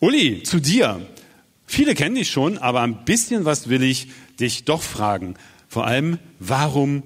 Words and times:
Uli, 0.00 0.42
zu 0.42 0.60
dir. 0.60 1.06
Viele 1.66 1.94
kennen 1.94 2.16
dich 2.16 2.30
schon, 2.30 2.58
aber 2.58 2.80
ein 2.80 3.04
bisschen 3.04 3.44
was 3.44 3.68
will 3.68 3.82
ich 3.82 4.08
dich 4.40 4.64
doch 4.64 4.82
fragen. 4.82 5.34
Vor 5.68 5.86
allem, 5.86 6.18
warum 6.38 7.02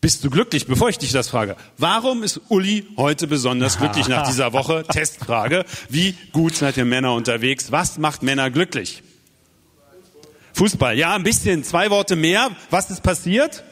bist 0.00 0.24
du 0.24 0.30
glücklich? 0.30 0.66
Bevor 0.66 0.88
ich 0.88 0.98
dich 0.98 1.12
das 1.12 1.28
frage, 1.28 1.56
warum 1.76 2.22
ist 2.22 2.40
Uli 2.48 2.86
heute 2.96 3.26
besonders 3.26 3.78
glücklich 3.78 4.08
nach 4.08 4.26
dieser 4.28 4.52
Woche? 4.52 4.84
Testfrage. 4.90 5.64
Wie 5.88 6.14
gut 6.32 6.56
seid 6.56 6.76
ihr 6.78 6.84
Männer 6.84 7.14
unterwegs? 7.14 7.70
Was 7.70 7.98
macht 7.98 8.22
Männer 8.22 8.50
glücklich? 8.50 9.02
Fußball. 10.54 10.96
Ja, 10.98 11.14
ein 11.14 11.22
bisschen. 11.22 11.62
Zwei 11.62 11.90
Worte 11.90 12.16
mehr. 12.16 12.50
Was 12.70 12.90
ist 12.90 13.02
passiert? 13.02 13.62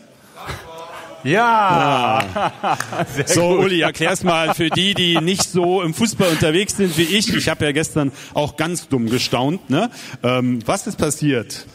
Ja. 1.27 2.25
ja. 2.35 3.27
so, 3.27 3.49
Uli, 3.59 3.81
erklär's 3.81 4.23
mal 4.23 4.55
für 4.55 4.71
die, 4.71 4.95
die 4.95 5.21
nicht 5.21 5.43
so 5.43 5.83
im 5.83 5.93
Fußball 5.93 6.29
unterwegs 6.29 6.77
sind 6.77 6.97
wie 6.97 7.03
ich. 7.03 7.35
Ich 7.35 7.49
habe 7.49 7.65
ja 7.65 7.73
gestern 7.73 8.13
auch 8.33 8.57
ganz 8.57 8.89
dumm 8.89 9.11
gestaunt. 9.11 9.69
Ne? 9.69 9.91
Ähm, 10.23 10.61
was 10.67 10.87
ist 10.87 10.98
passiert? 10.98 11.67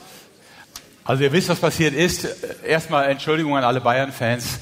Also 1.04 1.24
ihr 1.24 1.34
wisst, 1.34 1.50
was 1.50 1.60
passiert 1.60 1.94
ist. 1.94 2.28
Erstmal 2.66 3.10
Entschuldigung 3.10 3.58
an 3.58 3.66
alle 3.66 3.82
Bayern-Fans. 3.82 4.60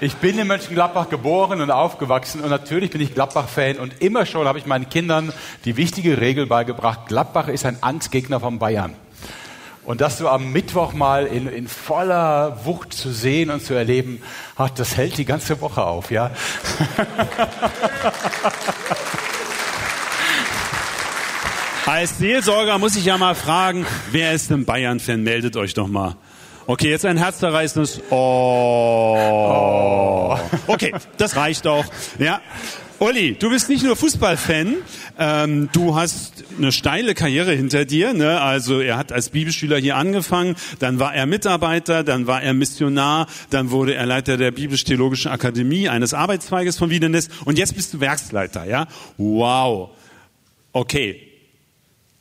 Ich 0.00 0.16
bin 0.16 0.38
in 0.38 0.46
Mönchengladbach 0.46 1.08
geboren 1.08 1.60
und 1.60 1.70
aufgewachsen 1.70 2.42
und 2.42 2.50
natürlich 2.50 2.90
bin 2.90 3.00
ich 3.00 3.14
Gladbach-Fan 3.14 3.78
und 3.78 4.02
immer 4.02 4.26
schon 4.26 4.46
habe 4.46 4.58
ich 4.58 4.66
meinen 4.66 4.90
Kindern 4.90 5.32
die 5.64 5.78
wichtige 5.78 6.20
Regel 6.20 6.46
beigebracht, 6.46 7.06
Gladbach 7.08 7.48
ist 7.48 7.64
ein 7.64 7.78
Angstgegner 7.82 8.38
von 8.38 8.58
Bayern. 8.58 8.94
Und 9.86 10.00
das 10.00 10.18
so 10.18 10.28
am 10.28 10.52
Mittwoch 10.52 10.92
mal 10.92 11.26
in, 11.26 11.46
in 11.46 11.68
voller 11.68 12.64
Wucht 12.64 12.92
zu 12.92 13.12
sehen 13.12 13.50
und 13.50 13.62
zu 13.64 13.72
erleben, 13.72 14.20
ach, 14.56 14.70
das 14.70 14.96
hält 14.96 15.16
die 15.16 15.24
ganze 15.24 15.60
Woche 15.60 15.84
auf, 15.84 16.10
ja. 16.10 16.32
Als 21.86 22.18
Seelsorger 22.18 22.78
muss 22.78 22.96
ich 22.96 23.04
ja 23.04 23.16
mal 23.16 23.36
fragen, 23.36 23.86
wer 24.10 24.32
ist 24.32 24.50
denn 24.50 24.64
Bayern-Fan? 24.64 25.22
Meldet 25.22 25.56
euch 25.56 25.72
doch 25.72 25.86
mal. 25.86 26.16
Okay, 26.66 26.90
jetzt 26.90 27.04
ein 27.04 27.16
herzzerreißendes 27.16 28.00
Oh. 28.10 29.16
Okay, 30.66 30.92
das 31.16 31.36
reicht 31.36 31.68
auch. 31.68 31.84
Ja. 32.18 32.40
Olli, 32.98 33.34
du 33.38 33.50
bist 33.50 33.68
nicht 33.68 33.84
nur 33.84 33.94
Fußballfan, 33.94 34.76
ähm, 35.18 35.68
du 35.72 35.94
hast 35.94 36.44
eine 36.56 36.72
steile 36.72 37.14
Karriere 37.14 37.52
hinter 37.52 37.84
dir. 37.84 38.14
Ne? 38.14 38.40
Also 38.40 38.80
er 38.80 38.96
hat 38.96 39.12
als 39.12 39.28
Bibelschüler 39.28 39.76
hier 39.76 39.96
angefangen, 39.96 40.56
dann 40.78 40.98
war 40.98 41.14
er 41.14 41.26
Mitarbeiter, 41.26 42.04
dann 42.04 42.26
war 42.26 42.42
er 42.42 42.54
Missionar, 42.54 43.26
dann 43.50 43.70
wurde 43.70 43.94
er 43.94 44.06
Leiter 44.06 44.38
der 44.38 44.50
Biblisch-Theologischen 44.50 45.30
Akademie, 45.30 45.90
eines 45.90 46.14
Arbeitszweiges 46.14 46.78
von 46.78 46.88
Wiedenes 46.88 47.28
und 47.44 47.58
jetzt 47.58 47.76
bist 47.76 47.92
du 47.92 48.00
Werksleiter. 48.00 48.64
Ja, 48.64 48.86
Wow. 49.18 49.90
Okay, 50.72 51.20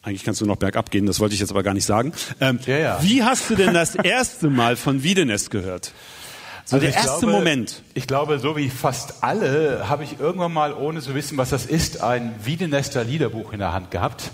eigentlich 0.02 0.24
kannst 0.24 0.42
du 0.42 0.46
noch 0.46 0.58
bergab 0.58 0.92
gehen, 0.92 1.06
das 1.06 1.20
wollte 1.20 1.36
ich 1.36 1.40
jetzt 1.40 1.52
aber 1.52 1.64
gar 1.64 1.74
nicht 1.74 1.86
sagen. 1.86 2.12
Ähm, 2.40 2.60
ja, 2.66 2.78
ja. 2.78 3.00
Wie 3.02 3.24
hast 3.24 3.50
du 3.50 3.56
denn 3.56 3.74
das 3.74 3.96
erste 3.96 4.50
Mal 4.50 4.76
von 4.76 5.04
Wiedenest 5.04 5.52
gehört? 5.52 5.94
So 6.68 6.78
also 6.78 6.88
der 6.88 6.96
erste 6.96 7.20
glaube, 7.20 7.34
Moment. 7.34 7.84
Ich 7.94 8.08
glaube, 8.08 8.40
so 8.40 8.58
wie 8.58 8.72
fast 8.72 9.24
alle 9.24 9.88
habe 9.88 10.04
ich 10.04 10.20
irgendwann 10.20 10.52
mal, 10.52 10.74
ohne 10.74 11.00
zu 11.00 11.14
wissen, 11.14 11.38
was 11.38 11.52
das 11.52 11.68
ist, 11.68 12.02
ein 12.02 12.34
Wiedenester 12.44 13.04
Liederbuch 13.04 13.54
in 13.54 13.60
der 13.60 13.72
Hand 13.72 13.92
gehabt 13.92 14.32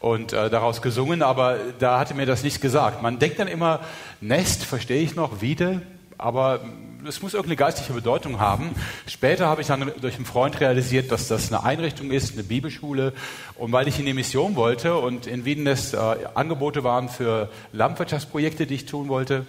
und 0.00 0.32
äh, 0.32 0.50
daraus 0.50 0.82
gesungen, 0.82 1.22
aber 1.22 1.58
da 1.78 2.00
hatte 2.00 2.14
mir 2.14 2.26
das 2.26 2.42
nichts 2.42 2.60
gesagt. 2.60 3.02
Man 3.02 3.20
denkt 3.20 3.38
dann 3.38 3.46
immer, 3.46 3.80
Nest, 4.20 4.64
verstehe 4.64 5.00
ich 5.00 5.14
noch, 5.14 5.42
Wiede, 5.42 5.82
aber 6.18 6.60
es 7.06 7.22
muss 7.22 7.34
irgendeine 7.34 7.56
geistliche 7.56 7.92
Bedeutung 7.92 8.40
haben. 8.40 8.74
Später 9.06 9.46
habe 9.46 9.60
ich 9.60 9.68
dann 9.68 9.92
durch 10.00 10.16
einen 10.16 10.26
Freund 10.26 10.60
realisiert, 10.60 11.12
dass 11.12 11.28
das 11.28 11.52
eine 11.52 11.62
Einrichtung 11.62 12.10
ist, 12.10 12.34
eine 12.34 12.42
Bibelschule. 12.42 13.12
Und 13.56 13.72
weil 13.72 13.88
ich 13.88 13.98
in 13.98 14.06
die 14.06 14.12
Mission 14.12 14.56
wollte 14.56 14.96
und 14.96 15.26
in 15.26 15.44
Wiedenest 15.44 15.94
äh, 15.94 15.98
Angebote 16.34 16.84
waren 16.84 17.08
für 17.08 17.48
Landwirtschaftsprojekte, 17.72 18.66
die 18.66 18.74
ich 18.74 18.86
tun 18.86 19.08
wollte, 19.08 19.46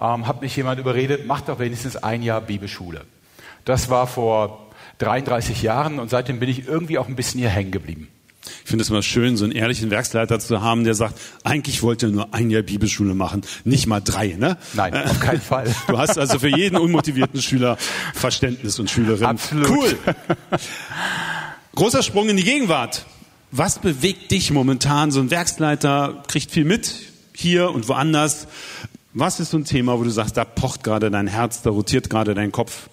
ähm, 0.00 0.26
hat 0.26 0.42
mich 0.42 0.56
jemand 0.56 0.80
überredet, 0.80 1.26
mach 1.26 1.40
doch 1.42 1.58
wenigstens 1.58 1.96
ein 1.96 2.22
Jahr 2.22 2.40
Bibelschule. 2.40 3.02
Das 3.64 3.90
war 3.90 4.06
vor 4.06 4.68
33 4.98 5.62
Jahren 5.62 5.98
und 5.98 6.10
seitdem 6.10 6.40
bin 6.40 6.48
ich 6.48 6.66
irgendwie 6.66 6.98
auch 6.98 7.08
ein 7.08 7.16
bisschen 7.16 7.40
hier 7.40 7.50
hängen 7.50 7.70
geblieben. 7.70 8.08
Ich 8.64 8.70
finde 8.70 8.82
es 8.82 8.90
immer 8.90 9.02
schön, 9.02 9.36
so 9.36 9.44
einen 9.44 9.52
ehrlichen 9.52 9.90
Werksleiter 9.90 10.38
zu 10.38 10.62
haben, 10.62 10.84
der 10.84 10.94
sagt, 10.94 11.20
eigentlich 11.44 11.82
wollte 11.82 12.06
er 12.06 12.12
nur 12.12 12.34
ein 12.34 12.50
Jahr 12.50 12.62
Bibelschule 12.62 13.14
machen, 13.14 13.42
nicht 13.64 13.86
mal 13.86 14.00
drei, 14.00 14.36
ne? 14.38 14.56
Nein, 14.74 14.94
auf 14.94 15.20
keinen 15.20 15.40
Fall. 15.40 15.74
Du 15.86 15.98
hast 15.98 16.18
also 16.18 16.38
für 16.38 16.48
jeden 16.48 16.76
unmotivierten 16.76 17.42
Schüler 17.42 17.76
Verständnis 18.14 18.78
und 18.78 18.90
Schülerin. 18.90 19.24
Absolut. 19.24 19.68
Cool. 19.68 19.98
Großer 21.74 22.02
Sprung 22.02 22.28
in 22.28 22.36
die 22.36 22.44
Gegenwart. 22.44 23.06
Was 23.50 23.78
bewegt 23.78 24.30
dich 24.30 24.50
momentan? 24.50 25.10
So 25.10 25.20
ein 25.20 25.30
Werksleiter 25.30 26.22
kriegt 26.28 26.50
viel 26.50 26.64
mit, 26.64 26.94
hier 27.34 27.70
und 27.70 27.88
woanders. 27.88 28.48
Was 29.20 29.40
ist 29.40 29.50
so 29.50 29.58
ein 29.58 29.64
Thema, 29.64 29.98
wo 29.98 30.04
du 30.04 30.10
sagst, 30.10 30.36
da 30.36 30.44
pocht 30.44 30.84
gerade 30.84 31.10
dein 31.10 31.26
Herz, 31.26 31.60
da 31.62 31.70
rotiert 31.70 32.08
gerade 32.08 32.34
dein 32.34 32.52
Kopf? 32.52 32.88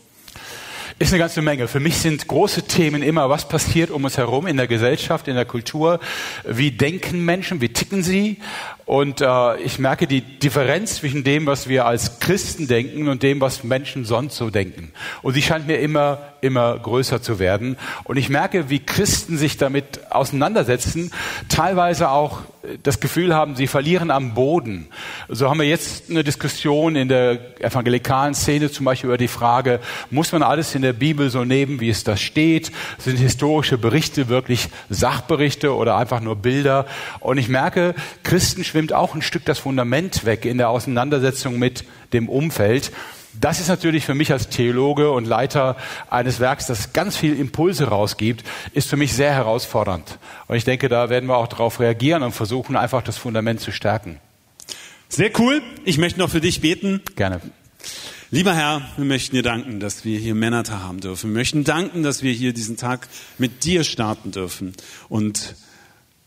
Ist 0.98 1.12
eine 1.12 1.20
ganze 1.20 1.44
Menge. 1.44 1.68
Für 1.68 1.80
mich 1.80 1.98
sind 1.98 2.28
große 2.28 2.64
Themen 2.64 3.04
immer, 3.04 3.30
was 3.30 3.48
passiert 3.48 3.92
um 3.92 4.06
uns 4.06 4.18
herum 4.18 4.48
in 4.48 4.58
der 4.58 4.66
Gesellschaft, 4.66 5.28
in 5.28 5.36
der 5.36 5.46
Kultur, 5.46 6.00
wie 6.44 6.72
denken 6.72 7.24
Menschen, 7.26 7.62
wie 7.62 7.70
ticken 7.70 8.02
sie. 8.02 8.38
Und 8.86 9.22
äh, 9.22 9.58
ich 9.58 9.78
merke 9.78 10.08
die 10.08 10.22
Differenz 10.22 10.96
zwischen 10.96 11.24
dem, 11.24 11.46
was 11.46 11.70
wir 11.70 11.86
als 11.86 12.20
Christen 12.20 12.68
denken 12.68 13.08
und 13.08 13.22
dem, 13.22 13.40
was 13.40 13.64
Menschen 13.64 14.04
sonst 14.04 14.36
so 14.36 14.50
denken. 14.50 14.94
Und 15.22 15.36
sie 15.36 15.44
scheint 15.44 15.68
mir 15.68 15.78
immer, 15.78 16.18
immer 16.42 16.80
größer 16.80 17.22
zu 17.22 17.38
werden. 17.38 17.78
Und 18.06 18.18
ich 18.18 18.30
merke, 18.30 18.72
wie 18.72 18.80
Christen 18.80 19.38
sich 19.38 19.58
damit 19.58 20.12
auseinandersetzen, 20.12 21.12
teilweise 21.50 22.10
auch 22.10 22.40
das 22.84 23.00
Gefühl 23.00 23.34
haben, 23.34 23.56
sie 23.56 23.68
verlieren 23.68 24.12
am 24.12 24.34
Boden. 24.34 24.88
So 25.30 25.50
haben 25.50 25.60
wir 25.60 25.68
jetzt 25.68 26.10
eine 26.10 26.24
Diskussion 26.24 26.96
in 26.96 27.08
der 27.08 27.62
evangelikalen 27.62 28.34
Szene 28.34 28.72
zum 28.72 28.86
Beispiel 28.86 29.10
über 29.10 29.18
die 29.18 29.28
Frage, 29.28 29.80
muss 30.10 30.32
man 30.32 30.44
alles 30.44 30.76
in 30.76 30.82
der 30.82 30.94
Bibel 30.94 31.30
so 31.30 31.44
nehmen, 31.44 31.80
wie 31.80 31.90
es 31.90 32.04
da 32.04 32.18
steht? 32.18 32.72
Sind 32.98 33.18
historische 33.18 33.78
Berichte 33.78 34.30
wirklich 34.30 34.70
Sachberichte 34.90 35.76
oder 35.76 35.98
einfach 35.98 36.22
nur 36.22 36.36
Bilder? 36.36 36.86
Und 37.20 37.38
ich 37.38 37.50
merke, 37.50 37.96
Christen 38.24 38.64
schwimmt 38.64 38.94
auch 38.94 39.16
ein 39.16 39.22
Stück 39.22 39.46
das 39.46 39.60
Fundament 39.60 40.26
weg 40.26 40.46
in 40.46 40.58
der 40.58 40.70
Auseinandersetzung 40.70 41.60
mit 41.60 41.86
dem 42.14 42.30
Umfeld. 42.30 42.92
Das 43.42 43.60
ist 43.60 43.68
natürlich 43.68 44.06
für 44.06 44.16
mich 44.16 44.32
als 44.32 44.50
Theologe 44.50 45.12
und 45.12 45.26
Leiter 45.26 45.76
eines 46.10 46.40
Werks, 46.40 46.68
das 46.68 46.94
ganz 46.94 47.18
viel 47.18 47.38
Impulse 47.38 47.86
rausgibt, 47.86 48.44
ist 48.74 48.90
für 48.90 48.98
mich 48.98 49.14
sehr 49.14 49.34
herausfordernd. 49.34 50.20
Und 50.48 50.56
ich 50.56 50.64
denke, 50.64 50.90
da 50.90 51.10
werden 51.10 51.28
wir 51.28 51.38
auch 51.38 51.48
darauf 51.48 51.80
reagieren 51.80 52.24
und 52.24 52.32
versuchen, 52.32 52.76
einfach 52.76 53.02
das 53.02 53.18
Fundament 53.18 53.60
zu 53.60 53.72
stärken. 53.72 54.20
Sehr 55.10 55.32
cool. 55.40 55.62
Ich 55.84 55.98
möchte 55.98 56.20
noch 56.20 56.30
für 56.30 56.42
dich 56.42 56.62
beten. 56.62 57.02
Gerne. 57.16 57.42
Lieber 58.32 58.56
Herr, 58.56 58.82
wir 58.98 59.06
möchten 59.06 59.36
dir 59.36 59.44
danken, 59.44 59.80
dass 59.80 60.04
wir 60.04 60.18
hier 60.18 60.36
Männertag 60.36 60.82
haben 60.82 61.00
dürfen. 61.00 61.30
Wir 61.30 61.40
möchten 61.40 61.64
danken, 61.64 62.04
dass 62.04 62.24
wir 62.24 62.34
hier 62.34 62.54
diesen 62.54 62.76
Tag 62.76 63.08
mit 63.38 63.64
dir 63.64 63.84
starten 63.84 64.32
dürfen. 64.32 64.74
Und 65.10 65.56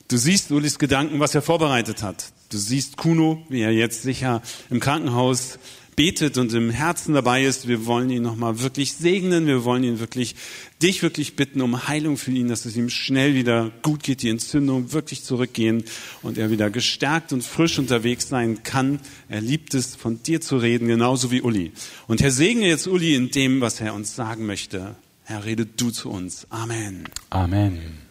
du 0.08 0.16
siehst 0.16 0.50
Ulis 0.52 0.78
Gedanken, 0.78 1.20
was 1.20 1.34
er 1.34 1.42
vorbereitet 1.42 2.02
hat. 2.02 2.32
Du 2.50 2.56
siehst 2.56 2.96
Kuno, 2.96 3.44
wie 3.48 3.60
er 3.60 3.72
jetzt 3.72 4.02
sicher 4.02 4.42
im 4.70 4.80
Krankenhaus 4.80 5.58
betet 5.98 6.38
und 6.38 6.54
im 6.54 6.70
Herzen 6.70 7.12
dabei 7.12 7.44
ist, 7.44 7.66
wir 7.66 7.84
wollen 7.84 8.08
ihn 8.08 8.22
nochmal 8.22 8.60
wirklich 8.60 8.92
segnen, 8.92 9.48
wir 9.48 9.64
wollen 9.64 9.82
ihn 9.82 9.98
wirklich, 9.98 10.36
dich 10.80 11.02
wirklich 11.02 11.34
bitten 11.34 11.60
um 11.60 11.88
Heilung 11.88 12.16
für 12.16 12.30
ihn, 12.30 12.46
dass 12.46 12.66
es 12.66 12.76
ihm 12.76 12.88
schnell 12.88 13.34
wieder 13.34 13.72
gut 13.82 14.04
geht, 14.04 14.22
die 14.22 14.28
Entzündung 14.28 14.92
wirklich 14.92 15.24
zurückgehen 15.24 15.82
und 16.22 16.38
er 16.38 16.52
wieder 16.52 16.70
gestärkt 16.70 17.32
und 17.32 17.42
frisch 17.42 17.80
unterwegs 17.80 18.28
sein 18.28 18.62
kann. 18.62 19.00
Er 19.28 19.40
liebt 19.40 19.74
es, 19.74 19.96
von 19.96 20.22
dir 20.22 20.40
zu 20.40 20.58
reden, 20.58 20.86
genauso 20.86 21.32
wie 21.32 21.42
Uli. 21.42 21.72
Und 22.06 22.22
Herr, 22.22 22.30
segne 22.30 22.68
jetzt 22.68 22.86
Uli 22.86 23.16
in 23.16 23.32
dem, 23.32 23.60
was 23.60 23.80
er 23.80 23.92
uns 23.92 24.14
sagen 24.14 24.46
möchte. 24.46 24.94
Herr, 25.24 25.44
rede 25.44 25.66
du 25.66 25.90
zu 25.90 26.10
uns. 26.10 26.46
Amen. 26.48 27.08
Amen. 27.30 28.07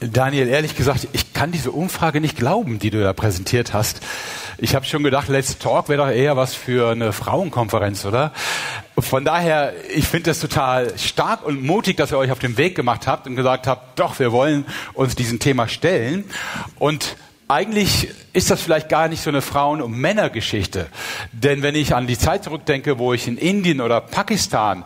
Daniel, 0.00 0.48
ehrlich 0.48 0.76
gesagt, 0.76 1.08
ich 1.12 1.32
kann 1.32 1.52
diese 1.52 1.70
Umfrage 1.70 2.20
nicht 2.20 2.36
glauben, 2.36 2.78
die 2.78 2.90
du 2.90 3.02
da 3.02 3.14
präsentiert 3.14 3.72
hast. 3.72 4.00
Ich 4.58 4.74
habe 4.74 4.84
schon 4.84 5.02
gedacht, 5.02 5.28
Let's 5.28 5.56
Talk 5.56 5.88
wäre 5.88 6.04
doch 6.04 6.10
eher 6.10 6.36
was 6.36 6.54
für 6.54 6.90
eine 6.90 7.14
Frauenkonferenz, 7.14 8.04
oder? 8.04 8.32
Von 8.98 9.24
daher, 9.24 9.72
ich 9.94 10.06
finde 10.06 10.30
das 10.30 10.40
total 10.40 10.98
stark 10.98 11.46
und 11.46 11.62
mutig, 11.62 11.96
dass 11.96 12.12
ihr 12.12 12.18
euch 12.18 12.30
auf 12.30 12.38
den 12.38 12.58
Weg 12.58 12.74
gemacht 12.74 13.06
habt 13.06 13.26
und 13.26 13.36
gesagt 13.36 13.66
habt, 13.66 13.98
doch, 13.98 14.18
wir 14.18 14.32
wollen 14.32 14.66
uns 14.92 15.14
diesem 15.14 15.38
Thema 15.38 15.66
stellen. 15.66 16.24
Und 16.78 17.16
eigentlich 17.48 18.08
ist 18.34 18.50
das 18.50 18.60
vielleicht 18.60 18.90
gar 18.90 19.08
nicht 19.08 19.22
so 19.22 19.30
eine 19.30 19.40
Frauen- 19.40 19.80
und 19.80 19.92
Männergeschichte. 19.92 20.88
Denn 21.32 21.62
wenn 21.62 21.74
ich 21.74 21.94
an 21.94 22.06
die 22.06 22.18
Zeit 22.18 22.44
zurückdenke, 22.44 22.98
wo 22.98 23.14
ich 23.14 23.28
in 23.28 23.38
Indien 23.38 23.80
oder 23.80 24.02
Pakistan 24.02 24.84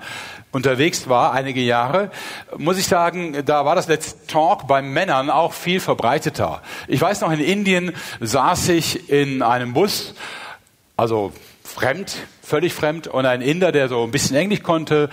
unterwegs 0.53 1.09
war, 1.09 1.33
einige 1.33 1.61
Jahre, 1.61 2.11
muss 2.59 2.79
ich 2.79 2.87
sagen, 2.87 3.45
da 3.45 3.65
war 3.65 3.75
das 3.75 3.89
Let's 3.89 4.17
Talk 4.27 4.67
bei 4.67 4.83
Männern 4.83 5.31
auch 5.31 5.53
viel 5.53 5.81
verbreiteter. 5.81 6.63
Ich 6.89 7.01
weiß 7.01 7.21
noch, 7.21 7.31
in 7.31 7.41
Indien 7.41 7.93
saß 8.21 8.71
ich 8.71 9.09
in 9.09 9.43
einem 9.43 9.73
Bus, 9.73 10.15
also 10.97 11.33
fremd, 11.63 12.17
völlig 12.43 12.75
fremd, 12.75 13.07
und 13.07 13.27
ein 13.27 13.43
Inder, 13.43 13.71
der 13.71 13.89
so 13.89 14.03
ein 14.03 14.11
bisschen 14.11 14.37
Englisch 14.37 14.63
konnte, 14.63 15.09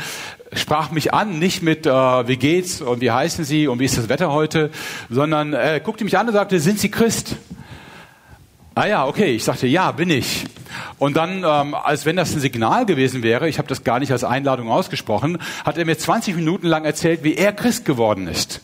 sprach 0.53 0.91
mich 0.91 1.13
an, 1.13 1.39
nicht 1.39 1.61
mit 1.61 1.85
äh, 1.85 1.91
wie 1.91 2.37
geht's 2.37 2.81
und 2.81 3.01
wie 3.01 3.11
heißen 3.11 3.45
Sie 3.45 3.67
und 3.67 3.79
wie 3.79 3.85
ist 3.85 3.97
das 3.97 4.09
Wetter 4.09 4.31
heute, 4.31 4.71
sondern 5.09 5.53
er 5.53 5.79
guckte 5.79 6.03
mich 6.03 6.17
an 6.17 6.27
und 6.27 6.33
sagte, 6.33 6.59
sind 6.59 6.79
Sie 6.79 6.89
Christ? 6.89 7.35
Ah 8.77 8.85
ja, 8.85 9.07
okay. 9.07 9.31
Ich 9.31 9.43
sagte, 9.43 9.65
ja, 9.65 9.91
bin 9.91 10.11
ich. 10.11 10.45
Und 10.99 11.17
dann, 11.17 11.43
ähm, 11.43 11.73
als 11.73 12.05
wenn 12.05 12.15
das 12.15 12.35
ein 12.35 12.39
Signal 12.39 12.85
gewesen 12.85 13.23
wäre, 13.23 13.49
ich 13.49 13.57
habe 13.57 13.67
das 13.67 13.83
gar 13.83 13.97
nicht 13.97 14.11
als 14.11 14.23
Einladung 14.23 14.69
ausgesprochen, 14.69 15.39
hat 15.65 15.79
er 15.79 15.85
mir 15.85 15.97
20 15.97 16.35
Minuten 16.35 16.67
lang 16.67 16.85
erzählt, 16.85 17.23
wie 17.23 17.33
er 17.33 17.53
Christ 17.53 17.85
geworden 17.85 18.27
ist. 18.27 18.61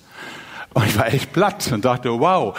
Und 0.75 0.85
ich 0.85 0.99
war 0.99 1.07
echt 1.07 1.33
platt 1.33 1.71
und 1.71 1.83
dachte, 1.83 2.11
wow, 2.11 2.55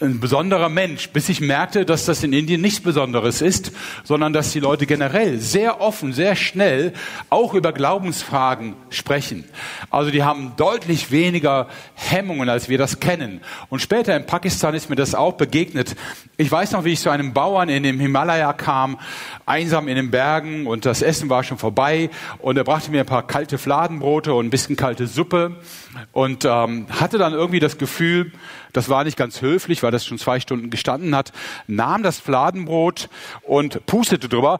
ein 0.00 0.18
besonderer 0.18 0.68
Mensch, 0.68 1.10
bis 1.10 1.28
ich 1.28 1.40
merkte, 1.40 1.84
dass 1.84 2.04
das 2.04 2.24
in 2.24 2.32
Indien 2.32 2.60
nichts 2.60 2.80
Besonderes 2.80 3.40
ist, 3.40 3.70
sondern 4.02 4.32
dass 4.32 4.50
die 4.50 4.58
Leute 4.58 4.86
generell 4.86 5.38
sehr 5.38 5.80
offen, 5.80 6.12
sehr 6.12 6.34
schnell 6.34 6.92
auch 7.30 7.54
über 7.54 7.72
Glaubensfragen 7.72 8.74
sprechen. 8.90 9.44
Also 9.90 10.10
die 10.10 10.24
haben 10.24 10.54
deutlich 10.56 11.12
weniger 11.12 11.68
Hemmungen, 11.94 12.48
als 12.48 12.68
wir 12.68 12.76
das 12.76 12.98
kennen. 12.98 13.40
Und 13.68 13.82
später 13.82 14.16
in 14.16 14.26
Pakistan 14.26 14.74
ist 14.74 14.90
mir 14.90 14.96
das 14.96 15.14
auch 15.14 15.34
begegnet. 15.34 15.94
Ich 16.36 16.50
weiß 16.50 16.72
noch, 16.72 16.84
wie 16.84 16.92
ich 16.92 17.00
zu 17.00 17.10
einem 17.10 17.32
Bauern 17.32 17.68
in 17.68 17.84
dem 17.84 18.00
Himalaya 18.00 18.52
kam, 18.52 18.98
einsam 19.46 19.86
in 19.86 19.94
den 19.94 20.10
Bergen 20.10 20.66
und 20.66 20.86
das 20.86 21.02
Essen 21.02 21.30
war 21.30 21.44
schon 21.44 21.58
vorbei 21.58 22.10
und 22.38 22.56
er 22.56 22.64
brachte 22.64 22.90
mir 22.90 23.00
ein 23.00 23.06
paar 23.06 23.26
kalte 23.26 23.58
Fladenbrote 23.58 24.34
und 24.34 24.46
ein 24.46 24.50
bisschen 24.50 24.74
kalte 24.74 25.06
Suppe 25.06 25.54
und 26.12 26.44
ähm, 26.44 26.86
hatte 26.90 27.18
dann 27.18 27.32
irgendwie 27.32 27.60
das 27.60 27.78
Gefühl, 27.78 28.32
das 28.72 28.88
war 28.88 29.04
nicht 29.04 29.16
ganz 29.16 29.40
höflich, 29.40 29.82
weil 29.82 29.90
das 29.90 30.04
schon 30.04 30.18
zwei 30.18 30.40
Stunden 30.40 30.70
gestanden 30.70 31.14
hat, 31.14 31.32
nahm 31.66 32.02
das 32.02 32.18
Fladenbrot 32.18 33.08
und 33.42 33.84
pustete 33.86 34.28
drüber, 34.28 34.58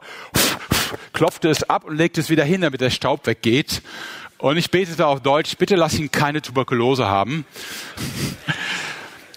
klopfte 1.13 1.49
es 1.49 1.69
ab 1.69 1.85
und 1.85 1.95
legte 1.95 2.21
es 2.21 2.29
wieder 2.29 2.43
hin, 2.43 2.61
damit 2.61 2.81
der 2.81 2.89
Staub 2.89 3.25
weggeht. 3.27 3.81
Und 4.37 4.57
ich 4.57 4.69
betete 4.69 5.07
auf 5.07 5.21
Deutsch, 5.21 5.57
bitte 5.57 5.75
lass 5.75 5.97
ihn 5.97 6.11
keine 6.11 6.41
Tuberkulose 6.41 7.07
haben. 7.07 7.45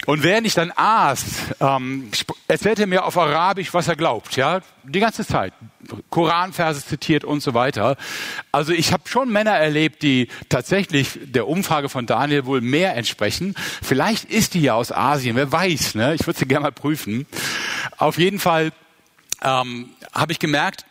Und 0.09 0.23
während 0.23 0.47
ich 0.47 0.55
dann 0.55 0.73
aß, 0.75 1.23
ähm, 1.61 2.11
erzählte 2.47 2.85
er 2.85 2.87
mir 2.87 3.05
auf 3.05 3.19
Arabisch, 3.19 3.75
was 3.75 3.89
er 3.89 3.95
glaubt, 3.95 4.37
ja, 4.37 4.61
die 4.83 5.01
ganze 5.01 5.27
Zeit. 5.27 5.53
Koranverse 6.09 6.83
zitiert 6.83 7.25
und 7.25 7.43
so 7.43 7.53
weiter. 7.53 7.99
Also 8.51 8.73
ich 8.73 8.95
habe 8.95 9.03
schon 9.07 9.31
Männer 9.31 9.51
erlebt, 9.51 10.03
die 10.03 10.29
tatsächlich 10.49 11.19
der 11.25 11.47
Umfrage 11.47 11.91
von 11.91 12.07
Daniel 12.07 12.47
wohl 12.47 12.63
mehr 12.63 12.97
entsprechen. 12.97 13.55
Vielleicht 13.83 14.25
ist 14.25 14.55
die 14.55 14.63
ja 14.63 14.73
aus 14.73 14.93
Asien, 14.93 15.37
wer 15.37 15.53
weiß, 15.53 15.95
ne? 15.97 16.15
Ich 16.15 16.27
würde 16.27 16.39
sie 16.39 16.47
gerne 16.47 16.63
mal 16.63 16.73
prüfen. 16.73 17.27
Auf 17.99 18.17
jeden 18.17 18.39
Fall 18.39 18.73
ähm, 19.43 19.91
habe 20.15 20.33
ich 20.33 20.39
gemerkt, 20.39 20.87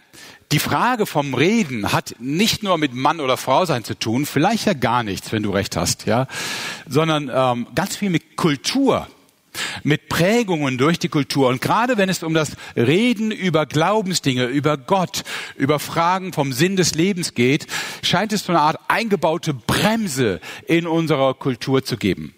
die 0.51 0.59
Frage 0.59 1.05
vom 1.05 1.33
Reden 1.33 1.91
hat 1.91 2.15
nicht 2.19 2.63
nur 2.63 2.77
mit 2.77 2.93
Mann 2.93 3.19
oder 3.19 3.37
Frau 3.37 3.65
sein 3.65 3.83
zu 3.83 3.99
tun, 3.99 4.25
vielleicht 4.25 4.65
ja 4.65 4.73
gar 4.73 5.03
nichts, 5.03 5.31
wenn 5.31 5.43
du 5.43 5.51
recht 5.51 5.75
hast, 5.75 6.05
ja, 6.05 6.27
sondern 6.87 7.29
ähm, 7.33 7.67
ganz 7.75 7.97
viel 7.97 8.09
mit 8.09 8.37
Kultur, 8.37 9.07
mit 9.83 10.07
Prägungen 10.07 10.77
durch 10.77 10.99
die 10.99 11.09
Kultur. 11.09 11.49
Und 11.49 11.61
gerade 11.61 11.97
wenn 11.97 12.09
es 12.09 12.23
um 12.23 12.33
das 12.33 12.51
Reden 12.75 13.31
über 13.31 13.65
Glaubensdinge, 13.65 14.45
über 14.45 14.77
Gott, 14.77 15.23
über 15.57 15.79
Fragen 15.79 16.31
vom 16.31 16.53
Sinn 16.53 16.77
des 16.77 16.95
Lebens 16.95 17.33
geht, 17.33 17.67
scheint 18.01 18.31
es 18.31 18.45
so 18.45 18.53
eine 18.53 18.61
Art 18.61 18.79
eingebaute 18.87 19.53
Bremse 19.53 20.39
in 20.65 20.87
unserer 20.87 21.33
Kultur 21.33 21.83
zu 21.83 21.97
geben. 21.97 22.36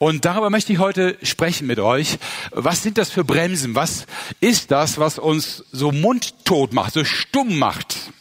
Und 0.00 0.24
darüber 0.24 0.48
möchte 0.48 0.72
ich 0.72 0.78
heute 0.78 1.18
sprechen 1.22 1.66
mit 1.66 1.80
euch. 1.80 2.18
Was 2.52 2.84
sind 2.84 2.98
das 2.98 3.10
für 3.10 3.24
Bremsen? 3.24 3.74
Was 3.74 4.06
ist 4.38 4.70
das, 4.70 4.98
was 4.98 5.18
uns 5.18 5.64
so 5.72 5.90
mundtot 5.90 6.72
macht, 6.72 6.92
so 6.92 7.04
stumm 7.04 7.58
macht? 7.58 8.12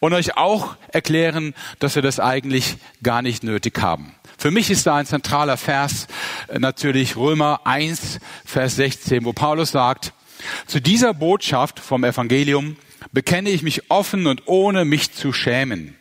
Und 0.00 0.14
euch 0.14 0.36
auch 0.36 0.76
erklären, 0.88 1.54
dass 1.78 1.94
wir 1.94 2.02
das 2.02 2.18
eigentlich 2.18 2.76
gar 3.04 3.22
nicht 3.22 3.44
nötig 3.44 3.80
haben. 3.80 4.14
Für 4.36 4.50
mich 4.50 4.68
ist 4.70 4.86
da 4.86 4.96
ein 4.96 5.06
zentraler 5.06 5.58
Vers 5.58 6.08
äh, 6.48 6.58
natürlich 6.58 7.16
Römer 7.16 7.60
1, 7.64 8.18
Vers 8.44 8.76
16, 8.76 9.24
wo 9.24 9.32
Paulus 9.32 9.70
sagt, 9.70 10.12
zu 10.66 10.80
dieser 10.80 11.14
Botschaft 11.14 11.78
vom 11.78 12.02
Evangelium 12.02 12.76
bekenne 13.12 13.50
ich 13.50 13.62
mich 13.62 13.90
offen 13.90 14.26
und 14.26 14.42
ohne 14.46 14.84
mich 14.84 15.12
zu 15.12 15.32
schämen. 15.32 15.99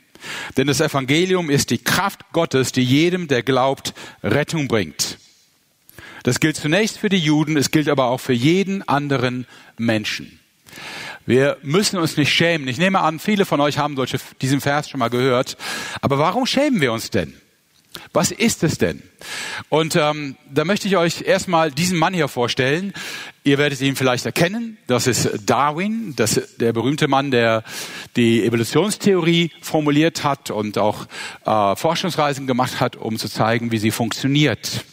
Denn 0.58 0.68
das 0.68 0.82
Evangelium 0.82 1.50
ist 1.50 1.70
die 1.70 1.78
Kraft 1.78 2.32
Gottes, 2.32 2.72
die 2.72 2.84
jedem, 2.84 3.28
der 3.28 3.44
glaubt, 3.44 3.94
Rettung 4.24 4.68
bringt. 4.68 5.18
Das 6.24 6.40
gilt 6.40 6.58
zunächst 6.58 7.00
für 7.00 7.10
die 7.10 7.18
Juden, 7.18 7.58
es 7.58 7.72
gilt 7.72 7.90
aber 7.90 8.06
auch 8.06 8.20
für 8.20 8.34
jeden 8.34 8.88
anderen 8.88 9.48
Menschen. 9.78 10.40
Wir 11.26 11.58
müssen 11.62 12.00
uns 12.00 12.18
nicht 12.18 12.34
schämen. 12.34 12.68
Ich 12.68 12.78
nehme 12.78 13.02
an, 13.02 13.20
viele 13.20 13.46
von 13.46 13.62
euch 13.62 13.78
haben 13.78 13.96
solche, 13.96 14.20
diesen 14.42 14.62
Vers 14.62 14.90
schon 14.90 15.00
mal 15.00 15.10
gehört. 15.10 15.58
Aber 16.02 16.18
warum 16.18 16.46
schämen 16.46 16.82
wir 16.82 16.92
uns 16.92 17.12
denn? 17.12 17.34
Was 18.14 18.32
ist 18.32 18.64
es 18.64 18.78
denn? 18.78 19.02
Und 19.70 19.96
ähm, 19.96 20.38
da 20.52 20.66
möchte 20.66 20.88
ich 20.88 20.98
euch 20.98 21.22
erstmal 21.22 21.72
diesen 21.72 21.98
Mann 21.98 22.14
hier 22.14 22.28
vorstellen. 22.28 22.94
Ihr 23.44 23.58
werdet 23.58 23.80
ihn 23.82 23.96
vielleicht 23.96 24.26
erkennen. 24.26 24.78
Das 24.88 25.08
ist 25.08 25.30
Darwin, 25.46 26.14
das 26.16 26.42
der 26.58 26.74
berühmte 26.74 27.08
Mann, 27.08 27.32
der 27.32 27.64
die 28.16 28.44
Evolutionstheorie 28.44 29.52
formuliert 29.62 30.24
hat 30.24 30.52
und 30.52 30.78
auch 30.78 31.08
äh, 31.46 31.76
Forschungsreisen 31.76 32.48
gemacht 32.48 32.80
hat, 32.82 32.98
um 32.98 33.18
zu 33.18 33.30
zeigen, 33.30 33.72
wie 33.72 33.78
sie 33.78 33.92
funktioniert. 33.92 34.84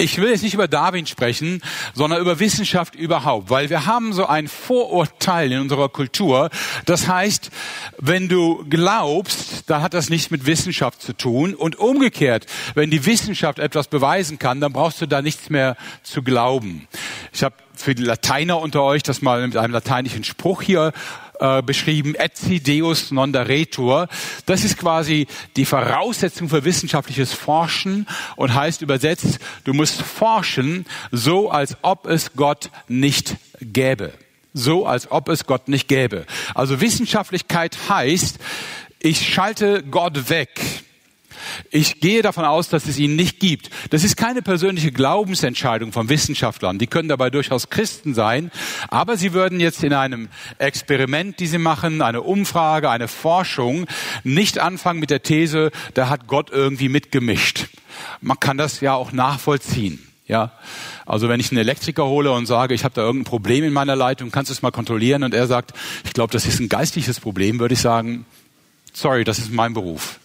Ich 0.00 0.18
will 0.18 0.30
jetzt 0.30 0.44
nicht 0.44 0.54
über 0.54 0.68
Darwin 0.68 1.08
sprechen, 1.08 1.60
sondern 1.92 2.20
über 2.20 2.38
Wissenschaft 2.38 2.94
überhaupt, 2.94 3.50
weil 3.50 3.68
wir 3.68 3.84
haben 3.84 4.12
so 4.12 4.26
ein 4.26 4.46
Vorurteil 4.46 5.50
in 5.50 5.58
unserer 5.58 5.88
Kultur. 5.88 6.50
Das 6.86 7.08
heißt, 7.08 7.50
wenn 7.98 8.28
du 8.28 8.64
glaubst, 8.70 9.68
dann 9.68 9.82
hat 9.82 9.94
das 9.94 10.08
nichts 10.08 10.30
mit 10.30 10.46
Wissenschaft 10.46 11.02
zu 11.02 11.14
tun. 11.14 11.52
Und 11.52 11.80
umgekehrt, 11.80 12.46
wenn 12.74 12.92
die 12.92 13.06
Wissenschaft 13.06 13.58
etwas 13.58 13.88
beweisen 13.88 14.38
kann, 14.38 14.60
dann 14.60 14.72
brauchst 14.72 15.00
du 15.00 15.06
da 15.06 15.20
nichts 15.20 15.50
mehr 15.50 15.76
zu 16.04 16.22
glauben. 16.22 16.86
Ich 17.32 17.42
habe 17.42 17.56
für 17.74 17.96
die 17.96 18.04
Lateiner 18.04 18.60
unter 18.60 18.84
euch 18.84 19.02
das 19.02 19.20
mal 19.20 19.44
mit 19.44 19.56
einem 19.56 19.72
lateinischen 19.72 20.22
Spruch 20.22 20.62
hier 20.62 20.92
äh, 21.40 21.62
beschrieben, 21.62 22.14
etsi 22.14 22.60
deus 22.60 23.10
non 23.10 23.32
daretur. 23.32 24.08
Das 24.46 24.64
ist 24.64 24.78
quasi 24.78 25.26
die 25.56 25.64
Voraussetzung 25.64 26.48
für 26.48 26.64
wissenschaftliches 26.64 27.32
Forschen 27.32 28.06
und 28.36 28.54
heißt 28.54 28.82
übersetzt, 28.82 29.38
du 29.64 29.72
musst 29.72 30.02
forschen, 30.02 30.86
so 31.12 31.50
als 31.50 31.76
ob 31.82 32.06
es 32.06 32.32
Gott 32.34 32.70
nicht 32.88 33.36
gäbe. 33.60 34.12
So 34.54 34.86
als 34.86 35.10
ob 35.10 35.28
es 35.28 35.46
Gott 35.46 35.68
nicht 35.68 35.88
gäbe. 35.88 36.26
Also 36.54 36.80
Wissenschaftlichkeit 36.80 37.76
heißt, 37.88 38.38
ich 39.00 39.32
schalte 39.32 39.84
Gott 39.84 40.30
weg. 40.30 40.60
Ich 41.70 42.00
gehe 42.00 42.22
davon 42.22 42.44
aus, 42.44 42.68
dass 42.68 42.86
es 42.86 42.98
ihn 42.98 43.16
nicht 43.16 43.40
gibt. 43.40 43.70
Das 43.90 44.04
ist 44.04 44.16
keine 44.16 44.42
persönliche 44.42 44.92
Glaubensentscheidung 44.92 45.92
von 45.92 46.08
Wissenschaftlern. 46.08 46.78
Die 46.78 46.86
können 46.86 47.08
dabei 47.08 47.30
durchaus 47.30 47.70
Christen 47.70 48.14
sein. 48.14 48.50
Aber 48.88 49.16
sie 49.16 49.32
würden 49.32 49.60
jetzt 49.60 49.82
in 49.84 49.92
einem 49.92 50.28
Experiment, 50.58 51.40
die 51.40 51.46
sie 51.46 51.58
machen, 51.58 52.02
eine 52.02 52.22
Umfrage, 52.22 52.90
eine 52.90 53.08
Forschung, 53.08 53.86
nicht 54.24 54.58
anfangen 54.58 55.00
mit 55.00 55.10
der 55.10 55.22
These, 55.22 55.70
da 55.94 56.08
hat 56.08 56.26
Gott 56.26 56.50
irgendwie 56.50 56.88
mitgemischt. 56.88 57.66
Man 58.20 58.38
kann 58.38 58.58
das 58.58 58.80
ja 58.80 58.94
auch 58.94 59.12
nachvollziehen. 59.12 60.04
Ja, 60.26 60.52
also 61.06 61.30
wenn 61.30 61.40
ich 61.40 61.50
einen 61.50 61.60
Elektriker 61.60 62.04
hole 62.04 62.30
und 62.30 62.44
sage, 62.44 62.74
ich 62.74 62.84
habe 62.84 62.94
da 62.94 63.00
irgendein 63.00 63.24
Problem 63.24 63.64
in 63.64 63.72
meiner 63.72 63.96
Leitung, 63.96 64.30
kannst 64.30 64.50
du 64.50 64.52
es 64.52 64.60
mal 64.60 64.70
kontrollieren? 64.70 65.22
Und 65.22 65.32
er 65.32 65.46
sagt, 65.46 65.72
ich 66.04 66.12
glaube, 66.12 66.34
das 66.34 66.44
ist 66.44 66.60
ein 66.60 66.68
geistliches 66.68 67.18
Problem, 67.18 67.58
würde 67.60 67.72
ich 67.72 67.80
sagen, 67.80 68.26
sorry, 68.92 69.24
das 69.24 69.38
ist 69.38 69.50
mein 69.50 69.72
Beruf 69.72 70.20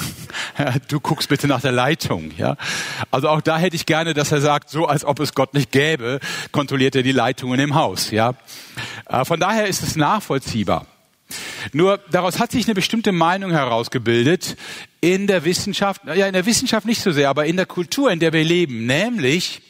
du 0.88 1.00
guckst 1.00 1.28
bitte 1.28 1.46
nach 1.46 1.60
der 1.60 1.72
Leitung, 1.72 2.32
ja. 2.36 2.56
Also 3.10 3.28
auch 3.28 3.40
da 3.40 3.58
hätte 3.58 3.76
ich 3.76 3.86
gerne, 3.86 4.14
dass 4.14 4.32
er 4.32 4.40
sagt, 4.40 4.70
so 4.70 4.86
als 4.86 5.04
ob 5.04 5.20
es 5.20 5.34
Gott 5.34 5.54
nicht 5.54 5.72
gäbe, 5.72 6.20
kontrolliert 6.52 6.96
er 6.96 7.02
die 7.02 7.12
Leitungen 7.12 7.60
im 7.60 7.74
Haus, 7.74 8.10
ja. 8.10 8.34
Äh, 9.08 9.24
von 9.24 9.40
daher 9.40 9.66
ist 9.66 9.82
es 9.82 9.96
nachvollziehbar. 9.96 10.86
Nur 11.72 11.98
daraus 12.10 12.38
hat 12.38 12.52
sich 12.52 12.66
eine 12.66 12.74
bestimmte 12.74 13.12
Meinung 13.12 13.50
herausgebildet 13.50 14.56
in 15.00 15.26
der 15.26 15.44
Wissenschaft, 15.44 16.02
ja 16.06 16.26
in 16.26 16.32
der 16.32 16.46
Wissenschaft 16.46 16.86
nicht 16.86 17.02
so 17.02 17.12
sehr, 17.12 17.28
aber 17.28 17.46
in 17.46 17.56
der 17.56 17.66
Kultur, 17.66 18.10
in 18.10 18.20
der 18.20 18.32
wir 18.32 18.44
leben. 18.44 18.86
Nämlich, 18.86 19.60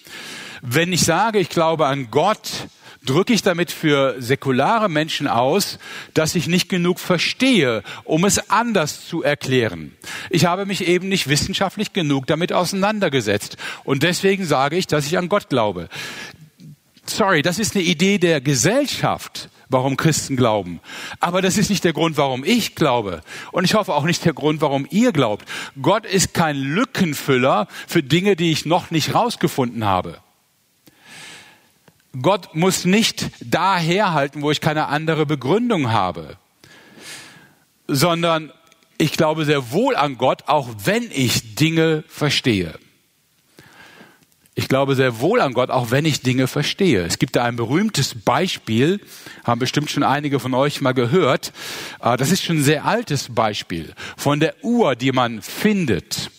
wenn 0.63 0.93
ich 0.93 1.03
sage, 1.03 1.39
ich 1.39 1.49
glaube 1.49 1.87
an 1.87 2.11
Gott, 2.11 2.69
drücke 3.05 3.33
ich 3.33 3.43
damit 3.43 3.71
für 3.71 4.17
säkulare 4.19 4.89
Menschen 4.89 5.29
aus, 5.29 5.79
dass 6.15 6.35
ich 6.35 6.49
nicht 6.49 6.69
genug 6.69 6.99
verstehe, 7.01 7.83
um 8.05 8.25
es 8.25 8.51
anders 8.51 9.07
zu 9.07 9.23
erklären. 9.23 9.97
Ich 10.31 10.45
habe 10.45 10.67
mich 10.67 10.87
eben 10.87 11.09
nicht 11.09 11.29
wissenschaftlich 11.29 11.93
genug 11.93 12.27
damit 12.27 12.53
auseinandergesetzt. 12.53 13.57
Und 13.85 14.03
deswegen 14.03 14.45
sage 14.45 14.77
ich, 14.77 14.87
dass 14.87 15.07
ich 15.07 15.17
an 15.17 15.29
Gott 15.29 15.49
glaube. 15.49 15.89
Sorry, 17.07 17.43
das 17.43 17.59
ist 17.59 17.75
eine 17.75 17.85
Idee 17.85 18.19
der 18.19 18.41
Gesellschaft 18.41 19.49
warum 19.69 19.97
Christen 19.97 20.37
glauben. 20.37 20.81
Aber 21.21 21.43
das 21.43 21.59
ist 21.59 21.71
nicht 21.71 21.85
der 21.85 21.93
Grund, 21.93 22.17
warum 22.17 22.45
ich 22.45 22.75
glaube. 22.75 23.23
Und 23.53 23.65
ich 23.65 23.75
hoffe 23.75 23.93
auch 23.95 24.05
nicht 24.05 24.25
der 24.25 24.33
Grund, 24.33 24.61
warum 24.61 24.87
ihr 24.91 25.13
glaubt. 25.13 25.47
Gott 25.81 26.07
ist 26.07 26.35
kein 26.35 26.57
Lückenfüller 26.57 27.69
für 27.87 28.03
Dinge, 28.03 28.37
die 28.37 28.51
ich 28.51 28.67
noch 28.67 28.91
nicht 28.91 29.15
rausgefunden 29.15 29.85
habe. 29.85 30.19
Gott 32.23 32.55
muss 32.55 32.85
nicht 32.85 33.31
daherhalten, 33.41 34.43
wo 34.43 34.51
ich 34.51 34.61
keine 34.61 34.87
andere 34.87 35.27
Begründung 35.27 35.91
habe. 35.91 36.37
sondern 37.89 38.53
ich 38.99 39.13
glaube 39.13 39.45
sehr 39.45 39.73
wohl 39.73 39.97
an 39.97 40.19
Gott, 40.19 40.45
auch 40.47 40.69
wenn 40.85 41.11
ich 41.11 41.55
Dinge 41.55 42.05
verstehe. 42.09 42.79
Ich 44.55 44.67
glaube 44.67 44.97
sehr 44.97 45.21
wohl 45.21 45.41
an 45.41 45.55
Gott, 45.55 45.71
auch 45.71 45.93
wenn 45.93 46.05
ich 46.05 46.21
Dinge 46.21 46.49
verstehe. 46.49 47.05
Es 47.05 47.21
gibt 47.21 47.37
da 47.37 47.45
ein 47.45 47.55
berühmtes 47.55 48.17
Beispiel, 48.17 49.01
haben 49.45 49.61
bestimmt 49.61 49.89
schon 49.89 50.03
einige 50.03 50.41
von 50.41 50.53
euch 50.53 50.81
mal 50.81 50.95
gehört. 50.95 51.53
Ah, 52.01 52.17
das 52.17 52.33
ist 52.33 52.43
schon 52.43 52.57
ein 52.57 52.65
sehr 52.65 52.85
altes 52.85 53.33
Beispiel 53.33 53.95
von 54.17 54.41
der 54.41 54.57
Uhr, 54.65 54.97
die 54.97 55.13
man 55.13 55.43
findet. 55.43 56.33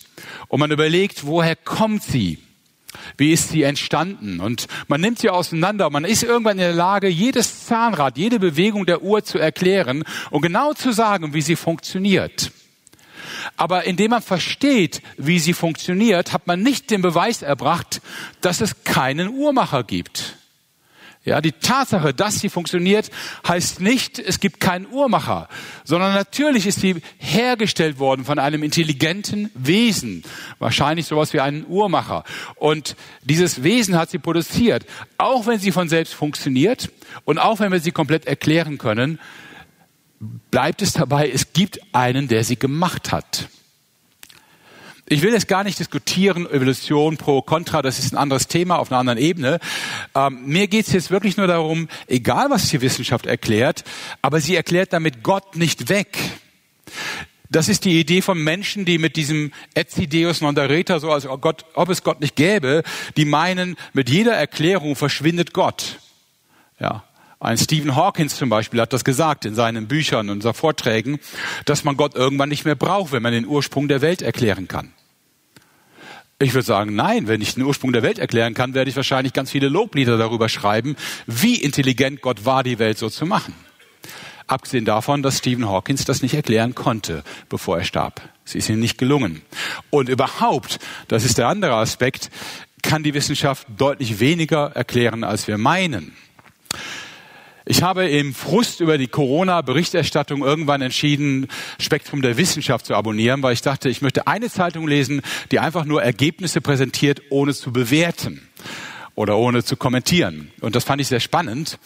Und 0.48 0.60
man 0.60 0.70
überlegt, 0.70 1.26
woher 1.26 1.56
kommt 1.56 2.02
sie? 2.02 2.38
Wie 3.16 3.32
ist 3.32 3.50
sie 3.50 3.62
entstanden? 3.62 4.40
Und 4.40 4.66
man 4.88 5.00
nimmt 5.00 5.18
sie 5.18 5.30
auseinander. 5.30 5.90
Man 5.90 6.04
ist 6.04 6.22
irgendwann 6.22 6.58
in 6.58 6.64
der 6.64 6.72
Lage, 6.72 7.08
jedes 7.08 7.66
Zahnrad, 7.66 8.18
jede 8.18 8.38
Bewegung 8.38 8.86
der 8.86 9.02
Uhr 9.02 9.24
zu 9.24 9.38
erklären 9.38 10.04
und 10.30 10.42
genau 10.42 10.72
zu 10.72 10.92
sagen, 10.92 11.34
wie 11.34 11.42
sie 11.42 11.56
funktioniert. 11.56 12.52
Aber 13.56 13.84
indem 13.84 14.10
man 14.10 14.22
versteht, 14.22 15.02
wie 15.16 15.38
sie 15.38 15.52
funktioniert, 15.52 16.32
hat 16.32 16.46
man 16.46 16.62
nicht 16.62 16.90
den 16.90 17.02
Beweis 17.02 17.42
erbracht, 17.42 18.00
dass 18.40 18.60
es 18.60 18.84
keinen 18.84 19.28
Uhrmacher 19.28 19.84
gibt. 19.84 20.36
Ja, 21.22 21.42
die 21.42 21.52
Tatsache, 21.52 22.14
dass 22.14 22.40
sie 22.40 22.48
funktioniert, 22.48 23.10
heißt 23.46 23.82
nicht, 23.82 24.18
es 24.18 24.40
gibt 24.40 24.58
keinen 24.58 24.86
Uhrmacher, 24.90 25.48
sondern 25.84 26.14
natürlich 26.14 26.66
ist 26.66 26.80
sie 26.80 27.02
hergestellt 27.18 27.98
worden 27.98 28.24
von 28.24 28.38
einem 28.38 28.62
intelligenten 28.62 29.50
Wesen, 29.52 30.22
wahrscheinlich 30.58 31.04
sowas 31.04 31.34
wie 31.34 31.40
einen 31.40 31.66
Uhrmacher. 31.66 32.24
Und 32.56 32.96
dieses 33.22 33.62
Wesen 33.62 33.98
hat 33.98 34.08
sie 34.08 34.18
produziert, 34.18 34.86
auch 35.18 35.46
wenn 35.46 35.58
sie 35.58 35.72
von 35.72 35.90
selbst 35.90 36.14
funktioniert 36.14 36.90
und 37.26 37.38
auch 37.38 37.60
wenn 37.60 37.70
wir 37.70 37.80
sie 37.80 37.92
komplett 37.92 38.24
erklären 38.24 38.78
können, 38.78 39.18
bleibt 40.50 40.80
es 40.80 40.94
dabei, 40.94 41.30
es 41.30 41.52
gibt 41.52 41.80
einen, 41.92 42.28
der 42.28 42.44
sie 42.44 42.56
gemacht 42.56 43.12
hat. 43.12 43.50
Ich 45.12 45.22
will 45.22 45.32
jetzt 45.32 45.48
gar 45.48 45.64
nicht 45.64 45.80
diskutieren, 45.80 46.48
Evolution 46.48 47.16
pro 47.16 47.42
contra, 47.42 47.82
das 47.82 47.98
ist 47.98 48.12
ein 48.12 48.16
anderes 48.16 48.46
Thema 48.46 48.78
auf 48.78 48.92
einer 48.92 49.00
anderen 49.00 49.18
Ebene. 49.18 49.58
Ähm, 50.14 50.46
mir 50.46 50.68
geht 50.68 50.86
es 50.86 50.92
jetzt 50.92 51.10
wirklich 51.10 51.36
nur 51.36 51.48
darum, 51.48 51.88
egal 52.06 52.48
was 52.48 52.68
die 52.68 52.80
Wissenschaft 52.80 53.26
erklärt, 53.26 53.82
aber 54.22 54.40
sie 54.40 54.54
erklärt 54.54 54.92
damit 54.92 55.24
Gott 55.24 55.56
nicht 55.56 55.88
weg. 55.88 56.16
Das 57.48 57.68
ist 57.68 57.86
die 57.86 57.98
Idee 57.98 58.22
von 58.22 58.40
Menschen, 58.40 58.84
die 58.84 58.98
mit 58.98 59.16
diesem 59.16 59.52
etsi 59.74 60.06
deus 60.06 60.42
non 60.42 60.54
dareta, 60.54 61.00
so 61.00 61.10
als 61.10 61.26
Gott, 61.40 61.64
ob 61.74 61.88
es 61.88 62.04
Gott 62.04 62.20
nicht 62.20 62.36
gäbe, 62.36 62.84
die 63.16 63.24
meinen, 63.24 63.74
mit 63.92 64.08
jeder 64.08 64.34
Erklärung 64.36 64.94
verschwindet 64.94 65.52
Gott. 65.52 65.98
Ja. 66.78 67.02
Ein 67.40 67.58
Stephen 67.58 67.96
Hawkins 67.96 68.36
zum 68.36 68.48
Beispiel 68.48 68.80
hat 68.80 68.92
das 68.92 69.02
gesagt 69.02 69.44
in 69.44 69.56
seinen 69.56 69.88
Büchern 69.88 70.30
und 70.30 70.42
seinen 70.42 70.54
Vorträgen, 70.54 71.18
dass 71.64 71.82
man 71.82 71.96
Gott 71.96 72.14
irgendwann 72.14 72.50
nicht 72.50 72.64
mehr 72.64 72.76
braucht, 72.76 73.10
wenn 73.10 73.24
man 73.24 73.32
den 73.32 73.46
Ursprung 73.46 73.88
der 73.88 74.02
Welt 74.02 74.22
erklären 74.22 74.68
kann. 74.68 74.92
Ich 76.42 76.54
würde 76.54 76.64
sagen, 76.64 76.94
nein, 76.94 77.28
wenn 77.28 77.42
ich 77.42 77.54
den 77.54 77.64
Ursprung 77.64 77.92
der 77.92 78.02
Welt 78.02 78.18
erklären 78.18 78.54
kann, 78.54 78.72
werde 78.72 78.88
ich 78.88 78.96
wahrscheinlich 78.96 79.34
ganz 79.34 79.50
viele 79.50 79.68
Loblieder 79.68 80.16
darüber 80.16 80.48
schreiben, 80.48 80.96
wie 81.26 81.56
intelligent 81.56 82.22
Gott 82.22 82.46
war, 82.46 82.62
die 82.62 82.78
Welt 82.78 82.96
so 82.96 83.10
zu 83.10 83.26
machen. 83.26 83.54
Abgesehen 84.46 84.86
davon, 84.86 85.22
dass 85.22 85.36
Stephen 85.36 85.68
Hawkins 85.68 86.06
das 86.06 86.22
nicht 86.22 86.32
erklären 86.32 86.74
konnte, 86.74 87.24
bevor 87.50 87.76
er 87.76 87.84
starb. 87.84 88.22
Es 88.46 88.54
ist 88.54 88.70
ihm 88.70 88.80
nicht 88.80 88.96
gelungen. 88.96 89.42
Und 89.90 90.08
überhaupt, 90.08 90.78
das 91.08 91.26
ist 91.26 91.36
der 91.36 91.46
andere 91.46 91.74
Aspekt, 91.74 92.30
kann 92.82 93.02
die 93.02 93.12
Wissenschaft 93.12 93.66
deutlich 93.76 94.18
weniger 94.18 94.72
erklären, 94.74 95.24
als 95.24 95.46
wir 95.46 95.58
meinen. 95.58 96.16
Ich 97.70 97.84
habe 97.84 98.08
im 98.08 98.34
Frust 98.34 98.80
über 98.80 98.98
die 98.98 99.06
Corona-Berichterstattung 99.06 100.42
irgendwann 100.42 100.82
entschieden, 100.82 101.46
Spektrum 101.78 102.20
der 102.20 102.36
Wissenschaft 102.36 102.84
zu 102.84 102.96
abonnieren, 102.96 103.44
weil 103.44 103.52
ich 103.52 103.62
dachte, 103.62 103.88
ich 103.88 104.02
möchte 104.02 104.26
eine 104.26 104.50
Zeitung 104.50 104.88
lesen, 104.88 105.22
die 105.52 105.60
einfach 105.60 105.84
nur 105.84 106.02
Ergebnisse 106.02 106.60
präsentiert, 106.60 107.22
ohne 107.30 107.54
zu 107.54 107.72
bewerten 107.72 108.42
oder 109.14 109.36
ohne 109.36 109.62
zu 109.62 109.76
kommentieren. 109.76 110.50
Und 110.60 110.74
das 110.74 110.82
fand 110.82 111.00
ich 111.00 111.06
sehr 111.06 111.20
spannend. 111.20 111.78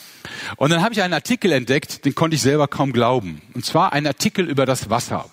Und 0.57 0.73
dann 0.73 0.81
habe 0.81 0.95
ich 0.95 1.03
einen 1.03 1.13
Artikel 1.13 1.53
entdeckt, 1.53 2.07
den 2.07 2.15
konnte 2.15 2.37
ich 2.37 2.41
selber 2.41 2.67
kaum 2.67 2.95
glauben. 2.95 3.43
Und 3.53 3.67
zwar 3.67 3.93
ein 3.93 4.07
Artikel 4.07 4.49
über 4.49 4.65
das 4.65 4.89
Wasser. 4.89 5.29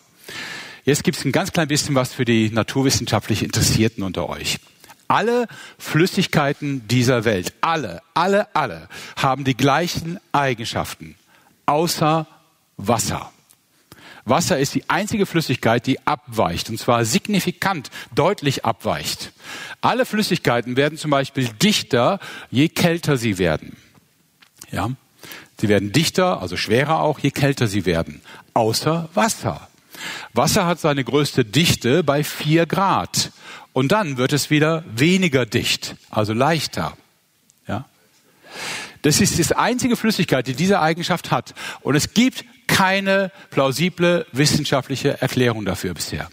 Jetzt 0.83 1.05
gibt 1.05 1.15
es 1.15 1.23
ein 1.23 1.31
ganz 1.31 1.53
klein 1.53 1.69
bisschen 1.69 1.95
was 1.95 2.11
für 2.11 2.25
die 2.25 2.49
naturwissenschaftlich 2.49 3.43
Interessierten 3.43 4.03
unter 4.03 4.27
euch. 4.27 4.59
Alle 5.11 5.49
Flüssigkeiten 5.77 6.87
dieser 6.87 7.25
Welt, 7.25 7.53
alle, 7.59 8.01
alle, 8.13 8.47
alle 8.55 8.87
haben 9.17 9.43
die 9.43 9.57
gleichen 9.57 10.21
Eigenschaften, 10.31 11.15
außer 11.65 12.27
Wasser. 12.77 13.29
Wasser 14.23 14.57
ist 14.57 14.73
die 14.73 14.89
einzige 14.89 15.25
Flüssigkeit, 15.25 15.85
die 15.85 15.99
abweicht, 16.07 16.69
und 16.69 16.77
zwar 16.77 17.03
signifikant, 17.03 17.91
deutlich 18.15 18.63
abweicht. 18.63 19.33
Alle 19.81 20.05
Flüssigkeiten 20.05 20.77
werden 20.77 20.97
zum 20.97 21.11
Beispiel 21.11 21.49
dichter, 21.61 22.19
je 22.49 22.69
kälter 22.69 23.17
sie 23.17 23.37
werden. 23.37 23.75
Ja? 24.71 24.91
Sie 25.59 25.67
werden 25.67 25.91
dichter, 25.91 26.41
also 26.41 26.55
schwerer 26.55 27.01
auch, 27.01 27.19
je 27.19 27.31
kälter 27.31 27.67
sie 27.67 27.85
werden. 27.85 28.21
Außer 28.53 29.09
Wasser. 29.13 29.67
Wasser 30.31 30.65
hat 30.65 30.79
seine 30.79 31.03
größte 31.03 31.43
Dichte 31.43 32.01
bei 32.01 32.23
vier 32.23 32.65
Grad. 32.65 33.31
Und 33.73 33.91
dann 33.91 34.17
wird 34.17 34.33
es 34.33 34.49
wieder 34.49 34.83
weniger 34.93 35.45
dicht, 35.45 35.95
also 36.09 36.33
leichter. 36.33 36.97
Ja? 37.67 37.85
Das 39.01 39.21
ist 39.21 39.37
die 39.37 39.55
einzige 39.55 39.95
Flüssigkeit, 39.95 40.47
die 40.47 40.53
diese 40.53 40.81
Eigenschaft 40.81 41.31
hat. 41.31 41.53
Und 41.81 41.95
es 41.95 42.13
gibt 42.13 42.45
keine 42.67 43.31
plausible 43.49 44.25
wissenschaftliche 44.31 45.21
Erklärung 45.21 45.65
dafür 45.65 45.93
bisher. 45.93 46.29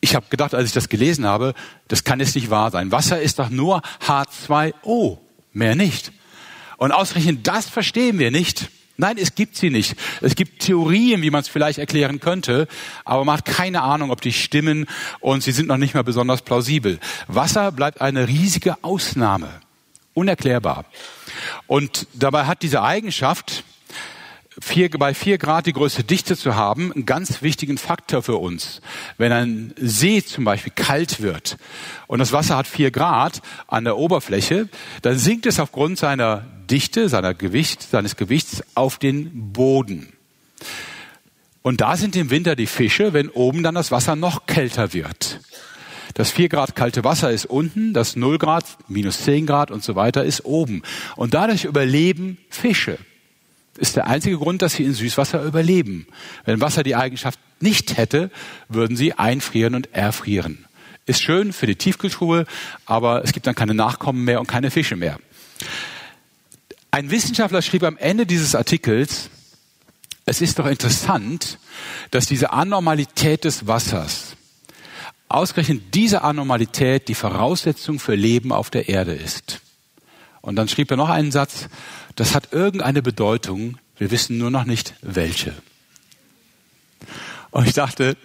Ich 0.00 0.16
habe 0.16 0.26
gedacht, 0.30 0.54
als 0.54 0.66
ich 0.66 0.72
das 0.72 0.88
gelesen 0.88 1.26
habe, 1.26 1.54
das 1.88 2.02
kann 2.02 2.18
jetzt 2.18 2.34
nicht 2.34 2.50
wahr 2.50 2.70
sein. 2.70 2.90
Wasser 2.90 3.20
ist 3.20 3.38
doch 3.38 3.50
nur 3.50 3.82
H2O, 4.04 5.18
mehr 5.52 5.76
nicht. 5.76 6.10
Und 6.76 6.90
ausgerechnet 6.90 7.46
das 7.46 7.68
verstehen 7.68 8.18
wir 8.18 8.32
nicht. 8.32 8.68
Nein, 8.96 9.16
es 9.18 9.34
gibt 9.34 9.56
sie 9.56 9.70
nicht. 9.70 9.96
Es 10.20 10.34
gibt 10.34 10.60
Theorien, 10.62 11.22
wie 11.22 11.30
man 11.30 11.40
es 11.40 11.48
vielleicht 11.48 11.78
erklären 11.78 12.20
könnte, 12.20 12.68
aber 13.04 13.24
man 13.24 13.38
hat 13.38 13.46
keine 13.46 13.82
Ahnung, 13.82 14.10
ob 14.10 14.20
die 14.20 14.32
stimmen 14.32 14.86
und 15.20 15.42
sie 15.42 15.52
sind 15.52 15.68
noch 15.68 15.78
nicht 15.78 15.94
mal 15.94 16.04
besonders 16.04 16.42
plausibel. 16.42 16.98
Wasser 17.26 17.72
bleibt 17.72 18.00
eine 18.00 18.28
riesige 18.28 18.82
Ausnahme. 18.84 19.48
Unerklärbar. 20.14 20.84
Und 21.66 22.06
dabei 22.12 22.44
hat 22.44 22.62
diese 22.62 22.82
Eigenschaft, 22.82 23.64
vier, 24.60 24.90
bei 24.90 25.14
vier 25.14 25.38
Grad 25.38 25.64
die 25.64 25.72
größte 25.72 26.04
Dichte 26.04 26.36
zu 26.36 26.54
haben, 26.54 26.92
einen 26.92 27.06
ganz 27.06 27.40
wichtigen 27.40 27.78
Faktor 27.78 28.22
für 28.22 28.36
uns. 28.36 28.82
Wenn 29.16 29.32
ein 29.32 29.74
See 29.76 30.22
zum 30.22 30.44
Beispiel 30.44 30.72
kalt 30.74 31.22
wird 31.22 31.56
und 32.06 32.18
das 32.18 32.32
Wasser 32.32 32.58
hat 32.58 32.66
vier 32.66 32.90
Grad 32.90 33.40
an 33.66 33.84
der 33.84 33.96
Oberfläche, 33.96 34.68
dann 35.00 35.18
sinkt 35.18 35.46
es 35.46 35.58
aufgrund 35.58 35.98
seiner 35.98 36.44
Dichte, 36.72 37.08
seiner 37.08 37.34
Gewicht, 37.34 37.82
seines 37.82 38.16
Gewichts 38.16 38.64
auf 38.74 38.98
den 38.98 39.52
Boden. 39.52 40.12
Und 41.62 41.80
da 41.80 41.96
sind 41.96 42.16
im 42.16 42.30
Winter 42.30 42.56
die 42.56 42.66
Fische, 42.66 43.12
wenn 43.12 43.28
oben 43.28 43.62
dann 43.62 43.74
das 43.76 43.92
Wasser 43.92 44.16
noch 44.16 44.46
kälter 44.46 44.92
wird. 44.92 45.40
Das 46.14 46.30
4 46.30 46.48
Grad 46.48 46.74
kalte 46.74 47.04
Wasser 47.04 47.30
ist 47.30 47.46
unten, 47.46 47.94
das 47.94 48.16
0 48.16 48.38
Grad, 48.38 48.64
minus 48.88 49.22
10 49.22 49.46
Grad 49.46 49.70
und 49.70 49.84
so 49.84 49.94
weiter 49.94 50.24
ist 50.24 50.44
oben. 50.44 50.82
Und 51.14 51.34
dadurch 51.34 51.64
überleben 51.64 52.38
Fische. 52.50 52.98
Ist 53.78 53.96
der 53.96 54.06
einzige 54.06 54.36
Grund, 54.36 54.60
dass 54.60 54.74
sie 54.74 54.84
in 54.84 54.92
Süßwasser 54.92 55.42
überleben. 55.42 56.06
Wenn 56.44 56.60
Wasser 56.60 56.82
die 56.82 56.96
Eigenschaft 56.96 57.38
nicht 57.60 57.96
hätte, 57.96 58.30
würden 58.68 58.96
sie 58.96 59.14
einfrieren 59.14 59.74
und 59.74 59.94
erfrieren. 59.94 60.66
Ist 61.06 61.22
schön 61.22 61.52
für 61.52 61.66
die 61.66 61.76
Tiefkultur, 61.76 62.44
aber 62.84 63.24
es 63.24 63.32
gibt 63.32 63.46
dann 63.46 63.54
keine 63.54 63.74
Nachkommen 63.74 64.24
mehr 64.24 64.40
und 64.40 64.46
keine 64.46 64.70
Fische 64.70 64.96
mehr. 64.96 65.18
Ein 66.94 67.10
Wissenschaftler 67.10 67.62
schrieb 67.62 67.84
am 67.84 67.96
Ende 67.96 68.26
dieses 68.26 68.54
Artikels, 68.54 69.30
es 70.26 70.42
ist 70.42 70.58
doch 70.58 70.66
interessant, 70.66 71.58
dass 72.10 72.26
diese 72.26 72.52
Anormalität 72.52 73.44
des 73.44 73.66
Wassers, 73.66 74.36
ausgerechnet 75.30 75.94
diese 75.94 76.20
Anormalität 76.20 77.08
die 77.08 77.14
Voraussetzung 77.14 77.98
für 77.98 78.14
Leben 78.14 78.52
auf 78.52 78.68
der 78.68 78.90
Erde 78.90 79.14
ist. 79.14 79.62
Und 80.42 80.56
dann 80.56 80.68
schrieb 80.68 80.90
er 80.90 80.98
noch 80.98 81.08
einen 81.08 81.32
Satz, 81.32 81.70
das 82.14 82.34
hat 82.34 82.52
irgendeine 82.52 83.00
Bedeutung, 83.00 83.78
wir 83.96 84.10
wissen 84.10 84.36
nur 84.36 84.50
noch 84.50 84.64
nicht 84.64 84.92
welche. 85.00 85.54
Und 87.52 87.66
ich 87.66 87.72
dachte, 87.72 88.18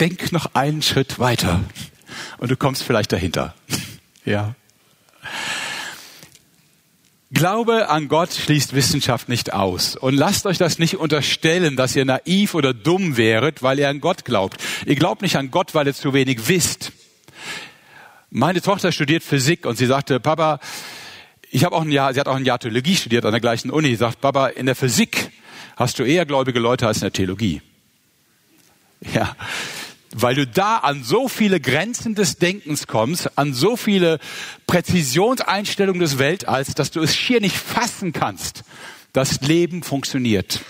denk 0.00 0.32
noch 0.32 0.56
einen 0.56 0.82
Schritt 0.82 1.20
weiter 1.20 1.62
und 2.38 2.50
du 2.50 2.56
kommst 2.56 2.82
vielleicht 2.82 3.12
dahinter. 3.12 3.54
Ja. 4.24 4.56
Glaube 7.30 7.90
an 7.90 8.08
Gott 8.08 8.32
schließt 8.32 8.74
Wissenschaft 8.74 9.28
nicht 9.28 9.52
aus. 9.52 9.96
Und 9.96 10.14
lasst 10.14 10.46
euch 10.46 10.56
das 10.56 10.78
nicht 10.78 10.96
unterstellen, 10.96 11.76
dass 11.76 11.94
ihr 11.94 12.06
naiv 12.06 12.54
oder 12.54 12.72
dumm 12.72 13.18
wäret, 13.18 13.62
weil 13.62 13.78
ihr 13.78 13.88
an 13.88 14.00
Gott 14.00 14.24
glaubt. 14.24 14.56
Ihr 14.86 14.94
glaubt 14.94 15.20
nicht 15.20 15.36
an 15.36 15.50
Gott, 15.50 15.74
weil 15.74 15.86
ihr 15.86 15.94
zu 15.94 16.14
wenig 16.14 16.48
wisst. 16.48 16.92
Meine 18.30 18.62
Tochter 18.62 18.92
studiert 18.92 19.22
Physik 19.22 19.66
und 19.66 19.76
sie 19.76 19.86
sagte, 19.86 20.20
Papa, 20.20 20.58
ich 21.50 21.64
habe 21.64 21.76
auch 21.76 21.82
ein 21.82 21.90
Jahr, 21.90 22.14
sie 22.14 22.20
hat 22.20 22.28
auch 22.28 22.36
ein 22.36 22.44
Jahr 22.44 22.58
Theologie 22.58 22.96
studiert 22.96 23.24
an 23.26 23.32
der 23.32 23.40
gleichen 23.40 23.70
Uni. 23.70 23.88
Sie 23.88 23.96
sagt, 23.96 24.20
Papa, 24.22 24.48
in 24.48 24.66
der 24.66 24.74
Physik, 24.74 25.30
hast 25.76 25.98
du 25.98 26.04
eher 26.04 26.24
gläubige 26.24 26.60
Leute 26.60 26.86
als 26.86 26.98
in 26.98 27.02
der 27.02 27.12
Theologie. 27.12 27.60
Ja, 29.14 29.36
weil 30.14 30.34
du 30.34 30.46
da 30.46 30.78
an 30.78 31.04
so 31.04 31.28
viele 31.28 31.60
Grenzen 31.60 32.14
des 32.14 32.36
Denkens 32.36 32.86
kommst, 32.86 33.38
an 33.38 33.52
so 33.54 33.76
viele 33.76 34.18
Präzisionseinstellungen 34.66 36.00
des 36.00 36.18
Weltalls, 36.18 36.74
dass 36.74 36.90
du 36.90 37.00
es 37.00 37.14
schier 37.14 37.40
nicht 37.40 37.56
fassen 37.56 38.12
kannst. 38.12 38.64
Das 39.12 39.40
Leben 39.40 39.82
funktioniert. 39.82 40.60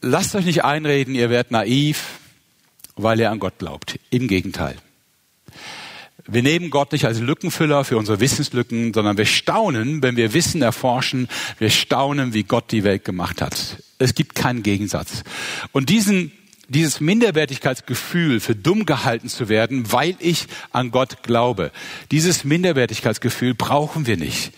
Lasst 0.00 0.34
euch 0.34 0.44
nicht 0.44 0.64
einreden, 0.64 1.14
ihr 1.14 1.30
werdet 1.30 1.52
naiv, 1.52 2.18
weil 2.96 3.20
ihr 3.20 3.30
an 3.30 3.38
Gott 3.38 3.58
glaubt. 3.58 3.98
Im 4.10 4.26
Gegenteil. 4.26 4.76
Wir 6.26 6.42
nehmen 6.42 6.70
Gott 6.70 6.92
nicht 6.92 7.04
als 7.04 7.18
Lückenfüller 7.18 7.84
für 7.84 7.96
unsere 7.96 8.20
Wissenslücken, 8.20 8.94
sondern 8.94 9.18
wir 9.18 9.26
staunen, 9.26 10.02
wenn 10.02 10.16
wir 10.16 10.34
Wissen 10.34 10.62
erforschen. 10.62 11.28
Wir 11.58 11.70
staunen, 11.70 12.32
wie 12.32 12.44
Gott 12.44 12.70
die 12.70 12.84
Welt 12.84 13.04
gemacht 13.04 13.42
hat. 13.42 13.78
Es 13.98 14.14
gibt 14.14 14.34
keinen 14.34 14.62
Gegensatz. 14.62 15.24
Und 15.72 15.88
diesen, 15.88 16.32
dieses 16.72 17.00
Minderwertigkeitsgefühl 17.00 18.40
für 18.40 18.54
dumm 18.54 18.86
gehalten 18.86 19.28
zu 19.28 19.48
werden, 19.48 19.92
weil 19.92 20.16
ich 20.18 20.46
an 20.70 20.90
Gott 20.90 21.22
glaube, 21.22 21.70
dieses 22.10 22.44
Minderwertigkeitsgefühl 22.44 23.54
brauchen 23.54 24.06
wir 24.06 24.16
nicht. 24.16 24.52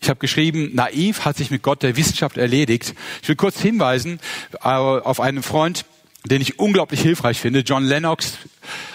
Ich 0.00 0.08
habe 0.08 0.20
geschrieben, 0.20 0.70
naiv 0.74 1.24
hat 1.24 1.36
sich 1.36 1.50
mit 1.50 1.62
Gott 1.62 1.82
der 1.82 1.96
Wissenschaft 1.96 2.36
erledigt. 2.36 2.94
Ich 3.22 3.28
will 3.28 3.36
kurz 3.36 3.60
hinweisen 3.60 4.20
äh, 4.62 4.68
auf 4.68 5.20
einen 5.20 5.42
Freund, 5.42 5.84
den 6.28 6.42
ich 6.42 6.58
unglaublich 6.58 7.00
hilfreich 7.00 7.40
finde. 7.40 7.60
John 7.60 7.84
Lennox 7.84 8.38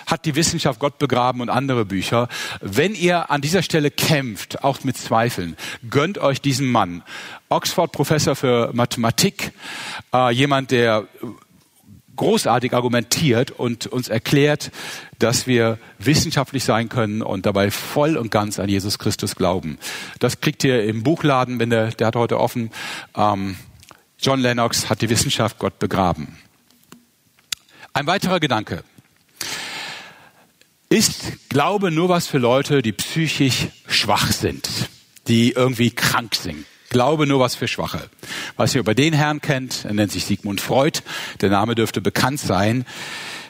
hat 0.06 0.26
die 0.26 0.36
Wissenschaft 0.36 0.80
Gott 0.80 0.98
begraben 0.98 1.42
und 1.42 1.50
andere 1.50 1.86
Bücher. 1.86 2.28
Wenn 2.62 2.94
ihr 2.96 3.32
an 3.32 3.42
dieser 3.42 3.64
Stelle 3.64 3.92
kämpft, 3.92 4.64
auch 4.64 4.84
mit 4.84 4.98
Zweifeln, 4.98 5.56
gönnt 5.90 6.18
euch 6.18 6.42
diesen 6.42 6.68
Mann. 6.68 7.04
Oxford 7.50 7.92
Professor 7.92 8.36
für 8.36 8.72
Mathematik, 8.74 9.52
äh, 10.14 10.32
jemand, 10.34 10.72
der 10.72 11.08
großartig 12.16 12.74
argumentiert 12.74 13.52
und 13.52 13.88
uns 13.88 14.10
erklärt, 14.10 14.72
dass 15.20 15.48
wir 15.48 15.80
wissenschaftlich 15.98 16.64
sein 16.64 16.90
können 16.90 17.22
und 17.22 17.46
dabei 17.46 17.72
voll 17.72 18.18
und 18.18 18.32
ganz 18.32 18.60
an 18.60 18.70
Jesus 18.70 19.00
Christus 19.00 19.36
glauben. 19.36 19.78
Das 20.20 20.42
kriegt 20.42 20.64
ihr 20.64 20.84
im 20.84 21.04
Buchladen, 21.04 21.60
wenn 21.60 21.70
der, 21.70 21.88
der 21.92 22.08
hat 22.08 22.16
heute 22.16 22.40
offen. 22.40 22.72
Ähm, 23.16 23.56
John 24.20 24.40
Lennox 24.40 24.90
hat 24.90 25.02
die 25.02 25.10
Wissenschaft 25.10 25.58
Gott 25.58 25.80
begraben. 25.80 26.38
Ein 27.94 28.08
weiterer 28.08 28.40
Gedanke. 28.40 28.84
Ist 30.88 31.50
Glaube 31.50 31.92
nur 31.92 32.08
was 32.08 32.28
für 32.28 32.38
Leute, 32.38 32.82
die 32.82 32.94
psychisch 32.94 33.68
schwach 33.88 34.32
sind, 34.32 34.70
die 35.28 35.52
irgendwie 35.52 35.92
krank 35.92 36.36
sind? 36.36 36.66
Glaube 36.90 37.28
nur 37.28 37.42
was 37.42 37.56
für 37.56 37.68
Schwache. 37.68 38.10
Was 38.56 38.76
ihr 38.76 38.80
über 38.80 38.96
den 38.96 39.14
Herrn 39.14 39.42
kennt, 39.42 39.84
er 39.86 39.94
nennt 39.94 40.12
sich 40.12 40.26
Sigmund 40.26 40.62
Freud, 40.62 41.00
der 41.42 41.50
Name 41.50 41.76
dürfte 41.76 42.00
bekannt 42.00 42.40
sein, 42.40 42.86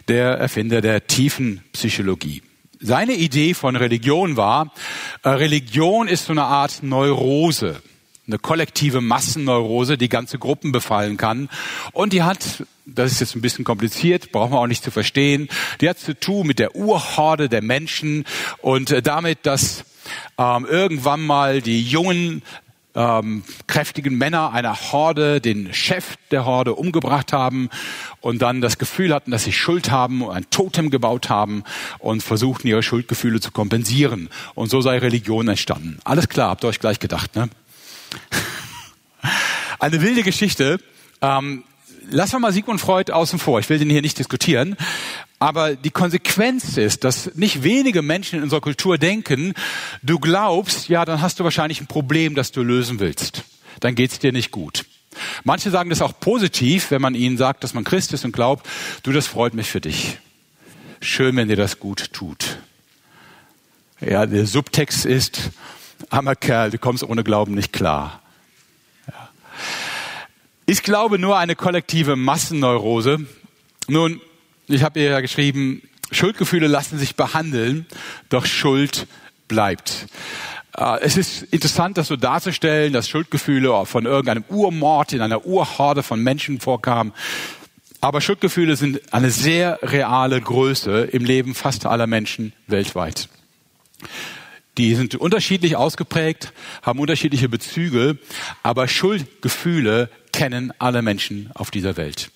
der 0.07 0.38
Erfinder 0.38 0.81
der 0.81 1.05
tiefen 1.05 1.63
Psychologie. 1.74 2.41
Seine 2.79 3.13
Idee 3.13 3.53
von 3.53 3.75
Religion 3.75 4.38
war, 4.38 4.74
äh, 5.21 5.29
Religion 5.29 6.07
ist 6.07 6.25
so 6.25 6.33
eine 6.33 6.45
Art 6.45 6.81
Neurose 6.81 7.81
eine 8.31 8.39
kollektive 8.39 9.01
Massenneurose, 9.01 9.97
die 9.97 10.09
ganze 10.09 10.39
Gruppen 10.39 10.71
befallen 10.71 11.17
kann. 11.17 11.50
Und 11.91 12.13
die 12.13 12.23
hat, 12.23 12.63
das 12.85 13.11
ist 13.11 13.19
jetzt 13.19 13.35
ein 13.35 13.41
bisschen 13.41 13.65
kompliziert, 13.65 14.31
brauchen 14.31 14.53
wir 14.53 14.59
auch 14.59 14.67
nicht 14.67 14.83
zu 14.83 14.91
verstehen, 14.91 15.50
die 15.81 15.89
hat 15.89 16.00
zu 16.00 16.19
tun 16.19 16.47
mit 16.47 16.59
der 16.59 16.75
Urhorde 16.75 17.50
der 17.50 17.61
Menschen 17.61 18.25
und 18.59 18.91
äh, 18.91 19.01
damit, 19.01 19.39
dass 19.43 19.83
ähm, 20.38 20.65
irgendwann 20.65 21.21
mal 21.21 21.61
die 21.61 21.81
jungen 21.81 22.41
ähm, 22.95 23.43
kräftigen 23.67 24.17
Männer 24.17 24.51
einer 24.51 24.75
Horde 24.75 25.41
den 25.41 25.73
Chef 25.73 26.17
der 26.31 26.45
Horde 26.45 26.75
umgebracht 26.75 27.33
haben 27.33 27.69
und 28.19 28.41
dann 28.41 28.61
das 28.61 28.77
Gefühl 28.77 29.13
hatten, 29.13 29.31
dass 29.31 29.43
sie 29.43 29.53
Schuld 29.53 29.91
haben, 29.91 30.27
ein 30.29 30.50
Totem 30.50 30.89
gebaut 30.89 31.29
haben 31.29 31.63
und 32.00 32.21
versuchten 32.23 32.67
ihre 32.67 32.83
Schuldgefühle 32.83 33.39
zu 33.39 33.51
kompensieren. 33.51 34.29
Und 34.56 34.69
so 34.69 34.82
sei 34.82 34.97
Religion 34.97 35.47
entstanden. 35.47 35.99
Alles 36.03 36.27
klar, 36.29 36.49
habt 36.49 36.63
ihr 36.63 36.67
euch 36.67 36.79
gleich 36.79 36.99
gedacht, 36.99 37.36
ne? 37.36 37.49
Eine 39.80 40.02
wilde 40.02 40.24
Geschichte. 40.24 40.80
Ähm, 41.21 41.63
lassen 42.10 42.34
wir 42.34 42.39
mal 42.39 42.54
Sigmund 42.54 42.82
Freud 42.82 43.12
außen 43.12 43.39
vor. 43.39 43.60
Ich 43.60 43.69
will 43.69 43.80
den 43.80 43.89
hier 43.89 44.02
nicht 44.02 44.19
diskutieren. 44.19 44.76
Aber 45.39 45.76
die 45.76 45.89
Konsequenz 45.89 46.78
ist, 46.78 47.04
dass 47.04 47.34
nicht 47.36 47.63
wenige 47.63 48.04
Menschen 48.04 48.38
in 48.38 48.43
unserer 48.43 48.62
Kultur 48.62 48.97
denken, 49.00 49.54
du 50.04 50.19
glaubst, 50.19 50.88
ja, 50.88 51.04
dann 51.04 51.21
hast 51.21 51.39
du 51.39 51.43
wahrscheinlich 51.43 51.82
ein 51.82 51.88
Problem, 51.88 52.36
das 52.36 52.52
du 52.52 52.62
lösen 52.62 53.00
willst. 53.00 53.43
Dann 53.80 53.95
geht's 53.95 54.19
dir 54.19 54.32
nicht 54.32 54.52
gut. 54.52 54.86
Manche 55.43 55.71
sagen 55.71 55.89
das 55.89 56.02
auch 56.02 56.19
positiv, 56.19 56.91
wenn 56.91 57.02
man 57.02 57.15
ihnen 57.15 57.38
sagt, 57.38 57.63
dass 57.63 57.74
man 57.74 57.84
Christ 57.84 58.13
ist 58.13 58.24
und 58.24 58.32
glaubt, 58.32 58.67
du, 59.04 59.12
das 59.12 59.28
freut 59.28 59.54
mich 59.54 59.69
für 59.69 59.82
dich. 59.82 60.19
Schön, 61.02 61.36
wenn 61.36 61.47
dir 61.47 61.56
das 61.56 61.80
gut 61.80 62.13
tut. 62.13 62.58
Ja, 64.00 64.26
der 64.26 64.45
Subtext 64.45 65.06
ist, 65.06 65.50
armer 66.09 66.35
Kerl, 66.35 66.71
du 66.71 66.77
kommst 66.77 67.03
ohne 67.03 67.23
Glauben 67.23 67.53
nicht 67.53 67.73
klar. 67.73 68.21
Ja. 69.07 69.29
Ich 70.65 70.83
glaube 70.83 71.19
nur 71.19 71.37
eine 71.37 71.55
kollektive 71.55 72.15
Massenneurose. 72.15 73.25
Nun, 73.87 74.21
ich 74.67 74.83
habe 74.83 74.99
ihr 74.99 75.09
ja 75.09 75.21
geschrieben, 75.21 75.81
Schuldgefühle 76.11 76.67
lassen 76.67 76.97
sich 76.97 77.15
behandeln, 77.15 77.85
doch 78.29 78.45
Schuld 78.45 79.07
bleibt. 79.47 80.07
Äh, 80.77 80.99
es 81.01 81.17
ist 81.17 81.43
interessant, 81.43 81.97
das 81.97 82.07
so 82.07 82.15
darzustellen, 82.15 82.93
dass 82.93 83.09
Schuldgefühle 83.09 83.85
von 83.85 84.05
irgendeinem 84.05 84.43
Urmord 84.49 85.13
in 85.13 85.21
einer 85.21 85.45
Urhorde 85.45 86.03
von 86.03 86.21
Menschen 86.21 86.59
vorkamen. 86.59 87.13
Aber 88.01 88.19
Schuldgefühle 88.19 88.75
sind 88.75 89.13
eine 89.13 89.29
sehr 89.29 89.79
reale 89.83 90.41
Größe 90.41 91.03
im 91.03 91.23
Leben 91.23 91.53
fast 91.53 91.85
aller 91.85 92.07
Menschen 92.07 92.51
weltweit. 92.67 93.29
Die 94.77 94.95
sind 94.95 95.15
unterschiedlich 95.15 95.75
ausgeprägt, 95.75 96.53
haben 96.81 96.99
unterschiedliche 96.99 97.49
Bezüge, 97.49 98.17
aber 98.63 98.88
Schuldgefühle 98.88 100.10
kennen 100.31 100.73
alle 100.79 101.01
Menschen 101.01 101.49
auf 101.53 101.71
dieser 101.71 101.97
Welt. 101.97 102.31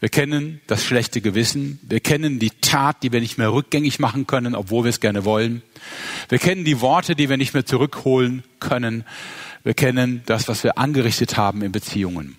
Wir 0.00 0.08
kennen 0.08 0.62
das 0.66 0.82
schlechte 0.82 1.20
Gewissen. 1.20 1.78
Wir 1.82 2.00
kennen 2.00 2.38
die 2.38 2.50
Tat, 2.62 3.02
die 3.02 3.12
wir 3.12 3.20
nicht 3.20 3.36
mehr 3.36 3.52
rückgängig 3.52 3.98
machen 3.98 4.26
können, 4.26 4.54
obwohl 4.54 4.84
wir 4.84 4.88
es 4.88 5.00
gerne 5.00 5.26
wollen. 5.26 5.62
Wir 6.30 6.38
kennen 6.38 6.64
die 6.64 6.80
Worte, 6.80 7.14
die 7.14 7.28
wir 7.28 7.36
nicht 7.36 7.52
mehr 7.52 7.66
zurückholen 7.66 8.42
können. 8.60 9.04
Wir 9.62 9.74
kennen 9.74 10.22
das, 10.24 10.48
was 10.48 10.64
wir 10.64 10.78
angerichtet 10.78 11.36
haben 11.36 11.60
in 11.62 11.70
Beziehungen. 11.70 12.38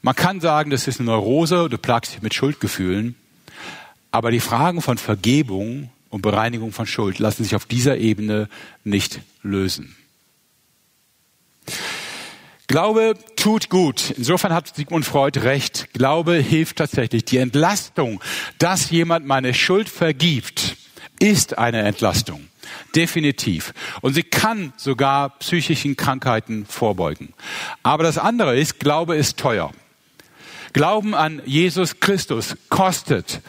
Man 0.00 0.14
kann 0.14 0.40
sagen, 0.40 0.70
das 0.70 0.88
ist 0.88 1.00
eine 1.00 1.10
Neurose, 1.10 1.68
du 1.68 1.76
plagst 1.76 2.14
dich 2.14 2.22
mit 2.22 2.32
Schuldgefühlen. 2.32 3.14
Aber 4.10 4.30
die 4.30 4.40
Fragen 4.40 4.80
von 4.80 4.96
Vergebung 4.96 5.90
und 6.10 6.22
Bereinigung 6.22 6.72
von 6.72 6.86
Schuld 6.86 7.18
lassen 7.18 7.44
sich 7.44 7.54
auf 7.54 7.66
dieser 7.66 7.98
Ebene 7.98 8.48
nicht 8.84 9.20
lösen. 9.42 9.96
Glaube 12.66 13.14
tut 13.36 13.70
gut. 13.70 14.10
Insofern 14.10 14.52
hat 14.52 14.76
Sigmund 14.76 15.06
Freud 15.06 15.40
recht. 15.40 15.88
Glaube 15.94 16.34
hilft 16.34 16.76
tatsächlich. 16.76 17.24
Die 17.24 17.38
Entlastung, 17.38 18.22
dass 18.58 18.90
jemand 18.90 19.26
meine 19.26 19.54
Schuld 19.54 19.88
vergibt, 19.88 20.76
ist 21.18 21.56
eine 21.56 21.82
Entlastung. 21.82 22.48
Definitiv. 22.94 23.72
Und 24.02 24.12
sie 24.12 24.22
kann 24.22 24.74
sogar 24.76 25.30
psychischen 25.38 25.96
Krankheiten 25.96 26.66
vorbeugen. 26.66 27.32
Aber 27.82 28.02
das 28.02 28.18
andere 28.18 28.58
ist, 28.58 28.78
Glaube 28.80 29.16
ist 29.16 29.38
teuer. 29.38 29.72
Glauben 30.74 31.14
an 31.14 31.40
Jesus 31.46 32.00
Christus 32.00 32.54
kostet. 32.68 33.40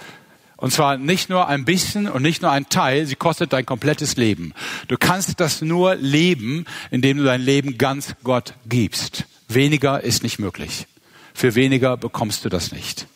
Und 0.60 0.74
zwar 0.74 0.98
nicht 0.98 1.30
nur 1.30 1.48
ein 1.48 1.63
bisschen 1.63 2.10
und 2.10 2.22
nicht 2.22 2.41
nur 2.41 2.52
ein 2.52 2.67
Teil, 2.67 3.06
sie 3.06 3.15
kostet 3.15 3.54
dein 3.54 3.65
komplettes 3.65 4.17
Leben. 4.17 4.54
Du 4.89 4.98
kannst 4.98 5.39
das 5.39 5.62
nur 5.62 5.95
leben, 5.95 6.65
indem 6.91 7.17
du 7.17 7.24
dein 7.24 7.39
Leben 7.39 7.78
ganz 7.78 8.13
Gott 8.26 8.56
gibst. 8.65 9.24
Weniger 9.48 10.04
ist 10.04 10.22
nicht 10.22 10.38
möglich. 10.38 10.86
Für 11.34 11.56
weniger 11.56 11.95
bekommst 11.95 12.43
du 12.43 12.50
das 12.50 12.74
nicht. 12.74 13.08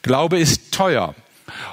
Glaube 0.00 0.38
ist 0.38 0.72
teuer. 0.72 1.14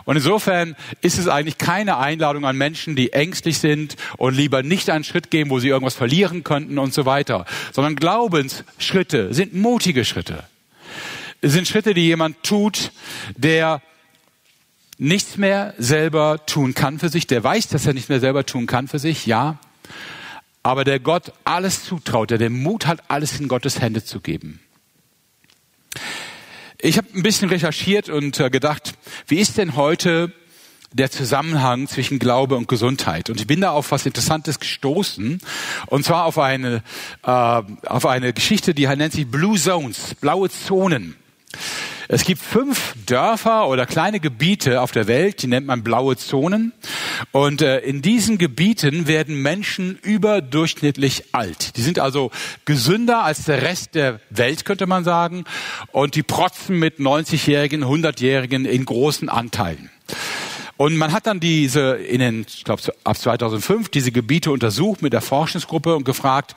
Und 0.03 0.17
insofern 0.17 0.75
ist 0.99 1.19
es 1.19 1.29
eigentlich 1.29 1.57
keine 1.57 1.97
Einladung 1.97 2.45
an 2.45 2.57
Menschen, 2.57 2.97
die 2.97 3.13
ängstlich 3.13 3.59
sind 3.59 3.95
und 4.17 4.35
lieber 4.35 4.61
nicht 4.61 4.89
einen 4.89 5.05
Schritt 5.05 5.31
gehen, 5.31 5.49
wo 5.49 5.59
sie 5.59 5.69
irgendwas 5.69 5.95
verlieren 5.95 6.43
könnten 6.43 6.79
und 6.79 6.93
so 6.93 7.05
weiter, 7.05 7.45
sondern 7.71 7.95
Glaubensschritte 7.95 9.33
sind 9.33 9.53
mutige 9.53 10.03
Schritte. 10.03 10.43
Es 11.39 11.53
sind 11.53 11.65
Schritte, 11.65 11.93
die 11.93 12.05
jemand 12.07 12.43
tut, 12.43 12.91
der 13.37 13.81
nichts 14.97 15.37
mehr 15.37 15.73
selber 15.77 16.45
tun 16.45 16.73
kann 16.73 16.99
für 16.99 17.09
sich, 17.09 17.27
der 17.27 17.43
weiß, 17.43 17.67
dass 17.67 17.85
er 17.85 17.93
nicht 17.93 18.09
mehr 18.09 18.19
selber 18.19 18.45
tun 18.45 18.65
kann 18.65 18.87
für 18.87 18.99
sich, 18.99 19.25
ja, 19.25 19.59
aber 20.63 20.83
der 20.83 20.99
Gott 20.99 21.31
alles 21.43 21.83
zutraut, 21.83 22.31
der 22.31 22.37
den 22.37 22.53
Mut 22.53 22.87
hat, 22.87 23.03
alles 23.09 23.39
in 23.39 23.47
Gottes 23.47 23.81
Hände 23.81 24.03
zu 24.03 24.19
geben. 24.19 24.59
Ich 26.79 26.97
habe 26.97 27.07
ein 27.15 27.23
bisschen 27.23 27.49
recherchiert 27.49 28.09
und 28.09 28.39
äh, 28.39 28.49
gedacht, 28.49 28.93
wie 29.27 29.37
ist 29.37 29.57
denn 29.57 29.75
heute 29.75 30.33
der 30.95 31.11
Zusammenhang 31.11 31.87
zwischen 31.87 32.19
Glaube 32.19 32.55
und 32.55 32.69
Gesundheit. 32.69 33.29
Und 33.29 33.41
ich 33.41 33.47
bin 33.47 33.59
da 33.59 33.71
auf 33.71 33.91
was 33.91 34.05
Interessantes 34.05 34.61
gestoßen. 34.61 35.41
Und 35.87 36.05
zwar 36.05 36.23
auf 36.23 36.39
eine, 36.39 36.83
äh, 37.23 37.29
auf 37.29 38.05
eine 38.05 38.31
Geschichte, 38.31 38.73
die 38.73 38.87
nennt 38.87 39.11
sich 39.11 39.29
Blue 39.29 39.59
Zones, 39.59 40.15
blaue 40.21 40.49
Zonen. 40.49 41.15
Es 42.07 42.23
gibt 42.23 42.41
fünf 42.41 42.93
Dörfer 43.05 43.67
oder 43.67 43.85
kleine 43.85 44.19
Gebiete 44.19 44.81
auf 44.81 44.91
der 44.91 45.07
Welt, 45.07 45.41
die 45.41 45.47
nennt 45.47 45.65
man 45.65 45.83
blaue 45.83 46.17
Zonen. 46.17 46.73
Und 47.31 47.61
äh, 47.61 47.79
in 47.79 48.01
diesen 48.01 48.37
Gebieten 48.37 49.07
werden 49.07 49.41
Menschen 49.41 49.97
überdurchschnittlich 50.01 51.23
alt. 51.31 51.77
Die 51.77 51.81
sind 51.81 51.99
also 51.99 52.31
gesünder 52.65 53.23
als 53.23 53.45
der 53.45 53.61
Rest 53.61 53.95
der 53.95 54.19
Welt, 54.29 54.65
könnte 54.65 54.85
man 54.85 55.03
sagen. 55.03 55.45
Und 55.91 56.15
die 56.15 56.23
protzen 56.23 56.77
mit 56.77 56.99
90-Jährigen, 56.99 57.83
100-Jährigen 57.83 58.65
in 58.65 58.85
großen 58.85 59.29
Anteilen. 59.29 59.89
Und 60.77 60.97
man 60.97 61.13
hat 61.13 61.25
dann 61.25 61.39
diese 61.39 61.95
in 61.95 62.19
den, 62.19 62.45
ich 62.47 62.65
glaube 62.65 62.81
ab 63.03 63.17
2005 63.17 63.89
diese 63.89 64.11
Gebiete 64.11 64.51
untersucht 64.51 65.01
mit 65.01 65.13
der 65.13 65.21
Forschungsgruppe 65.21 65.95
und 65.95 66.03
gefragt, 66.03 66.55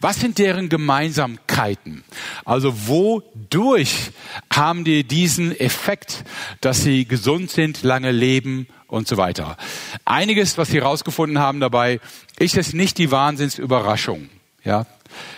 was 0.00 0.18
sind 0.18 0.38
deren 0.38 0.68
Gemeinsamkeiten? 0.68 2.02
Also 2.44 2.88
wodurch 2.88 4.10
haben 4.52 4.84
die 4.84 5.04
diesen 5.04 5.58
Effekt, 5.58 6.24
dass 6.60 6.82
sie 6.82 7.04
gesund 7.04 7.50
sind, 7.50 7.82
lange 7.82 8.10
leben 8.10 8.66
und 8.88 9.06
so 9.06 9.16
weiter? 9.16 9.56
Einiges, 10.04 10.58
was 10.58 10.70
sie 10.70 10.78
herausgefunden 10.78 11.38
haben 11.38 11.60
dabei, 11.60 12.00
ist 12.38 12.56
es 12.56 12.72
nicht 12.72 12.98
die 12.98 13.12
Wahnsinnsüberraschung. 13.12 14.28
Ja, 14.64 14.86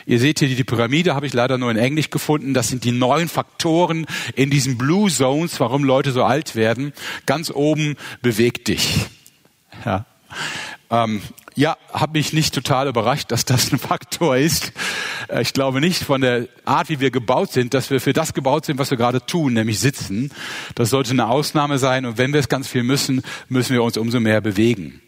Ihr 0.07 0.19
seht 0.19 0.41
hier 0.41 0.49
die 0.49 0.65
Pyramide, 0.65 1.15
habe 1.15 1.27
ich 1.27 1.33
leider 1.33 1.59
nur 1.59 1.71
in 1.71 1.77
Englisch 1.77 2.11
gefunden. 2.11 2.55
Das 2.55 2.69
sind 2.69 2.85
die 2.85 2.93
neun 2.93 3.29
Faktoren 3.29 4.07
in 4.35 4.51
diesen 4.51 4.79
Blue 4.79 5.11
Zones, 5.11 5.59
warum 5.61 5.85
Leute 5.85 6.13
so 6.13 6.25
alt 6.25 6.55
werden. 6.57 6.93
Ganz 7.27 7.51
oben 7.51 7.97
bewegt 8.21 8.69
dich. 8.69 9.07
Ja, 9.85 10.05
ähm, 10.91 11.23
ja 11.55 11.77
habe 11.93 12.19
mich 12.19 12.33
nicht 12.33 12.55
total 12.55 12.89
überrascht, 12.89 13.31
dass 13.33 13.45
das 13.45 13.73
ein 13.73 13.79
Faktor 13.79 14.37
ist. 14.37 14.73
Äh, 15.29 15.43
ich 15.43 15.53
glaube 15.53 15.81
nicht 15.81 16.03
von 16.05 16.21
der 16.21 16.49
Art, 16.65 16.89
wie 16.89 17.01
wir 17.01 17.11
gebaut 17.11 17.53
sind, 17.53 17.75
dass 17.75 17.91
wir 17.91 18.01
für 18.01 18.13
das 18.13 18.35
gebaut 18.35 18.67
sind, 18.67 18.79
was 18.79 18.91
wir 18.91 18.99
gerade 18.99 19.25
tun, 19.25 19.55
nämlich 19.55 19.81
sitzen. 19.81 20.31
Das 20.75 20.91
sollte 20.91 21.13
eine 21.13 21.29
Ausnahme 21.29 21.79
sein. 21.79 22.05
Und 22.05 22.19
wenn 22.19 22.33
wir 22.33 22.41
es 22.41 22.49
ganz 22.49 22.69
viel 22.69 22.83
müssen, 22.83 23.23
müssen 23.49 23.73
wir 23.73 23.83
uns 23.83 23.97
umso 23.97 24.21
mehr 24.21 24.41
bewegen. 24.41 25.01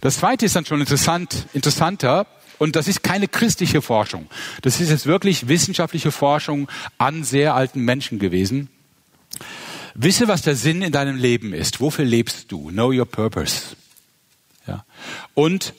Das 0.00 0.16
zweite 0.16 0.46
ist 0.46 0.56
dann 0.56 0.66
schon 0.66 0.80
interessant, 0.80 1.46
interessanter. 1.52 2.26
Und 2.60 2.76
das 2.76 2.88
ist 2.88 3.02
keine 3.02 3.26
christliche 3.26 3.80
Forschung. 3.80 4.28
Das 4.60 4.82
ist 4.82 4.90
jetzt 4.90 5.06
wirklich 5.06 5.48
wissenschaftliche 5.48 6.12
Forschung 6.12 6.68
an 6.98 7.24
sehr 7.24 7.54
alten 7.54 7.80
Menschen 7.86 8.18
gewesen. 8.18 8.68
Wisse, 9.94 10.28
was 10.28 10.42
der 10.42 10.54
Sinn 10.54 10.82
in 10.82 10.92
deinem 10.92 11.16
Leben 11.16 11.54
ist. 11.54 11.80
Wofür 11.80 12.04
lebst 12.04 12.52
du? 12.52 12.68
Know 12.68 12.92
your 12.92 13.06
purpose. 13.06 13.76
Ja. 14.66 14.84
Und 15.32 15.72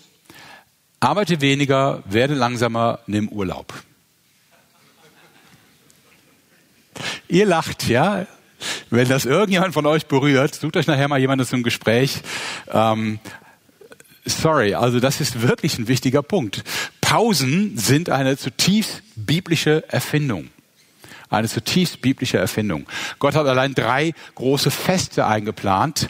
arbeite 1.00 1.40
weniger, 1.40 2.02
werde 2.06 2.34
langsamer, 2.34 2.98
nimm 3.06 3.30
Urlaub. 3.30 3.72
Ihr 7.28 7.46
lacht, 7.46 7.88
ja? 7.88 8.26
Wenn 8.90 9.08
das 9.08 9.26
irgendjemand 9.26 9.76
von 9.76 9.86
euch 9.86 10.08
berührt, 10.08 10.56
sucht 10.56 10.78
euch 10.78 10.88
nachher 10.88 11.08
mal 11.08 11.20
jemanden 11.20 11.46
zum 11.46 11.62
Gespräch. 11.62 12.24
Ähm, 12.72 13.20
sorry, 14.26 14.74
also 14.74 15.00
das 15.00 15.22
ist 15.22 15.42
wirklich 15.42 15.78
ein 15.78 15.88
wichtiger 15.88 16.22
Punkt. 16.22 16.64
Pausen 17.02 17.78
sind 17.78 18.10
eine 18.10 18.38
zutiefst 18.38 19.02
biblische 19.16 19.84
Erfindung. 19.90 20.50
Eine 21.30 21.48
zutiefst 21.48 22.02
biblische 22.02 22.38
Erfindung. 22.38 22.86
Gott 23.20 23.36
hat 23.36 23.48
allein 23.48 23.74
drei 23.74 24.14
große 24.36 24.72
Feste 24.72 25.26
eingeplant 25.26 26.10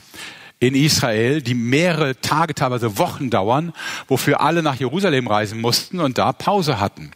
in 0.60 0.76
Israel, 0.76 1.42
die 1.42 1.56
mehrere 1.56 2.22
Tage, 2.22 2.54
teilweise 2.54 3.00
Wochen 3.00 3.32
dauern, 3.32 3.74
wofür 4.08 4.42
alle 4.42 4.62
nach 4.62 4.76
Jerusalem 4.76 5.28
reisen 5.28 5.60
mussten 5.60 6.00
und 6.00 6.20
da 6.20 6.32
Pause 6.34 6.80
hatten. 6.80 7.12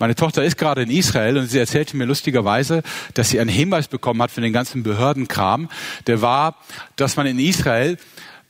Meine 0.00 0.16
Tochter 0.16 0.42
ist 0.42 0.58
gerade 0.58 0.82
in 0.82 0.90
Israel 0.90 1.38
und 1.38 1.46
sie 1.46 1.58
erzählte 1.58 1.96
mir 1.96 2.06
lustigerweise, 2.06 2.82
dass 3.14 3.30
sie 3.30 3.38
einen 3.38 3.50
Hinweis 3.50 3.86
bekommen 3.86 4.20
hat 4.20 4.32
für 4.32 4.40
den 4.40 4.52
ganzen 4.52 4.82
Behördenkram. 4.82 5.68
Der 6.08 6.22
war, 6.22 6.56
dass 6.96 7.16
man 7.16 7.26
in 7.26 7.38
Israel 7.38 7.98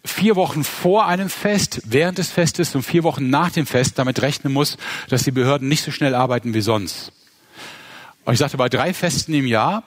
vier 0.04 0.36
Wochen 0.36 0.64
vor 0.64 1.06
einem 1.06 1.28
Fest, 1.28 1.82
während 1.84 2.18
des 2.18 2.30
Festes 2.30 2.74
und 2.74 2.82
vier 2.82 3.04
Wochen 3.04 3.30
nach 3.30 3.50
dem 3.50 3.66
Fest 3.66 3.98
damit 3.98 4.20
rechnen 4.22 4.52
muss, 4.52 4.76
dass 5.08 5.22
die 5.22 5.30
Behörden 5.30 5.68
nicht 5.68 5.82
so 5.82 5.90
schnell 5.90 6.14
arbeiten 6.14 6.54
wie 6.54 6.60
sonst. 6.60 7.12
Und 8.24 8.34
ich 8.34 8.38
sagte, 8.38 8.56
bei 8.56 8.68
drei 8.68 8.94
Festen 8.94 9.34
im 9.34 9.46
Jahr 9.46 9.84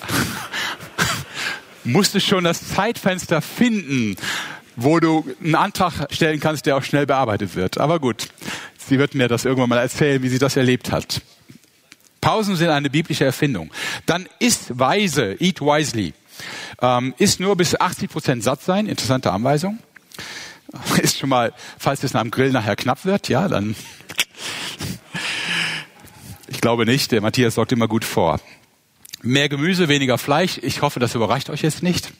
musst 1.84 2.14
du 2.14 2.20
schon 2.20 2.44
das 2.44 2.68
Zeitfenster 2.68 3.42
finden, 3.42 4.16
wo 4.76 5.00
du 5.00 5.24
einen 5.42 5.54
Antrag 5.54 6.08
stellen 6.10 6.40
kannst, 6.40 6.66
der 6.66 6.76
auch 6.76 6.82
schnell 6.82 7.06
bearbeitet 7.06 7.54
wird. 7.54 7.78
Aber 7.78 8.00
gut, 8.00 8.28
sie 8.78 8.98
wird 8.98 9.14
mir 9.14 9.28
das 9.28 9.44
irgendwann 9.44 9.68
mal 9.68 9.78
erzählen, 9.78 10.22
wie 10.22 10.28
sie 10.28 10.38
das 10.38 10.56
erlebt 10.56 10.90
hat. 10.92 11.20
Pausen 12.20 12.56
sind 12.56 12.70
eine 12.70 12.88
biblische 12.88 13.24
Erfindung. 13.24 13.70
Dann 14.06 14.28
ist 14.38 14.78
weise, 14.78 15.36
eat 15.40 15.60
wisely. 15.60 16.14
Ähm, 16.82 17.14
ist 17.16 17.38
nur 17.38 17.56
bis 17.56 17.80
80 17.80 18.10
Prozent 18.10 18.42
satt 18.42 18.60
sein. 18.60 18.86
Interessante 18.86 19.32
Anweisung. 19.32 19.78
Ist 21.02 21.18
schon 21.18 21.28
mal, 21.28 21.52
falls 21.78 22.02
es 22.02 22.12
nach 22.12 22.22
dem 22.22 22.32
Grill 22.32 22.50
nachher 22.50 22.76
knapp 22.76 23.04
wird, 23.04 23.28
ja, 23.28 23.46
dann. 23.46 23.76
ich 26.48 26.60
glaube 26.60 26.84
nicht. 26.84 27.12
Der 27.12 27.20
Matthias 27.20 27.54
sorgt 27.54 27.70
immer 27.70 27.86
gut 27.86 28.04
vor. 28.04 28.40
Mehr 29.22 29.48
Gemüse, 29.48 29.88
weniger 29.88 30.18
Fleisch. 30.18 30.58
Ich 30.60 30.82
hoffe, 30.82 30.98
das 30.98 31.14
überreicht 31.14 31.50
euch 31.50 31.62
jetzt 31.62 31.84
nicht. 31.84 32.12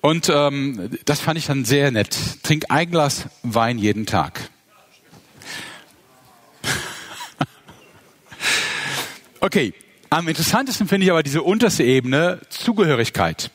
Und 0.00 0.30
ähm, 0.32 0.96
das 1.04 1.20
fand 1.20 1.36
ich 1.36 1.46
dann 1.46 1.64
sehr 1.64 1.90
nett. 1.90 2.16
Trink 2.44 2.66
ein 2.68 2.92
Glas 2.92 3.24
Wein 3.42 3.78
jeden 3.78 4.06
Tag. 4.06 4.50
okay, 9.40 9.74
am 10.10 10.28
interessantesten 10.28 10.88
finde 10.88 11.06
ich 11.06 11.10
aber 11.10 11.22
diese 11.22 11.42
unterste 11.42 11.82
Ebene, 11.82 12.40
Zugehörigkeit. 12.48 13.50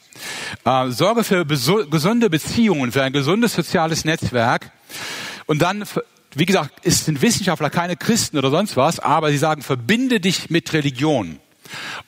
Äh, 0.65 0.89
Sorge 0.89 1.23
für 1.23 1.45
gesunde 1.45 2.29
Beziehungen, 2.29 2.91
für 2.91 3.03
ein 3.03 3.13
gesundes 3.13 3.53
soziales 3.53 4.05
Netzwerk. 4.05 4.71
Und 5.45 5.61
dann, 5.61 5.83
wie 6.35 6.45
gesagt, 6.45 6.73
es 6.83 7.05
sind 7.05 7.21
Wissenschaftler 7.21 7.69
keine 7.69 7.95
Christen 7.95 8.37
oder 8.37 8.49
sonst 8.49 8.77
was, 8.77 8.99
aber 8.99 9.31
sie 9.31 9.37
sagen, 9.37 9.61
verbinde 9.61 10.19
dich 10.19 10.49
mit 10.49 10.73
Religion. 10.73 11.39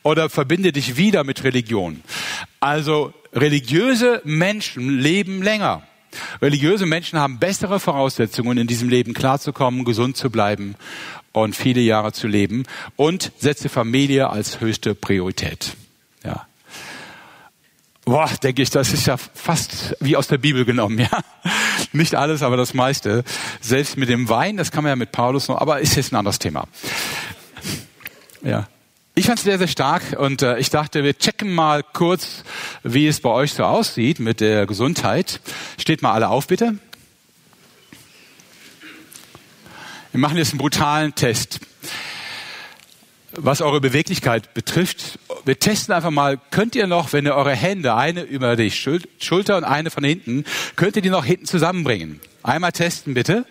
Oder 0.02 0.30
verbinde 0.30 0.72
dich 0.74 0.98
wieder 0.98 1.24
mit 1.24 1.44
Religion. 1.44 2.04
Also 2.60 3.14
religiöse 3.34 4.22
Menschen 4.26 5.00
leben 5.00 5.42
länger. 5.42 5.84
Religiöse 6.42 6.86
Menschen 6.86 7.18
haben 7.18 7.40
bessere 7.40 7.80
Voraussetzungen, 7.80 8.58
in 8.58 8.68
diesem 8.68 8.90
Leben 8.90 9.14
klarzukommen, 9.14 9.86
gesund 9.86 10.18
zu 10.18 10.30
bleiben 10.30 10.76
und 11.34 11.56
viele 11.56 11.82
Jahre 11.82 12.14
zu 12.14 12.28
leben 12.28 12.64
und 12.96 13.32
setze 13.38 13.68
Familie 13.68 14.30
als 14.30 14.62
höchste 14.62 14.96
Priorität. 14.96 15.76
Ja. 16.24 16.48
Boah, 18.06 18.30
denke 18.42 18.62
ich, 18.62 18.70
das 18.70 18.94
ist 18.94 19.08
ja 19.08 19.18
fast 19.18 19.96
wie 20.00 20.16
aus 20.16 20.28
der 20.28 20.38
Bibel 20.38 20.66
genommen, 20.66 21.00
ja. 21.00 21.10
Nicht 21.92 22.16
alles, 22.16 22.42
aber 22.42 22.58
das 22.58 22.74
meiste. 22.74 23.24
Selbst 23.62 23.98
mit 23.98 24.10
dem 24.10 24.30
Wein, 24.30 24.58
das 24.58 24.72
kann 24.72 24.84
man 24.84 24.92
ja 24.92 24.96
mit 24.96 25.12
Paulus 25.12 25.48
noch, 25.48 25.60
aber 25.60 25.80
ist 25.80 25.96
jetzt 25.96 26.12
ein 26.12 26.18
anderes 26.18 26.40
Thema. 26.40 26.68
Ja. 28.42 28.68
Ich 29.16 29.28
fand 29.28 29.38
es 29.38 29.46
sehr, 29.46 29.60
sehr 29.60 29.68
stark 29.68 30.18
und 30.18 30.42
äh, 30.42 30.58
ich 30.58 30.72
dachte, 30.72 31.04
wir 31.04 31.16
checken 31.16 31.54
mal 31.54 31.84
kurz, 31.84 32.44
wie 32.82 33.08
es 33.08 33.20
bei 33.20 33.30
euch 33.30 33.54
so 33.54 33.64
aussieht 33.64 34.20
mit 34.20 34.42
der 34.42 34.66
Gesundheit. 34.66 35.40
Steht 35.78 36.02
mal 36.02 36.14
alle 36.14 36.30
auf, 36.30 36.48
bitte. 36.48 36.80
Wir 40.14 40.20
machen 40.20 40.38
jetzt 40.38 40.52
einen 40.52 40.60
brutalen 40.60 41.16
Test. 41.16 41.60
Was 43.32 43.62
eure 43.62 43.82
Beweglichkeit 43.82 44.54
betrifft, 44.54 45.18
wir 45.44 45.58
testen 45.58 45.92
einfach 45.92 46.12
mal, 46.12 46.40
könnt 46.52 46.76
ihr 46.76 46.86
noch, 46.86 47.14
wenn 47.14 47.26
ihr 47.26 47.34
eure 47.34 47.56
Hände, 47.56 47.96
eine 47.96 48.22
über 48.22 48.56
die 48.56 48.70
Schulter 48.70 49.58
und 49.58 49.64
eine 49.64 49.90
von 49.90 50.04
hinten, 50.04 50.46
könnt 50.76 50.98
ihr 50.98 51.02
die 51.02 51.10
noch 51.10 51.26
hinten 51.26 51.48
zusammenbringen? 51.48 52.22
Einmal 52.44 52.72
testen, 52.74 53.16
bitte. 53.16 53.48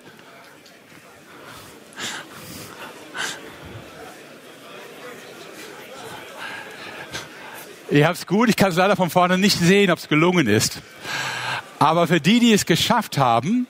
Ihr 7.90 8.06
habt's 8.06 8.28
gut, 8.28 8.48
ich 8.48 8.54
kann 8.54 8.70
es 8.70 8.76
leider 8.76 8.94
von 8.94 9.10
vorne 9.10 9.36
nicht 9.36 9.58
sehen, 9.58 9.90
ob 9.90 9.98
es 9.98 10.06
gelungen 10.06 10.46
ist. 10.46 10.80
Aber 11.80 12.06
für 12.06 12.20
die, 12.20 12.38
die 12.38 12.52
es 12.52 12.66
geschafft 12.66 13.18
haben, 13.18 13.66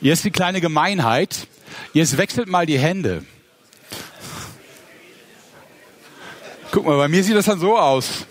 jetzt 0.00 0.24
die 0.24 0.30
kleine 0.30 0.62
Gemeinheit, 0.62 1.48
Jetzt 1.94 2.18
wechselt 2.18 2.48
mal 2.48 2.66
die 2.66 2.78
Hände. 2.78 3.24
Guck 6.72 6.84
mal, 6.84 6.96
bei 6.96 7.06
mir 7.06 7.22
sieht 7.22 7.36
das 7.36 7.46
dann 7.46 7.60
so 7.60 7.78
aus. 7.78 8.26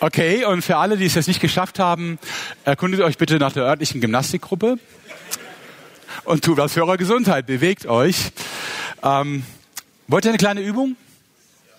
Okay, 0.00 0.46
und 0.46 0.62
für 0.62 0.78
alle, 0.78 0.96
die 0.96 1.04
es 1.04 1.14
jetzt 1.14 1.28
nicht 1.28 1.42
geschafft 1.42 1.78
haben, 1.78 2.18
erkundet 2.64 3.02
euch 3.02 3.18
bitte 3.18 3.36
nach 3.36 3.52
der 3.52 3.64
örtlichen 3.64 4.00
Gymnastikgruppe 4.00 4.78
und 6.24 6.42
tut 6.42 6.56
was 6.56 6.72
für 6.72 6.82
eure 6.82 6.96
Gesundheit. 6.96 7.44
Bewegt 7.44 7.84
euch. 7.84 8.32
Ähm, 9.02 9.44
Wollt 10.08 10.24
ihr 10.24 10.30
eine 10.30 10.38
kleine 10.38 10.62
Übung? 10.62 10.96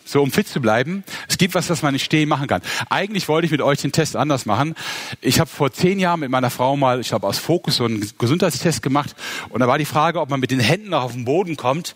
So, 0.05 0.21
um 0.21 0.31
fit 0.31 0.47
zu 0.47 0.61
bleiben. 0.61 1.03
Es 1.27 1.37
gibt 1.37 1.55
was, 1.55 1.67
das 1.67 1.81
man 1.81 1.93
nicht 1.93 2.03
stehen 2.03 2.27
machen 2.27 2.47
kann. 2.47 2.61
Eigentlich 2.89 3.27
wollte 3.27 3.45
ich 3.45 3.51
mit 3.51 3.61
euch 3.61 3.81
den 3.81 3.91
Test 3.91 4.15
anders 4.15 4.45
machen. 4.45 4.75
Ich 5.21 5.39
habe 5.39 5.49
vor 5.49 5.71
zehn 5.71 5.99
Jahren 5.99 6.19
mit 6.19 6.29
meiner 6.29 6.49
Frau 6.49 6.75
mal, 6.75 6.99
ich 6.99 7.13
habe 7.13 7.27
aus 7.27 7.37
Fokus 7.37 7.77
so 7.77 7.85
einen 7.85 8.09
Gesundheitstest 8.17 8.81
gemacht. 8.81 9.15
Und 9.49 9.59
da 9.59 9.67
war 9.67 9.77
die 9.77 9.85
Frage, 9.85 10.19
ob 10.19 10.29
man 10.29 10.39
mit 10.39 10.51
den 10.51 10.59
Händen 10.59 10.89
noch 10.89 11.03
auf 11.03 11.13
den 11.13 11.25
Boden 11.25 11.55
kommt. 11.55 11.95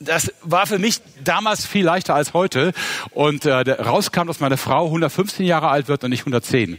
Das 0.00 0.32
war 0.42 0.66
für 0.66 0.78
mich 0.78 1.00
damals 1.22 1.66
viel 1.66 1.84
leichter 1.84 2.14
als 2.14 2.34
heute. 2.34 2.72
Und 3.10 3.46
äh, 3.46 3.52
rauskam, 3.52 4.26
dass 4.26 4.40
meine 4.40 4.56
Frau 4.56 4.86
115 4.86 5.46
Jahre 5.46 5.68
alt 5.68 5.88
wird 5.88 6.04
und 6.04 6.10
nicht 6.10 6.22
110 6.22 6.78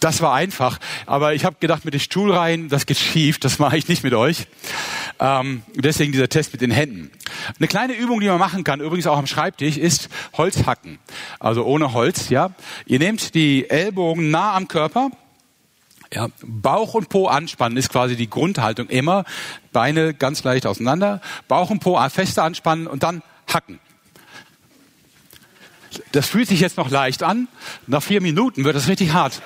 das 0.00 0.20
war 0.20 0.34
einfach. 0.34 0.78
Aber 1.06 1.34
ich 1.34 1.44
habe 1.44 1.56
gedacht, 1.60 1.84
mit 1.84 1.94
den 1.94 2.00
Stuhlreihen, 2.00 2.68
das 2.68 2.86
geht 2.86 2.98
schief, 2.98 3.38
das 3.38 3.58
mache 3.58 3.76
ich 3.76 3.88
nicht 3.88 4.02
mit 4.04 4.14
euch. 4.14 4.46
Ähm, 5.20 5.62
deswegen 5.74 6.12
dieser 6.12 6.28
Test 6.28 6.52
mit 6.52 6.60
den 6.60 6.70
Händen. 6.70 7.10
Eine 7.58 7.68
kleine 7.68 7.94
Übung, 7.94 8.20
die 8.20 8.28
man 8.28 8.38
machen 8.38 8.64
kann, 8.64 8.80
übrigens 8.80 9.06
auch 9.06 9.18
am 9.18 9.26
Schreibtisch, 9.26 9.76
ist 9.76 10.08
Holzhacken. 10.34 10.98
Also 11.40 11.64
ohne 11.64 11.92
Holz, 11.92 12.28
ja. 12.28 12.50
Ihr 12.86 12.98
nehmt 12.98 13.34
die 13.34 13.68
Ellbogen 13.68 14.30
nah 14.30 14.54
am 14.54 14.68
Körper. 14.68 15.10
Ja, 16.12 16.28
Bauch 16.42 16.94
und 16.94 17.10
Po 17.10 17.26
anspannen 17.26 17.76
ist 17.76 17.90
quasi 17.90 18.16
die 18.16 18.30
Grundhaltung 18.30 18.88
immer. 18.88 19.24
Beine 19.72 20.14
ganz 20.14 20.42
leicht 20.42 20.66
auseinander. 20.66 21.20
Bauch 21.48 21.70
und 21.70 21.80
Po 21.80 21.98
fester 22.08 22.44
anspannen 22.44 22.86
und 22.86 23.02
dann 23.02 23.22
hacken. 23.52 23.78
Das 26.12 26.28
fühlt 26.28 26.48
sich 26.48 26.60
jetzt 26.60 26.76
noch 26.76 26.90
leicht 26.90 27.22
an. 27.22 27.48
Nach 27.86 28.02
vier 28.02 28.20
Minuten 28.20 28.64
wird 28.64 28.76
es 28.76 28.88
richtig 28.88 29.12
hart. 29.12 29.40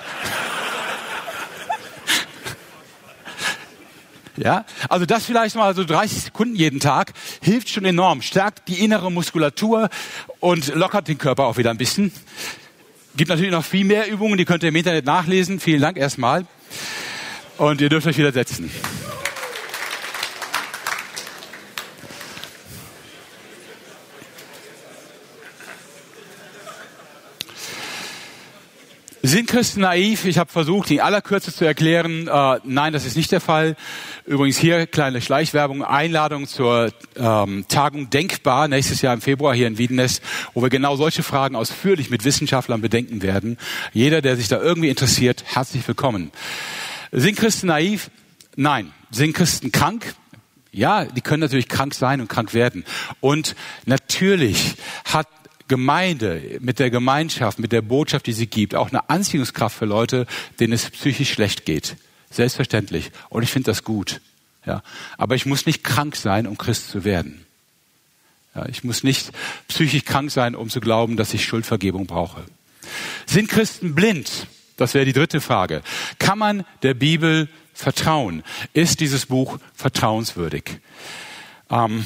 Ja, 4.35 4.65
also 4.89 5.05
das 5.05 5.25
vielleicht 5.25 5.55
mal 5.55 5.75
so 5.75 5.83
30 5.83 6.23
Sekunden 6.23 6.55
jeden 6.55 6.79
Tag 6.79 7.13
hilft 7.41 7.69
schon 7.69 7.85
enorm, 7.85 8.23
stärkt 8.23 8.67
die 8.67 8.83
innere 8.83 9.11
Muskulatur 9.11 9.89
und 10.39 10.73
lockert 10.73 11.07
den 11.07 11.19
Körper 11.19 11.43
auch 11.43 11.57
wieder 11.57 11.69
ein 11.69 11.77
bisschen. 11.77 12.11
Gibt 13.15 13.29
natürlich 13.29 13.51
noch 13.51 13.63
viel 13.63 13.85
mehr 13.85 14.09
Übungen, 14.09 14.39
die 14.39 14.45
könnt 14.45 14.63
ihr 14.63 14.69
im 14.69 14.75
Internet 14.75 15.05
nachlesen. 15.05 15.59
Vielen 15.59 15.81
Dank 15.81 15.97
erstmal. 15.97 16.47
Und 17.57 17.79
ihr 17.79 17.89
dürft 17.89 18.07
euch 18.07 18.17
wieder 18.17 18.31
setzen. 18.31 18.71
Sind 29.25 29.47
Christen 29.47 29.79
naiv? 29.79 30.25
Ich 30.25 30.37
habe 30.37 30.51
versucht, 30.51 30.91
in 30.91 30.99
aller 30.99 31.21
Kürze 31.21 31.53
zu 31.53 31.63
erklären, 31.63 32.27
äh, 32.27 32.59
nein, 32.65 32.91
das 32.91 33.05
ist 33.05 33.15
nicht 33.15 33.31
der 33.31 33.39
Fall. 33.39 33.77
Übrigens 34.25 34.57
hier 34.57 34.85
kleine 34.85 35.21
Schleichwerbung, 35.21 35.81
Einladung 35.81 36.45
zur 36.45 36.91
ähm, 37.15 37.63
Tagung 37.69 38.09
Denkbar 38.09 38.67
nächstes 38.67 39.01
Jahr 39.01 39.13
im 39.13 39.21
Februar 39.21 39.55
hier 39.55 39.67
in 39.67 39.77
Wiedenest, 39.77 40.21
wo 40.53 40.61
wir 40.61 40.69
genau 40.69 40.97
solche 40.97 41.23
Fragen 41.23 41.55
ausführlich 41.55 42.09
mit 42.09 42.25
Wissenschaftlern 42.25 42.81
bedenken 42.81 43.21
werden. 43.21 43.57
Jeder, 43.93 44.21
der 44.21 44.35
sich 44.35 44.49
da 44.49 44.61
irgendwie 44.61 44.89
interessiert, 44.89 45.45
herzlich 45.47 45.87
willkommen. 45.87 46.31
Sind 47.13 47.37
Christen 47.37 47.67
naiv? 47.67 48.11
Nein. 48.57 48.91
Sind 49.09 49.33
Christen 49.33 49.71
krank? 49.71 50.15
Ja, 50.73 51.05
die 51.05 51.21
können 51.21 51.39
natürlich 51.39 51.69
krank 51.69 51.93
sein 51.93 52.19
und 52.19 52.27
krank 52.27 52.53
werden. 52.53 52.83
Und 53.21 53.55
natürlich 53.85 54.75
hat 55.05 55.27
Gemeinde, 55.73 56.59
mit 56.59 56.77
der 56.77 56.91
Gemeinschaft, 56.91 57.57
mit 57.57 57.71
der 57.71 57.81
Botschaft, 57.81 58.27
die 58.27 58.33
sie 58.33 58.45
gibt, 58.45 58.75
auch 58.75 58.89
eine 58.89 59.09
Anziehungskraft 59.09 59.75
für 59.75 59.85
Leute, 59.85 60.27
denen 60.59 60.71
es 60.71 60.87
psychisch 60.91 61.31
schlecht 61.31 61.65
geht. 61.65 61.95
Selbstverständlich. 62.29 63.09
Und 63.29 63.41
ich 63.41 63.49
finde 63.49 63.71
das 63.71 63.83
gut. 63.83 64.21
Ja. 64.67 64.83
Aber 65.17 65.33
ich 65.33 65.47
muss 65.47 65.65
nicht 65.65 65.83
krank 65.83 66.15
sein, 66.15 66.45
um 66.45 66.59
Christ 66.59 66.91
zu 66.91 67.03
werden. 67.03 67.43
Ja, 68.53 68.67
ich 68.67 68.83
muss 68.83 69.01
nicht 69.01 69.31
psychisch 69.67 70.05
krank 70.05 70.29
sein, 70.29 70.53
um 70.53 70.69
zu 70.69 70.79
glauben, 70.79 71.17
dass 71.17 71.33
ich 71.33 71.43
Schuldvergebung 71.43 72.05
brauche. 72.05 72.43
Sind 73.25 73.49
Christen 73.49 73.95
blind? 73.95 74.45
Das 74.77 74.93
wäre 74.93 75.05
die 75.05 75.13
dritte 75.13 75.41
Frage. 75.41 75.81
Kann 76.19 76.37
man 76.37 76.65
der 76.83 76.93
Bibel 76.93 77.49
vertrauen? 77.73 78.43
Ist 78.73 78.99
dieses 78.99 79.25
Buch 79.25 79.57
vertrauenswürdig? 79.73 80.65
Ähm, 81.71 82.05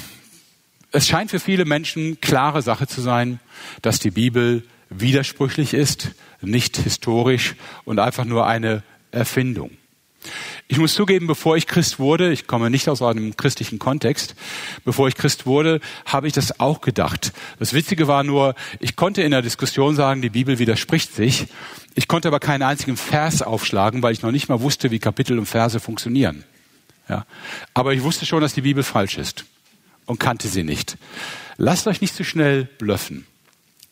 es 0.98 1.08
scheint 1.08 1.30
für 1.30 1.40
viele 1.40 1.66
Menschen 1.66 2.20
klare 2.22 2.64
Sache 2.64 2.88
zu 2.88 3.02
sein, 3.02 3.40
dass 3.84 4.00
die 4.00 4.10
Bibel 4.10 4.64
widersprüchlich 4.90 5.76
ist, 5.76 6.10
nicht 6.42 6.76
historisch 6.78 7.54
und 7.86 8.00
einfach 8.00 8.26
nur 8.26 8.48
eine 8.48 8.82
Erfindung. 9.12 9.70
Ich 10.68 10.80
muss 10.80 10.96
zugeben, 10.96 11.28
bevor 11.28 11.56
ich 11.56 11.68
Christ 11.68 12.00
wurde, 12.00 12.32
ich 12.32 12.48
komme 12.48 12.72
nicht 12.72 12.90
aus 12.90 13.04
einem 13.04 13.38
christlichen 13.38 13.78
Kontext, 13.78 14.34
bevor 14.86 15.08
ich 15.08 15.14
Christ 15.14 15.46
wurde, 15.46 15.82
habe 16.08 16.26
ich 16.26 16.34
das 16.34 16.60
auch 16.60 16.82
gedacht. 16.82 17.32
Das 17.60 17.74
Witzige 17.74 18.08
war 18.08 18.24
nur, 18.24 18.56
ich 18.80 18.96
konnte 18.96 19.22
in 19.22 19.30
der 19.30 19.44
Diskussion 19.44 19.96
sagen, 19.96 20.24
die 20.24 20.32
Bibel 20.32 20.58
widerspricht 20.58 21.14
sich. 21.14 21.46
Ich 21.94 22.08
konnte 22.08 22.28
aber 22.28 22.40
keinen 22.40 22.64
einzigen 22.64 22.98
Vers 22.98 23.44
aufschlagen, 23.44 24.02
weil 24.02 24.14
ich 24.14 24.24
noch 24.24 24.32
nicht 24.32 24.50
mal 24.50 24.62
wusste, 24.62 24.90
wie 24.90 24.98
Kapitel 24.98 25.38
und 25.38 25.46
Verse 25.46 25.80
funktionieren. 25.80 26.44
Ja. 27.08 27.28
Aber 27.76 27.94
ich 27.94 28.02
wusste 28.02 28.26
schon, 28.26 28.42
dass 28.42 28.56
die 28.56 28.62
Bibel 28.62 28.82
falsch 28.82 29.20
ist 29.20 29.46
und 30.08 30.20
kannte 30.20 30.48
sie 30.48 30.64
nicht. 30.64 30.98
Lasst 31.58 31.86
euch 31.86 32.02
nicht 32.02 32.16
zu 32.16 32.24
so 32.24 32.30
schnell 32.30 32.66
blöffen. 32.66 33.28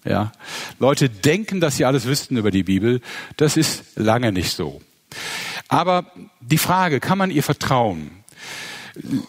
Ja. 0.04 0.32
Leute 0.80 1.10
denken, 1.10 1.60
dass 1.60 1.78
sie 1.78 1.86
alles 1.86 2.06
wüssten 2.06 2.38
über 2.38 2.52
die 2.52 2.64
Bibel. 2.64 3.02
Das 3.38 3.58
ist 3.58 3.84
lange 3.96 4.32
nicht 4.32 4.56
so. 4.56 4.82
Aber 5.68 6.12
die 6.42 6.58
Frage, 6.58 7.00
kann 7.00 7.18
man 7.18 7.32
ihr 7.32 7.44
vertrauen? 7.44 8.12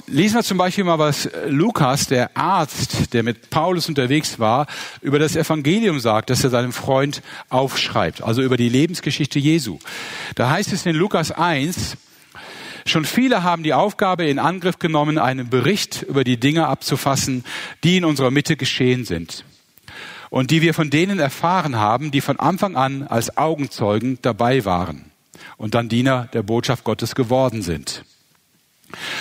Lesen 0.06 0.36
wir 0.36 0.44
zum 0.44 0.58
Beispiel 0.58 0.84
mal, 0.84 0.98
was 0.98 1.28
Lukas, 1.48 2.06
der 2.06 2.36
Arzt, 2.36 3.12
der 3.12 3.24
mit 3.24 3.50
Paulus 3.50 3.88
unterwegs 3.88 4.38
war, 4.38 4.68
über 5.00 5.18
das 5.18 5.34
Evangelium 5.34 5.98
sagt, 5.98 6.30
das 6.30 6.44
er 6.44 6.50
seinem 6.50 6.72
Freund 6.72 7.20
aufschreibt, 7.48 8.22
also 8.22 8.42
über 8.42 8.56
die 8.56 8.68
Lebensgeschichte 8.68 9.40
Jesu. 9.40 9.80
Da 10.36 10.50
heißt 10.50 10.72
es 10.72 10.86
in 10.86 10.94
Lukas 10.94 11.32
1, 11.32 11.96
Schon 12.86 13.04
viele 13.04 13.42
haben 13.42 13.64
die 13.64 13.74
Aufgabe 13.74 14.26
in 14.26 14.38
Angriff 14.38 14.78
genommen, 14.78 15.18
einen 15.18 15.50
Bericht 15.50 16.02
über 16.02 16.22
die 16.22 16.38
Dinge 16.38 16.68
abzufassen, 16.68 17.44
die 17.82 17.96
in 17.96 18.04
unserer 18.04 18.30
Mitte 18.30 18.56
geschehen 18.56 19.04
sind 19.04 19.44
und 20.30 20.52
die 20.52 20.62
wir 20.62 20.72
von 20.72 20.88
denen 20.88 21.18
erfahren 21.18 21.76
haben, 21.76 22.12
die 22.12 22.20
von 22.20 22.38
Anfang 22.38 22.76
an 22.76 23.02
als 23.02 23.36
Augenzeugen 23.36 24.20
dabei 24.22 24.64
waren 24.64 25.10
und 25.56 25.74
dann 25.74 25.88
Diener 25.88 26.28
der 26.32 26.44
Botschaft 26.44 26.84
Gottes 26.84 27.16
geworden 27.16 27.62
sind. 27.62 28.04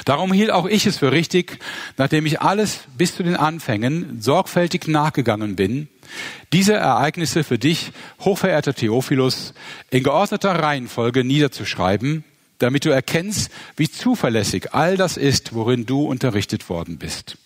Darum 0.06 0.32
hielt 0.32 0.52
auch 0.52 0.68
ich 0.68 0.86
es 0.86 0.98
für 0.98 1.12
richtig, 1.12 1.58
nachdem 1.98 2.28
ich 2.28 2.42
alles 2.42 2.82
bis 2.96 3.16
zu 3.16 3.24
den 3.24 3.36
Anfängen 3.36 4.22
sorgfältig 4.22 4.88
nachgegangen 4.88 5.56
bin, 5.56 5.90
diese 6.54 6.76
Ereignisse 6.76 7.44
für 7.44 7.58
dich, 7.58 7.92
hochverehrter 8.20 8.76
Theophilus, 8.76 9.56
in 9.90 10.04
geordneter 10.04 10.52
Reihenfolge 10.52 11.24
niederzuschreiben, 11.24 12.24
damit 12.60 12.86
du 12.86 12.90
erkennst, 12.90 13.52
wie 13.76 13.90
zuverlässig 13.90 14.74
all 14.74 14.98
das 14.98 15.18
ist, 15.18 15.54
worin 15.54 15.86
du 15.86 16.06
unterrichtet 16.06 16.70
worden 16.70 16.98
bist. 16.98 17.38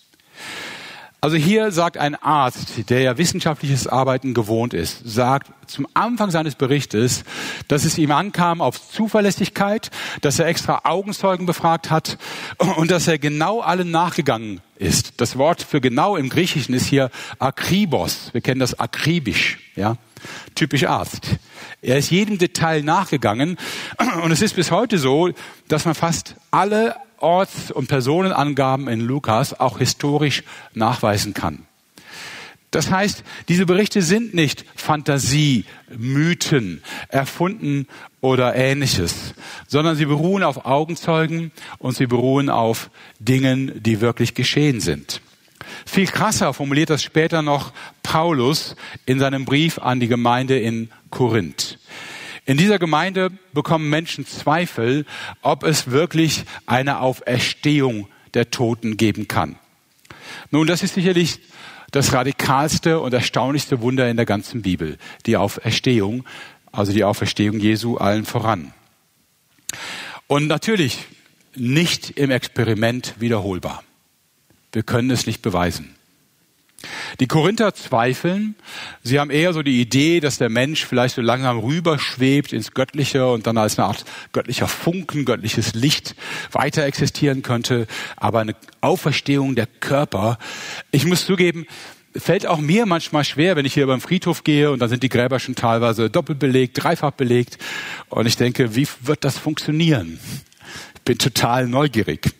Also 1.21 1.35
hier 1.35 1.71
sagt 1.71 1.97
ein 1.97 2.15
Arzt, 2.15 2.89
der 2.89 3.01
ja 3.01 3.17
wissenschaftliches 3.17 3.87
Arbeiten 3.87 4.33
gewohnt 4.33 4.73
ist, 4.73 5.01
sagt 5.03 5.51
zum 5.67 5.85
Anfang 5.93 6.31
seines 6.31 6.55
Berichtes, 6.55 7.25
dass 7.67 7.83
es 7.83 7.97
ihm 7.97 8.11
ankam 8.11 8.61
auf 8.61 8.89
Zuverlässigkeit, 8.91 9.91
dass 10.21 10.39
er 10.39 10.45
extra 10.45 10.81
Augenzeugen 10.85 11.45
befragt 11.45 11.89
hat 11.89 12.17
und 12.77 12.89
dass 12.89 13.09
er 13.09 13.19
genau 13.19 13.59
allen 13.59 13.91
nachgegangen 13.91 14.61
ist. 14.77 15.19
Das 15.19 15.37
Wort 15.37 15.61
für 15.61 15.81
genau 15.81 16.15
im 16.15 16.29
Griechischen 16.29 16.73
ist 16.73 16.85
hier 16.85 17.11
akribos. 17.37 18.29
Wir 18.31 18.39
kennen 18.39 18.61
das 18.61 18.79
akribisch, 18.79 19.59
ja. 19.75 19.97
Typisch 20.55 20.85
Arzt. 20.85 21.31
Er 21.81 21.97
ist 21.97 22.11
jedem 22.11 22.37
Detail 22.37 22.83
nachgegangen 22.83 23.57
und 24.23 24.31
es 24.31 24.41
ist 24.41 24.55
bis 24.55 24.71
heute 24.71 24.97
so, 24.97 25.31
dass 25.67 25.85
man 25.85 25.95
fast 25.95 26.35
alle 26.51 26.95
Orts- 27.17 27.71
und 27.71 27.87
Personenangaben 27.87 28.87
in 28.87 29.01
Lukas 29.01 29.59
auch 29.59 29.79
historisch 29.79 30.43
nachweisen 30.73 31.33
kann. 31.33 31.65
Das 32.71 32.91
heißt, 32.91 33.23
diese 33.47 33.65
Berichte 33.65 34.03
sind 34.03 34.35
nicht 34.35 34.63
Fantasie, 34.75 35.65
Mythen, 35.97 36.83
erfunden 37.07 37.87
oder 38.21 38.55
ähnliches, 38.55 39.33
sondern 39.67 39.95
sie 39.95 40.05
beruhen 40.05 40.43
auf 40.43 40.65
Augenzeugen 40.65 41.51
und 41.79 41.95
sie 41.97 42.05
beruhen 42.05 42.49
auf 42.49 42.91
Dingen, 43.17 43.81
die 43.81 44.01
wirklich 44.01 44.35
geschehen 44.35 44.81
sind. 44.81 45.21
Viel 45.85 46.05
krasser 46.05 46.53
formuliert 46.53 46.91
das 46.91 47.01
später 47.01 47.41
noch 47.41 47.73
Paulus 48.03 48.75
in 49.05 49.17
seinem 49.19 49.45
Brief 49.45 49.79
an 49.79 49.99
die 49.99 50.07
Gemeinde 50.07 50.59
in 50.59 50.89
Korinth. 51.09 51.79
In 52.45 52.57
dieser 52.57 52.79
Gemeinde 52.79 53.31
bekommen 53.53 53.89
Menschen 53.89 54.25
Zweifel, 54.25 55.05
ob 55.41 55.63
es 55.63 55.91
wirklich 55.91 56.45
eine 56.65 56.99
Auferstehung 56.99 58.07
der 58.33 58.49
Toten 58.49 58.97
geben 58.97 59.27
kann. 59.27 59.57
Nun, 60.51 60.67
das 60.67 60.83
ist 60.83 60.95
sicherlich 60.95 61.39
das 61.91 62.13
radikalste 62.13 62.99
und 62.99 63.13
erstaunlichste 63.13 63.81
Wunder 63.81 64.09
in 64.09 64.17
der 64.17 64.25
ganzen 64.25 64.61
Bibel, 64.61 64.97
die 65.25 65.37
Auferstehung, 65.37 66.25
also 66.71 66.91
die 66.93 67.03
Auferstehung 67.03 67.59
Jesu 67.59 67.97
allen 67.97 68.25
voran. 68.25 68.73
Und 70.27 70.47
natürlich 70.47 71.05
nicht 71.55 72.11
im 72.11 72.31
Experiment 72.31 73.15
wiederholbar. 73.19 73.83
Wir 74.71 74.83
können 74.83 75.09
es 75.09 75.25
nicht 75.25 75.41
beweisen. 75.41 75.95
Die 77.19 77.27
Korinther 77.27 77.73
zweifeln. 77.73 78.55
Sie 79.03 79.19
haben 79.19 79.31
eher 79.31 79.53
so 79.53 79.61
die 79.61 79.81
Idee, 79.81 80.19
dass 80.19 80.37
der 80.37 80.49
Mensch 80.49 80.85
vielleicht 80.85 81.15
so 81.15 81.21
langsam 81.21 81.59
rüberschwebt 81.59 82.53
ins 82.53 82.73
Göttliche 82.73 83.27
und 83.27 83.47
dann 83.47 83.57
als 83.57 83.77
eine 83.77 83.87
Art 83.87 84.05
göttlicher 84.31 84.67
Funken, 84.67 85.25
göttliches 85.25 85.73
Licht 85.73 86.15
weiter 86.51 86.83
existieren 86.83 87.41
könnte. 87.41 87.87
Aber 88.15 88.39
eine 88.39 88.55
Auferstehung 88.81 89.55
der 89.55 89.67
Körper. 89.67 90.37
Ich 90.91 91.05
muss 91.05 91.25
zugeben, 91.25 91.65
fällt 92.15 92.45
auch 92.45 92.59
mir 92.59 92.85
manchmal 92.85 93.23
schwer, 93.23 93.55
wenn 93.55 93.65
ich 93.65 93.73
hier 93.73 93.87
beim 93.87 94.01
Friedhof 94.01 94.43
gehe 94.43 94.71
und 94.71 94.79
dann 94.79 94.89
sind 94.89 95.03
die 95.03 95.09
Gräber 95.09 95.39
schon 95.39 95.55
teilweise 95.55 96.09
doppelt 96.09 96.39
belegt, 96.39 96.81
dreifach 96.81 97.11
belegt. 97.11 97.57
Und 98.09 98.25
ich 98.25 98.37
denke, 98.37 98.75
wie 98.75 98.87
wird 99.01 99.23
das 99.23 99.37
funktionieren? 99.37 100.19
Ich 100.95 101.01
bin 101.01 101.17
total 101.17 101.67
neugierig. 101.67 102.31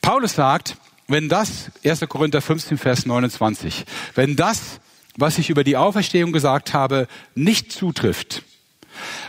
Paulus 0.00 0.34
sagt, 0.34 0.76
wenn 1.08 1.28
das, 1.28 1.70
1. 1.84 2.00
Korinther 2.08 2.40
15, 2.40 2.78
Vers 2.78 3.06
29, 3.06 3.84
wenn 4.14 4.36
das, 4.36 4.80
was 5.16 5.38
ich 5.38 5.50
über 5.50 5.64
die 5.64 5.76
Auferstehung 5.76 6.32
gesagt 6.32 6.72
habe, 6.72 7.06
nicht 7.34 7.72
zutrifft, 7.72 8.42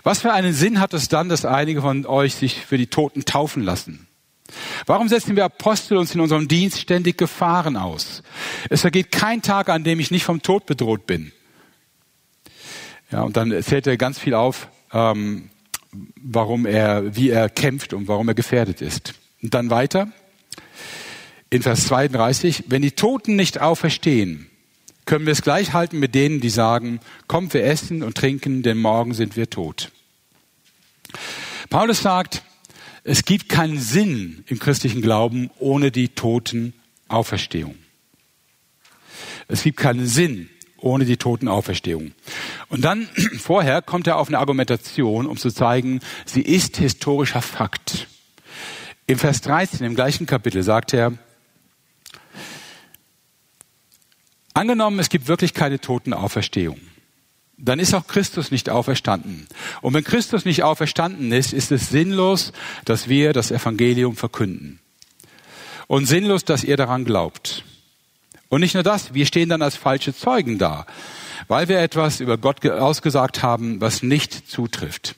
was 0.04 0.22
für 0.22 0.34
einen 0.34 0.54
Sinn 0.54 0.80
hat 0.80 0.94
es 0.94 1.08
dann, 1.08 1.30
dass 1.30 1.46
einige 1.46 1.82
von 1.82 2.06
euch 2.06 2.36
sich 2.36 2.66
für 2.66 2.78
die 2.78 2.88
Toten 2.88 3.26
taufen 3.26 3.64
lassen? 3.64 4.08
Warum 4.86 5.08
setzen 5.08 5.36
wir 5.36 5.46
Apostel 5.46 5.98
uns 5.98 6.14
in 6.14 6.22
unserem 6.22 6.48
Dienst 6.48 6.80
ständig 6.80 7.18
Gefahren 7.18 7.78
aus? 7.78 8.24
Es 8.70 8.82
vergeht 8.82 9.12
kein 9.12 9.42
Tag, 9.42 9.70
an 9.70 9.84
dem 9.84 10.00
ich 10.00 10.12
nicht 10.12 10.26
vom 10.26 10.42
Tod 10.42 10.66
bedroht 10.66 11.08
bin. 11.08 11.32
Ja, 13.12 13.22
und 13.22 13.38
dann 13.38 13.64
zählt 13.64 13.88
er 13.88 13.98
ganz 13.98 14.20
viel 14.20 14.34
auf, 14.34 14.68
ähm, 14.92 15.50
warum 16.22 16.66
er, 16.66 17.16
wie 17.16 17.30
er 17.30 17.50
kämpft 17.50 17.94
und 17.94 18.08
warum 18.08 18.28
er 18.28 18.34
gefährdet 18.34 18.82
ist. 18.82 19.14
Und 19.42 19.54
dann 19.54 19.70
weiter 19.70 20.08
in 21.54 21.62
Vers 21.62 21.86
32, 21.86 22.64
wenn 22.68 22.82
die 22.82 22.94
Toten 22.94 23.36
nicht 23.36 23.62
auferstehen, 23.62 24.50
können 25.06 25.28
wir 25.28 25.34
es 25.34 25.44
gleich 25.44 25.72
halten 25.74 26.00
mit 26.00 26.16
denen, 26.16 26.42
die 26.42 26.50
sagen, 26.50 27.00
kommt, 27.28 27.54
wir 27.54 27.64
essen 27.64 28.02
und 28.02 28.18
trinken, 28.18 28.64
denn 28.64 28.80
morgen 28.80 29.14
sind 29.14 29.36
wir 29.36 29.48
tot. 29.52 29.92
Paulus 31.70 32.02
sagt, 32.02 32.42
es 33.04 33.24
gibt 33.24 33.50
keinen 33.50 33.80
Sinn 33.80 34.44
im 34.48 34.58
christlichen 34.58 35.04
Glauben 35.04 35.52
ohne 35.60 35.92
die 35.92 36.10
toten 36.10 36.74
Auferstehung. 37.08 37.76
Es 39.48 39.62
gibt 39.62 39.78
keinen 39.78 40.08
Sinn 40.08 40.50
ohne 40.78 41.06
die 41.06 41.18
toten 41.18 41.48
Auferstehung. 41.48 42.14
Und 42.70 42.84
dann 42.84 43.08
vorher 43.38 43.84
kommt 43.84 44.08
er 44.08 44.18
auf 44.18 44.28
eine 44.28 44.40
Argumentation, 44.40 45.28
um 45.28 45.38
zu 45.38 45.52
zeigen, 45.52 46.00
sie 46.26 46.42
ist 46.42 46.78
historischer 46.78 47.44
Fakt. 47.44 48.08
Im 49.06 49.20
Vers 49.20 49.42
13 49.42 49.86
im 49.86 49.94
gleichen 49.94 50.26
Kapitel 50.26 50.64
sagt 50.64 50.94
er, 50.94 51.14
Angenommen, 54.54 55.00
es 55.00 55.10
gibt 55.10 55.28
wirklich 55.28 55.54
keine 55.54 55.80
Totenauferstehung. 55.80 56.80
Dann 57.58 57.80
ist 57.80 57.94
auch 57.94 58.08
Christus 58.08 58.52
nicht 58.52 58.70
auferstanden. 58.70 59.48
Und 59.82 59.94
wenn 59.94 60.04
Christus 60.04 60.46
nicht 60.46 60.64
auferstanden 60.64 61.32
ist, 61.32 61.54
ist 61.54 61.72
es 61.72 61.90
sinnlos, 61.90 62.52
dass 62.86 63.08
wir 63.08 63.34
das 63.34 63.52
Evangelium 63.52 64.16
verkünden. 64.16 64.80
Und 65.88 66.08
sinnlos, 66.08 66.44
dass 66.46 66.64
ihr 66.64 66.78
daran 66.78 67.06
glaubt. 67.06 67.64
Und 68.50 68.62
nicht 68.62 68.74
nur 68.74 68.84
das, 68.84 69.14
wir 69.14 69.26
stehen 69.26 69.50
dann 69.50 69.62
als 69.62 69.76
falsche 69.76 70.16
Zeugen 70.16 70.58
da, 70.58 70.86
weil 71.48 71.68
wir 71.70 71.80
etwas 71.80 72.20
über 72.20 72.38
Gott 72.38 72.66
ausgesagt 72.66 73.42
haben, 73.42 73.82
was 73.82 74.04
nicht 74.04 74.50
zutrifft. 74.50 75.16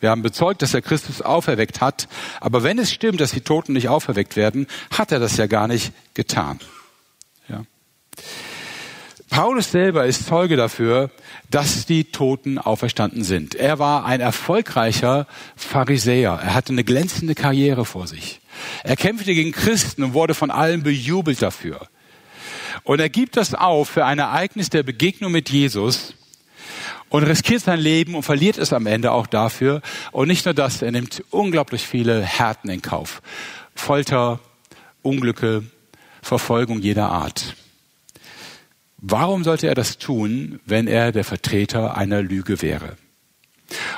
Wir 0.00 0.10
haben 0.10 0.22
bezeugt, 0.22 0.62
dass 0.62 0.74
er 0.74 0.82
Christus 0.82 1.22
auferweckt 1.22 1.80
hat, 1.80 2.08
aber 2.40 2.62
wenn 2.62 2.78
es 2.78 2.92
stimmt, 2.92 3.20
dass 3.20 3.30
die 3.30 3.42
Toten 3.42 3.72
nicht 3.72 3.88
auferweckt 3.88 4.36
werden, 4.36 4.66
hat 4.90 5.12
er 5.12 5.20
das 5.20 5.36
ja 5.36 5.46
gar 5.46 5.68
nicht 5.68 5.92
getan. 6.14 6.58
Ja. 7.48 7.64
Paulus 9.32 9.70
selber 9.70 10.04
ist 10.04 10.26
Zeuge 10.26 10.56
dafür, 10.56 11.10
dass 11.48 11.86
die 11.86 12.04
Toten 12.04 12.58
auferstanden 12.58 13.24
sind. 13.24 13.54
Er 13.54 13.78
war 13.78 14.04
ein 14.04 14.20
erfolgreicher 14.20 15.26
Pharisäer. 15.56 16.38
Er 16.42 16.52
hatte 16.52 16.74
eine 16.74 16.84
glänzende 16.84 17.34
Karriere 17.34 17.86
vor 17.86 18.06
sich. 18.06 18.42
Er 18.84 18.94
kämpfte 18.94 19.32
gegen 19.32 19.52
Christen 19.52 20.02
und 20.02 20.12
wurde 20.12 20.34
von 20.34 20.50
allen 20.50 20.82
bejubelt 20.82 21.40
dafür. 21.40 21.88
Und 22.84 23.00
er 23.00 23.08
gibt 23.08 23.38
das 23.38 23.54
auf 23.54 23.88
für 23.88 24.04
ein 24.04 24.18
Ereignis 24.18 24.68
der 24.68 24.82
Begegnung 24.82 25.32
mit 25.32 25.48
Jesus 25.48 26.12
und 27.08 27.22
riskiert 27.22 27.62
sein 27.62 27.80
Leben 27.80 28.14
und 28.14 28.24
verliert 28.24 28.58
es 28.58 28.74
am 28.74 28.86
Ende 28.86 29.12
auch 29.12 29.26
dafür. 29.26 29.80
Und 30.10 30.28
nicht 30.28 30.44
nur 30.44 30.52
das, 30.52 30.82
er 30.82 30.92
nimmt 30.92 31.24
unglaublich 31.30 31.86
viele 31.86 32.20
Härten 32.20 32.68
in 32.68 32.82
Kauf. 32.82 33.22
Folter, 33.74 34.40
Unglücke, 35.00 35.64
Verfolgung 36.20 36.80
jeder 36.80 37.08
Art. 37.08 37.56
Warum 39.04 39.42
sollte 39.42 39.66
er 39.66 39.74
das 39.74 39.98
tun, 39.98 40.60
wenn 40.64 40.86
er 40.86 41.10
der 41.10 41.24
Vertreter 41.24 41.96
einer 41.96 42.22
Lüge 42.22 42.62
wäre? 42.62 42.96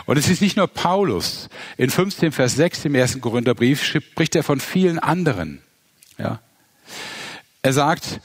Und 0.06 0.16
es 0.16 0.30
ist 0.30 0.40
nicht 0.40 0.56
nur 0.56 0.66
Paulus. 0.66 1.50
In 1.76 1.90
15 1.90 2.32
Vers 2.32 2.56
6 2.56 2.86
im 2.86 2.94
ersten 2.94 3.20
Korintherbrief 3.20 3.84
spricht 3.84 4.34
er 4.34 4.42
von 4.42 4.60
vielen 4.60 4.98
anderen. 4.98 5.60
Ja. 6.16 6.40
Er 7.60 7.72
sagt, 7.74 8.20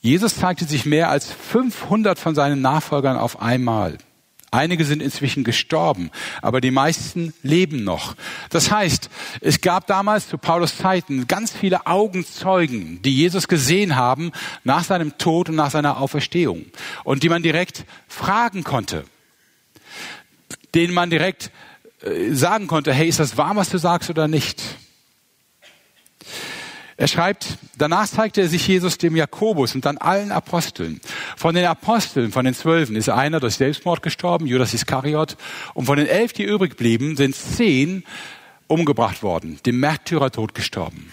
Jesus 0.00 0.36
zeigte 0.36 0.64
sich 0.64 0.84
mehr 0.84 1.10
als 1.10 1.30
500 1.30 2.18
von 2.18 2.34
seinen 2.34 2.60
Nachfolgern 2.60 3.16
auf 3.16 3.40
einmal. 3.40 3.98
Einige 4.54 4.84
sind 4.84 5.02
inzwischen 5.02 5.42
gestorben, 5.42 6.12
aber 6.40 6.60
die 6.60 6.70
meisten 6.70 7.34
leben 7.42 7.82
noch. 7.82 8.14
Das 8.50 8.70
heißt, 8.70 9.10
es 9.40 9.60
gab 9.60 9.88
damals 9.88 10.28
zu 10.28 10.38
Paulus 10.38 10.78
Zeiten 10.78 11.26
ganz 11.26 11.50
viele 11.50 11.88
Augenzeugen, 11.88 13.02
die 13.02 13.16
Jesus 13.16 13.48
gesehen 13.48 13.96
haben 13.96 14.30
nach 14.62 14.84
seinem 14.84 15.18
Tod 15.18 15.48
und 15.48 15.56
nach 15.56 15.72
seiner 15.72 16.00
Auferstehung 16.00 16.66
und 17.02 17.24
die 17.24 17.28
man 17.28 17.42
direkt 17.42 17.84
fragen 18.06 18.62
konnte, 18.62 19.04
denen 20.72 20.94
man 20.94 21.10
direkt 21.10 21.50
äh, 22.02 22.32
sagen 22.32 22.68
konnte, 22.68 22.92
hey, 22.92 23.08
ist 23.08 23.18
das 23.18 23.36
wahr, 23.36 23.56
was 23.56 23.70
du 23.70 23.78
sagst 23.78 24.08
oder 24.08 24.28
nicht? 24.28 24.62
Er 26.96 27.08
schreibt, 27.08 27.58
danach 27.76 28.06
zeigte 28.08 28.42
er 28.42 28.48
sich 28.48 28.68
Jesus 28.68 28.98
dem 28.98 29.16
Jakobus 29.16 29.74
und 29.74 29.84
dann 29.84 29.98
allen 29.98 30.30
Aposteln. 30.30 31.00
Von 31.36 31.54
den 31.54 31.64
Aposteln, 31.64 32.30
von 32.30 32.44
den 32.44 32.54
Zwölfen, 32.54 32.94
ist 32.94 33.08
einer 33.08 33.40
durch 33.40 33.56
Selbstmord 33.56 34.02
gestorben, 34.02 34.46
Judas 34.46 34.74
Iskariot. 34.74 35.36
Und 35.74 35.86
von 35.86 35.96
den 35.96 36.06
elf, 36.06 36.32
die 36.32 36.44
übrig 36.44 36.76
blieben, 36.76 37.16
sind 37.16 37.34
zehn 37.34 38.04
umgebracht 38.68 39.22
worden, 39.22 39.58
dem 39.66 39.80
Märtyrertod 39.80 40.54
gestorben. 40.54 41.12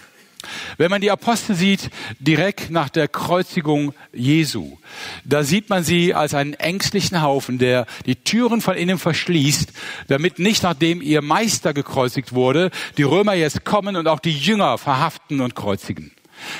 Wenn 0.76 0.90
man 0.90 1.00
die 1.00 1.10
Apostel 1.10 1.54
sieht, 1.54 1.90
direkt 2.18 2.70
nach 2.70 2.88
der 2.88 3.08
Kreuzigung 3.08 3.94
Jesu, 4.12 4.78
da 5.24 5.44
sieht 5.44 5.70
man 5.70 5.84
sie 5.84 6.14
als 6.14 6.34
einen 6.34 6.54
ängstlichen 6.54 7.22
Haufen, 7.22 7.58
der 7.58 7.86
die 8.06 8.16
Türen 8.16 8.60
von 8.60 8.76
innen 8.76 8.98
verschließt, 8.98 9.72
damit 10.08 10.38
nicht 10.38 10.62
nachdem 10.62 11.02
ihr 11.02 11.22
Meister 11.22 11.72
gekreuzigt 11.74 12.32
wurde, 12.32 12.70
die 12.96 13.02
Römer 13.02 13.34
jetzt 13.34 13.64
kommen 13.64 13.96
und 13.96 14.08
auch 14.08 14.20
die 14.20 14.36
Jünger 14.36 14.78
verhaften 14.78 15.40
und 15.40 15.54
kreuzigen. 15.54 16.12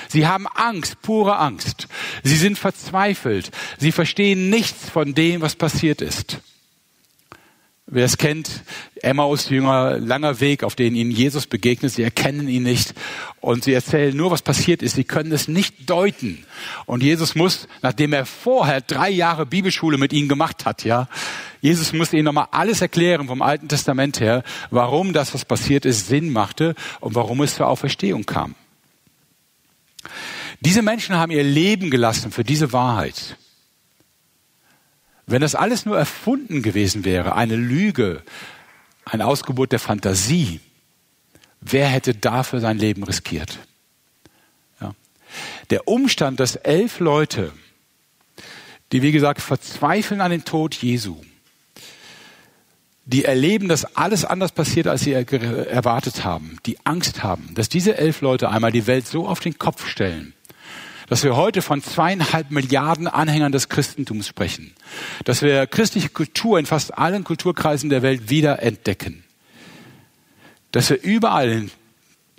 Sie 0.08 0.26
haben 0.26 0.46
Angst, 0.46 1.02
pure 1.02 1.38
Angst. 1.38 1.88
Sie 2.22 2.36
sind 2.36 2.58
verzweifelt. 2.58 3.50
Sie 3.78 3.92
verstehen 3.92 4.50
nichts 4.50 4.88
von 4.88 5.14
dem, 5.14 5.40
was 5.40 5.56
passiert 5.56 6.00
ist. 6.00 6.38
Wer 7.86 8.04
es 8.04 8.16
kennt, 8.16 8.62
Emmaus-Jünger, 9.02 9.98
langer 9.98 10.40
Weg, 10.40 10.62
auf 10.64 10.74
den 10.74 10.94
ihnen 10.94 11.10
Jesus 11.10 11.46
begegnet. 11.46 11.92
Sie 11.92 12.02
erkennen 12.02 12.48
ihn 12.48 12.62
nicht 12.62 12.94
und 13.40 13.64
sie 13.64 13.72
erzählen 13.72 14.16
nur, 14.16 14.30
was 14.30 14.42
passiert 14.42 14.82
ist. 14.82 14.94
Sie 14.94 15.04
können 15.04 15.32
es 15.32 15.48
nicht 15.48 15.90
deuten. 15.90 16.44
Und 16.86 17.02
Jesus 17.02 17.34
muss, 17.34 17.68
nachdem 17.82 18.12
er 18.12 18.26
vorher 18.26 18.80
drei 18.80 19.10
Jahre 19.10 19.44
Bibelschule 19.44 19.98
mit 19.98 20.12
ihnen 20.12 20.28
gemacht 20.28 20.64
hat, 20.64 20.84
ja, 20.84 21.08
Jesus 21.60 21.92
muss 21.92 22.12
ihnen 22.12 22.24
nochmal 22.24 22.48
alles 22.50 22.80
erklären 22.80 23.26
vom 23.26 23.42
Alten 23.42 23.68
Testament 23.68 24.20
her, 24.20 24.42
warum 24.70 25.12
das, 25.12 25.34
was 25.34 25.44
passiert 25.44 25.84
ist, 25.84 26.08
Sinn 26.08 26.30
machte 26.30 26.74
und 27.00 27.14
warum 27.14 27.42
es 27.42 27.56
zur 27.56 27.68
Auferstehung 27.68 28.24
kam. 28.24 28.54
Diese 30.60 30.82
Menschen 30.82 31.16
haben 31.16 31.32
ihr 31.32 31.44
Leben 31.44 31.90
gelassen 31.90 32.30
für 32.30 32.44
diese 32.44 32.72
Wahrheit. 32.72 33.36
Wenn 35.26 35.40
das 35.40 35.54
alles 35.54 35.86
nur 35.86 35.96
erfunden 35.96 36.62
gewesen 36.62 37.04
wäre, 37.04 37.34
eine 37.34 37.56
Lüge, 37.56 38.22
ein 39.04 39.22
Ausgebot 39.22 39.72
der 39.72 39.78
Fantasie, 39.78 40.60
wer 41.60 41.88
hätte 41.88 42.14
dafür 42.14 42.60
sein 42.60 42.78
Leben 42.78 43.02
riskiert? 43.04 43.58
Ja. 44.80 44.94
Der 45.70 45.88
Umstand, 45.88 46.40
dass 46.40 46.56
elf 46.56 47.00
Leute, 47.00 47.52
die 48.92 49.02
wie 49.02 49.12
gesagt 49.12 49.40
verzweifeln 49.40 50.20
an 50.20 50.30
den 50.30 50.44
Tod 50.44 50.74
Jesu, 50.74 51.16
die 53.04 53.24
erleben, 53.24 53.68
dass 53.68 53.96
alles 53.96 54.24
anders 54.24 54.52
passiert, 54.52 54.86
als 54.86 55.02
sie 55.02 55.12
erwartet 55.12 56.24
haben, 56.24 56.58
die 56.66 56.78
Angst 56.84 57.22
haben, 57.22 57.52
dass 57.54 57.68
diese 57.68 57.96
elf 57.96 58.20
Leute 58.20 58.48
einmal 58.48 58.70
die 58.70 58.86
Welt 58.86 59.06
so 59.08 59.26
auf 59.26 59.40
den 59.40 59.58
Kopf 59.58 59.88
stellen, 59.88 60.34
dass 61.08 61.24
wir 61.24 61.36
heute 61.36 61.62
von 61.62 61.82
zweieinhalb 61.82 62.50
Milliarden 62.50 63.06
Anhängern 63.08 63.52
des 63.52 63.68
Christentums 63.68 64.26
sprechen, 64.26 64.72
dass 65.24 65.42
wir 65.42 65.66
christliche 65.66 66.08
Kultur 66.08 66.58
in 66.58 66.66
fast 66.66 66.96
allen 66.96 67.24
Kulturkreisen 67.24 67.90
der 67.90 68.02
Welt 68.02 68.30
wieder 68.30 68.62
entdecken, 68.62 69.24
dass 70.70 70.90
wir 70.90 71.00
überall 71.02 71.68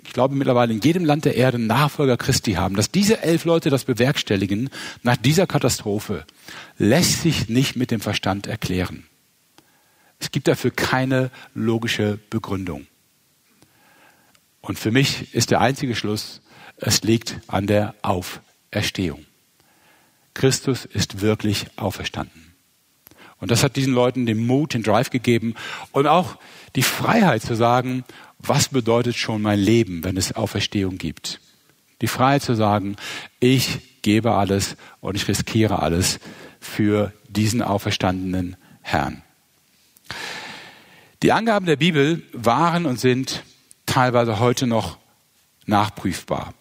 ich 0.06 0.12
glaube 0.12 0.34
mittlerweile 0.34 0.72
in 0.72 0.80
jedem 0.80 1.04
Land 1.04 1.24
der 1.24 1.36
Erde 1.36 1.58
Nachfolger 1.58 2.16
Christi 2.16 2.52
haben, 2.52 2.76
dass 2.76 2.90
diese 2.90 3.22
elf 3.22 3.44
Leute 3.44 3.70
das 3.70 3.84
bewerkstelligen 3.84 4.70
nach 5.02 5.16
dieser 5.16 5.46
Katastrophe, 5.46 6.24
lässt 6.78 7.22
sich 7.22 7.48
nicht 7.48 7.74
mit 7.76 7.90
dem 7.90 8.00
Verstand 8.00 8.46
erklären. 8.46 9.06
Es 10.20 10.30
gibt 10.30 10.46
dafür 10.46 10.70
keine 10.70 11.30
logische 11.54 12.18
Begründung. 12.30 12.86
Und 14.60 14.78
für 14.78 14.90
mich 14.90 15.34
ist 15.34 15.50
der 15.50 15.60
einzige 15.60 15.94
Schluss, 15.94 16.40
es 16.76 17.02
liegt 17.02 17.40
an 17.46 17.66
der 17.66 17.94
Auferstehung. 18.74 19.24
Christus 20.34 20.84
ist 20.84 21.20
wirklich 21.20 21.66
auferstanden. 21.76 22.54
Und 23.38 23.52
das 23.52 23.62
hat 23.62 23.76
diesen 23.76 23.94
Leuten 23.94 24.26
den 24.26 24.44
Mut, 24.44 24.74
den 24.74 24.82
Drive 24.82 25.10
gegeben 25.10 25.54
und 25.92 26.08
auch 26.08 26.38
die 26.74 26.82
Freiheit 26.82 27.42
zu 27.42 27.54
sagen, 27.54 28.04
was 28.40 28.70
bedeutet 28.70 29.14
schon 29.14 29.42
mein 29.42 29.60
Leben, 29.60 30.02
wenn 30.02 30.16
es 30.16 30.34
Auferstehung 30.34 30.98
gibt. 30.98 31.40
Die 32.00 32.08
Freiheit 32.08 32.42
zu 32.42 32.56
sagen, 32.56 32.96
ich 33.38 34.02
gebe 34.02 34.32
alles 34.32 34.76
und 35.00 35.14
ich 35.14 35.28
riskiere 35.28 35.78
alles 35.78 36.18
für 36.58 37.12
diesen 37.28 37.62
auferstandenen 37.62 38.56
Herrn. 38.82 39.22
Die 41.22 41.30
Angaben 41.30 41.66
der 41.66 41.76
Bibel 41.76 42.24
waren 42.32 42.86
und 42.86 42.98
sind 42.98 43.44
teilweise 43.86 44.40
heute 44.40 44.66
noch 44.66 44.98
nachprüfbar. 45.64 46.54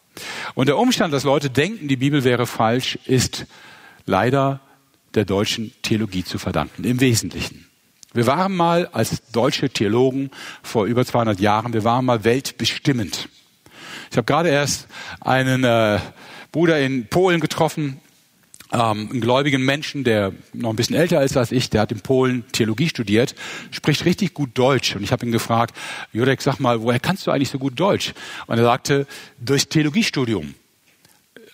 Und 0.56 0.68
der 0.68 0.78
Umstand, 0.78 1.14
dass 1.14 1.24
Leute 1.24 1.49
denken, 1.49 1.88
die 1.88 1.95
Bibel 1.95 2.24
wäre 2.24 2.45
falsch, 2.45 2.99
ist 3.06 3.45
leider 4.06 4.60
der 5.16 5.26
deutschen 5.26 5.74
Theologie 5.82 6.24
zu 6.24 6.38
verdanken, 6.38 6.84
im 6.84 6.99
Wesentlichen. 6.99 7.68
Wir 8.14 8.28
waren 8.28 8.56
mal 8.56 8.88
als 8.88 9.32
deutsche 9.32 9.70
Theologen 9.70 10.30
vor 10.62 10.86
über 10.86 11.06
200 11.06 11.39
Jahren, 11.39 11.74
wir 11.74 11.84
waren 11.84 12.06
mal 12.06 12.24
weltbestimmend. 12.24 13.30
Ich 14.12 14.18
habe 14.18 14.26
gerade 14.26 14.49
erst 14.49 14.88
einen 15.22 15.64
äh, 15.64 15.99
Bruder 16.51 16.80
in 16.80 17.08
Polen 17.08 17.39
getroffen, 17.39 17.99
ähm, 18.74 19.09
einen 19.11 19.21
gläubigen 19.21 19.63
Menschen, 19.63 20.03
der 20.03 20.34
noch 20.53 20.71
ein 20.71 20.76
bisschen 20.76 20.95
älter 20.95 21.24
ist 21.24 21.38
als 21.38 21.51
ich, 21.51 21.69
der 21.69 21.82
hat 21.82 21.91
in 21.91 22.01
Polen 22.01 22.43
Theologie 22.51 22.89
studiert, 22.89 23.36
spricht 23.71 24.03
richtig 24.05 24.34
gut 24.34 24.49
Deutsch. 24.55 24.95
Und 24.95 25.03
ich 25.03 25.11
habe 25.11 25.26
ihn 25.26 25.32
gefragt, 25.32 25.76
Jurek, 26.11 26.41
sag 26.41 26.59
mal, 26.59 26.82
woher 26.82 26.99
kannst 26.99 27.28
du 27.28 27.32
eigentlich 27.32 27.49
so 27.49 27.59
gut 27.59 27.80
Deutsch? 27.80 28.13
Und 28.47 28.57
er 28.57 28.63
sagte, 28.63 29.07
durchs 29.39 29.69
Theologiestudium. 29.69 30.55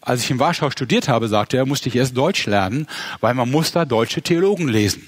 Als 0.01 0.23
ich 0.23 0.31
in 0.31 0.39
Warschau 0.39 0.71
studiert 0.71 1.09
habe, 1.09 1.27
sagte 1.27 1.57
er, 1.57 1.65
musste 1.65 1.89
ich 1.89 1.95
erst 1.95 2.15
Deutsch 2.15 2.45
lernen, 2.45 2.87
weil 3.19 3.33
man 3.33 3.51
muss 3.51 3.73
da 3.73 3.83
deutsche 3.83 4.21
Theologen 4.21 4.69
lesen. 4.69 5.05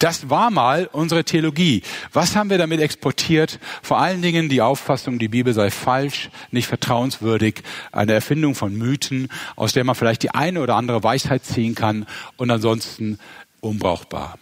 Das 0.00 0.30
war 0.30 0.50
mal 0.50 0.88
unsere 0.92 1.24
Theologie. 1.24 1.82
Was 2.14 2.34
haben 2.34 2.48
wir 2.48 2.56
damit 2.56 2.80
exportiert? 2.80 3.60
Vor 3.82 3.98
allen 3.98 4.22
Dingen 4.22 4.48
die 4.48 4.62
Auffassung, 4.62 5.18
die 5.18 5.28
Bibel 5.28 5.52
sei 5.52 5.70
falsch, 5.70 6.30
nicht 6.50 6.68
vertrauenswürdig, 6.68 7.62
eine 7.92 8.14
Erfindung 8.14 8.54
von 8.54 8.74
Mythen, 8.74 9.28
aus 9.56 9.74
der 9.74 9.84
man 9.84 9.94
vielleicht 9.94 10.22
die 10.22 10.30
eine 10.30 10.62
oder 10.62 10.76
andere 10.76 11.04
Weisheit 11.04 11.44
ziehen 11.44 11.74
kann 11.74 12.06
und 12.38 12.50
ansonsten 12.50 13.18
unbrauchbar. 13.60 14.38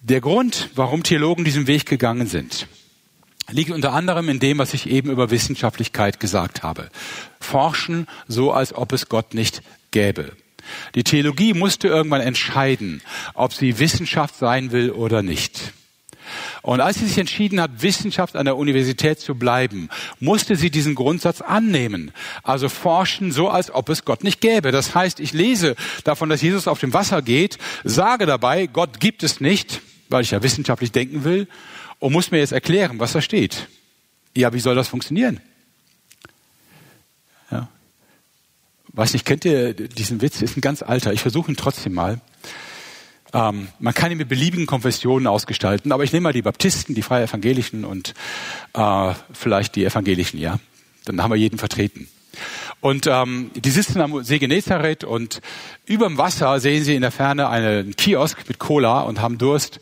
Der 0.00 0.20
Grund, 0.20 0.70
warum 0.74 1.04
Theologen 1.04 1.44
diesen 1.44 1.68
Weg 1.68 1.86
gegangen 1.86 2.26
sind, 2.26 2.66
liegt 3.50 3.70
unter 3.70 3.92
anderem 3.92 4.28
in 4.28 4.40
dem, 4.40 4.58
was 4.58 4.74
ich 4.74 4.90
eben 4.90 5.10
über 5.10 5.30
Wissenschaftlichkeit 5.30 6.18
gesagt 6.18 6.64
habe. 6.64 6.90
Forschen 7.38 8.08
so, 8.26 8.50
als 8.50 8.74
ob 8.74 8.92
es 8.92 9.08
Gott 9.08 9.32
nicht 9.32 9.62
gäbe. 9.92 10.32
Die 10.94 11.04
Theologie 11.04 11.54
musste 11.54 11.88
irgendwann 11.88 12.20
entscheiden, 12.20 13.02
ob 13.34 13.52
sie 13.52 13.78
Wissenschaft 13.78 14.36
sein 14.36 14.72
will 14.72 14.90
oder 14.90 15.22
nicht. 15.22 15.72
Und 16.62 16.80
als 16.80 16.98
sie 16.98 17.06
sich 17.06 17.18
entschieden 17.18 17.60
hat, 17.60 17.82
Wissenschaft 17.82 18.36
an 18.36 18.46
der 18.46 18.56
Universität 18.56 19.20
zu 19.20 19.34
bleiben, 19.34 19.90
musste 20.20 20.56
sie 20.56 20.70
diesen 20.70 20.94
Grundsatz 20.94 21.40
annehmen. 21.42 22.12
Also 22.42 22.68
forschen 22.68 23.32
so, 23.32 23.50
als 23.50 23.70
ob 23.70 23.88
es 23.90 24.04
Gott 24.04 24.24
nicht 24.24 24.40
gäbe. 24.40 24.72
Das 24.72 24.94
heißt, 24.94 25.20
ich 25.20 25.32
lese 25.32 25.76
davon, 26.04 26.30
dass 26.30 26.40
Jesus 26.40 26.66
auf 26.66 26.80
dem 26.80 26.94
Wasser 26.94 27.20
geht, 27.20 27.58
sage 27.84 28.24
dabei, 28.24 28.66
Gott 28.66 29.00
gibt 29.00 29.22
es 29.22 29.40
nicht, 29.40 29.82
weil 30.08 30.22
ich 30.22 30.30
ja 30.30 30.42
wissenschaftlich 30.42 30.92
denken 30.92 31.24
will, 31.24 31.46
und 31.98 32.12
muss 32.12 32.30
mir 32.30 32.38
jetzt 32.38 32.52
erklären, 32.52 32.98
was 32.98 33.12
da 33.12 33.20
steht. 33.20 33.68
Ja, 34.36 34.52
wie 34.52 34.60
soll 34.60 34.74
das 34.74 34.88
funktionieren? 34.88 35.40
Weiß 38.94 39.12
nicht, 39.12 39.26
kennt 39.26 39.44
ihr 39.44 39.74
diesen 39.74 40.22
Witz? 40.22 40.40
Ist 40.40 40.56
ein 40.56 40.60
ganz 40.60 40.80
alter. 40.82 41.12
Ich 41.12 41.20
versuche 41.20 41.50
ihn 41.50 41.56
trotzdem 41.56 41.94
mal. 41.94 42.20
Ähm, 43.32 43.66
man 43.80 43.92
kann 43.92 44.12
ihn 44.12 44.18
mit 44.18 44.28
beliebigen 44.28 44.66
Konfessionen 44.66 45.26
ausgestalten, 45.26 45.90
aber 45.90 46.04
ich 46.04 46.12
nehme 46.12 46.24
mal 46.24 46.32
die 46.32 46.42
Baptisten, 46.42 46.94
die 46.94 47.02
Freie 47.02 47.24
Evangelischen 47.24 47.84
und 47.84 48.14
äh, 48.72 49.12
vielleicht 49.32 49.74
die 49.74 49.84
Evangelischen, 49.84 50.38
ja. 50.38 50.60
Dann 51.06 51.20
haben 51.20 51.32
wir 51.32 51.36
jeden 51.36 51.58
vertreten. 51.58 52.08
Und 52.80 53.08
ähm, 53.08 53.50
die 53.56 53.70
sitzen 53.70 54.00
am 54.00 54.22
See 54.22 54.38
Genezareth 54.38 55.02
und 55.02 55.40
über 55.86 56.06
dem 56.06 56.16
Wasser 56.16 56.60
sehen 56.60 56.84
sie 56.84 56.94
in 56.94 57.02
der 57.02 57.10
Ferne 57.10 57.48
einen 57.48 57.96
Kiosk 57.96 58.46
mit 58.46 58.60
Cola 58.60 59.00
und 59.00 59.20
haben 59.20 59.38
Durst. 59.38 59.80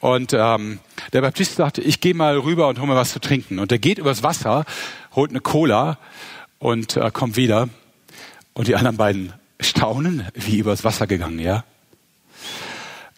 Und 0.00 0.32
ähm, 0.32 0.80
der 1.12 1.20
Baptist 1.20 1.56
sagte, 1.56 1.80
ich 1.80 2.00
gehe 2.00 2.14
mal 2.14 2.36
rüber 2.38 2.68
und 2.68 2.78
hole 2.78 2.88
mir 2.88 2.96
was 2.96 3.12
zu 3.12 3.20
trinken. 3.20 3.60
Und 3.60 3.70
er 3.70 3.78
geht 3.78 3.98
übers 3.98 4.22
Wasser, 4.24 4.64
holt 5.14 5.30
eine 5.30 5.40
Cola 5.40 5.98
und 6.58 6.96
äh, 6.96 7.10
kommt 7.12 7.36
wieder. 7.36 7.68
Und 8.58 8.66
die 8.66 8.74
anderen 8.74 8.96
beiden 8.96 9.32
staunen, 9.60 10.26
wie 10.34 10.58
übers 10.58 10.82
Wasser 10.82 11.06
gegangen, 11.06 11.38
ja. 11.38 11.62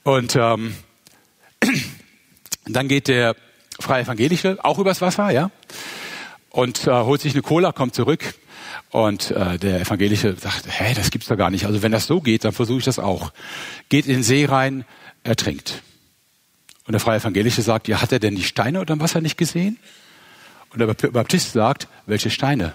Und 0.02 0.36
ähm, 0.36 0.74
dann 2.66 2.88
geht 2.88 3.08
der 3.08 3.34
Freie 3.78 4.02
Evangelische 4.02 4.58
auch 4.62 4.78
übers 4.78 5.00
Wasser, 5.00 5.30
ja, 5.30 5.50
und 6.50 6.86
äh, 6.86 6.90
holt 6.90 7.22
sich 7.22 7.32
eine 7.32 7.40
Cola, 7.40 7.72
kommt 7.72 7.94
zurück. 7.94 8.34
Und 8.90 9.30
äh, 9.30 9.56
der 9.56 9.80
Evangelische 9.80 10.36
sagt, 10.36 10.66
hä, 10.68 10.92
das 10.92 11.10
gibt's 11.10 11.28
doch 11.28 11.38
gar 11.38 11.48
nicht. 11.48 11.64
Also 11.64 11.82
wenn 11.82 11.92
das 11.92 12.06
so 12.06 12.20
geht, 12.20 12.44
dann 12.44 12.52
versuche 12.52 12.80
ich 12.80 12.84
das 12.84 12.98
auch. 12.98 13.32
Geht 13.88 14.04
in 14.04 14.16
den 14.16 14.22
See 14.22 14.44
rein, 14.44 14.84
ertrinkt. 15.24 15.82
Und 16.86 16.92
der 16.92 17.00
Freie 17.00 17.18
Evangelische 17.18 17.62
sagt, 17.62 17.88
ja, 17.88 18.02
hat 18.02 18.12
er 18.12 18.18
denn 18.18 18.36
die 18.36 18.42
Steine 18.42 18.78
unter 18.80 18.94
dem 18.94 19.00
Wasser 19.00 19.22
nicht 19.22 19.38
gesehen? 19.38 19.78
Und 20.68 20.80
der 20.80 20.86
Baptist 20.86 21.54
sagt, 21.54 21.88
welche 22.04 22.28
Steine? 22.28 22.74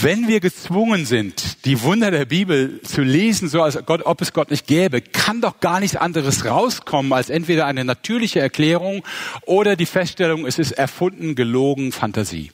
Wenn 0.00 0.28
wir 0.28 0.38
gezwungen 0.38 1.06
sind, 1.06 1.64
die 1.64 1.82
Wunder 1.82 2.12
der 2.12 2.24
Bibel 2.24 2.80
zu 2.82 3.02
lesen, 3.02 3.48
so 3.48 3.62
als 3.62 3.78
Gott, 3.84 4.02
ob 4.04 4.20
es 4.20 4.32
Gott 4.32 4.50
nicht 4.50 4.66
gäbe, 4.68 5.00
kann 5.00 5.40
doch 5.40 5.58
gar 5.58 5.80
nichts 5.80 5.96
anderes 5.96 6.44
rauskommen 6.44 7.12
als 7.12 7.30
entweder 7.30 7.66
eine 7.66 7.84
natürliche 7.84 8.38
Erklärung 8.38 9.02
oder 9.42 9.74
die 9.74 9.86
Feststellung, 9.86 10.46
es 10.46 10.58
ist 10.58 10.72
erfunden, 10.72 11.34
gelogen, 11.34 11.90
Fantasie. 11.90 12.52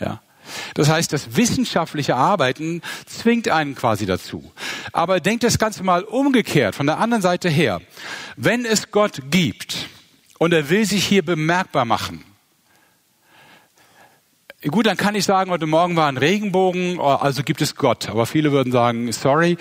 Ja. 0.00 0.20
Das 0.74 0.88
heißt, 0.88 1.12
das 1.12 1.36
wissenschaftliche 1.36 2.16
Arbeiten 2.16 2.82
zwingt 3.06 3.48
einen 3.48 3.76
quasi 3.76 4.04
dazu. 4.04 4.50
Aber 4.92 5.20
denkt 5.20 5.44
das 5.44 5.58
Ganze 5.58 5.84
mal 5.84 6.02
umgekehrt, 6.02 6.74
von 6.74 6.86
der 6.86 6.98
anderen 6.98 7.22
Seite 7.22 7.48
her. 7.48 7.80
Wenn 8.36 8.64
es 8.64 8.90
Gott 8.90 9.22
gibt 9.30 9.88
und 10.38 10.52
er 10.52 10.70
will 10.70 10.84
sich 10.86 11.04
hier 11.04 11.24
bemerkbar 11.24 11.84
machen, 11.84 12.24
Gut, 14.66 14.86
dann 14.86 14.96
kann 14.96 15.14
ich 15.14 15.24
sagen, 15.24 15.50
heute 15.50 15.66
Morgen 15.66 15.94
war 15.94 16.08
ein 16.08 16.16
Regenbogen, 16.16 16.98
also 16.98 17.42
gibt 17.42 17.60
es 17.60 17.74
Gott. 17.74 18.08
Aber 18.08 18.24
viele 18.24 18.50
würden 18.50 18.72
sagen, 18.72 19.12
sorry, 19.12 19.58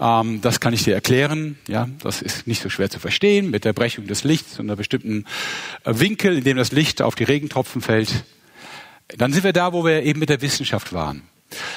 ähm, 0.00 0.40
das 0.42 0.60
kann 0.60 0.72
ich 0.72 0.84
dir 0.84 0.94
erklären. 0.94 1.58
Ja, 1.66 1.88
das 2.00 2.22
ist 2.22 2.46
nicht 2.46 2.62
so 2.62 2.68
schwer 2.68 2.88
zu 2.88 3.00
verstehen 3.00 3.50
mit 3.50 3.64
der 3.64 3.72
Brechung 3.72 4.06
des 4.06 4.22
Lichts 4.22 4.60
und 4.60 4.66
einer 4.66 4.76
bestimmten 4.76 5.24
äh, 5.82 5.98
Winkel, 5.98 6.38
in 6.38 6.44
dem 6.44 6.56
das 6.56 6.70
Licht 6.70 7.02
auf 7.02 7.16
die 7.16 7.24
Regentropfen 7.24 7.82
fällt. 7.82 8.24
Dann 9.08 9.32
sind 9.32 9.42
wir 9.42 9.52
da, 9.52 9.72
wo 9.72 9.84
wir 9.84 10.04
eben 10.04 10.20
mit 10.20 10.28
der 10.28 10.40
Wissenschaft 10.40 10.92
waren. 10.92 11.22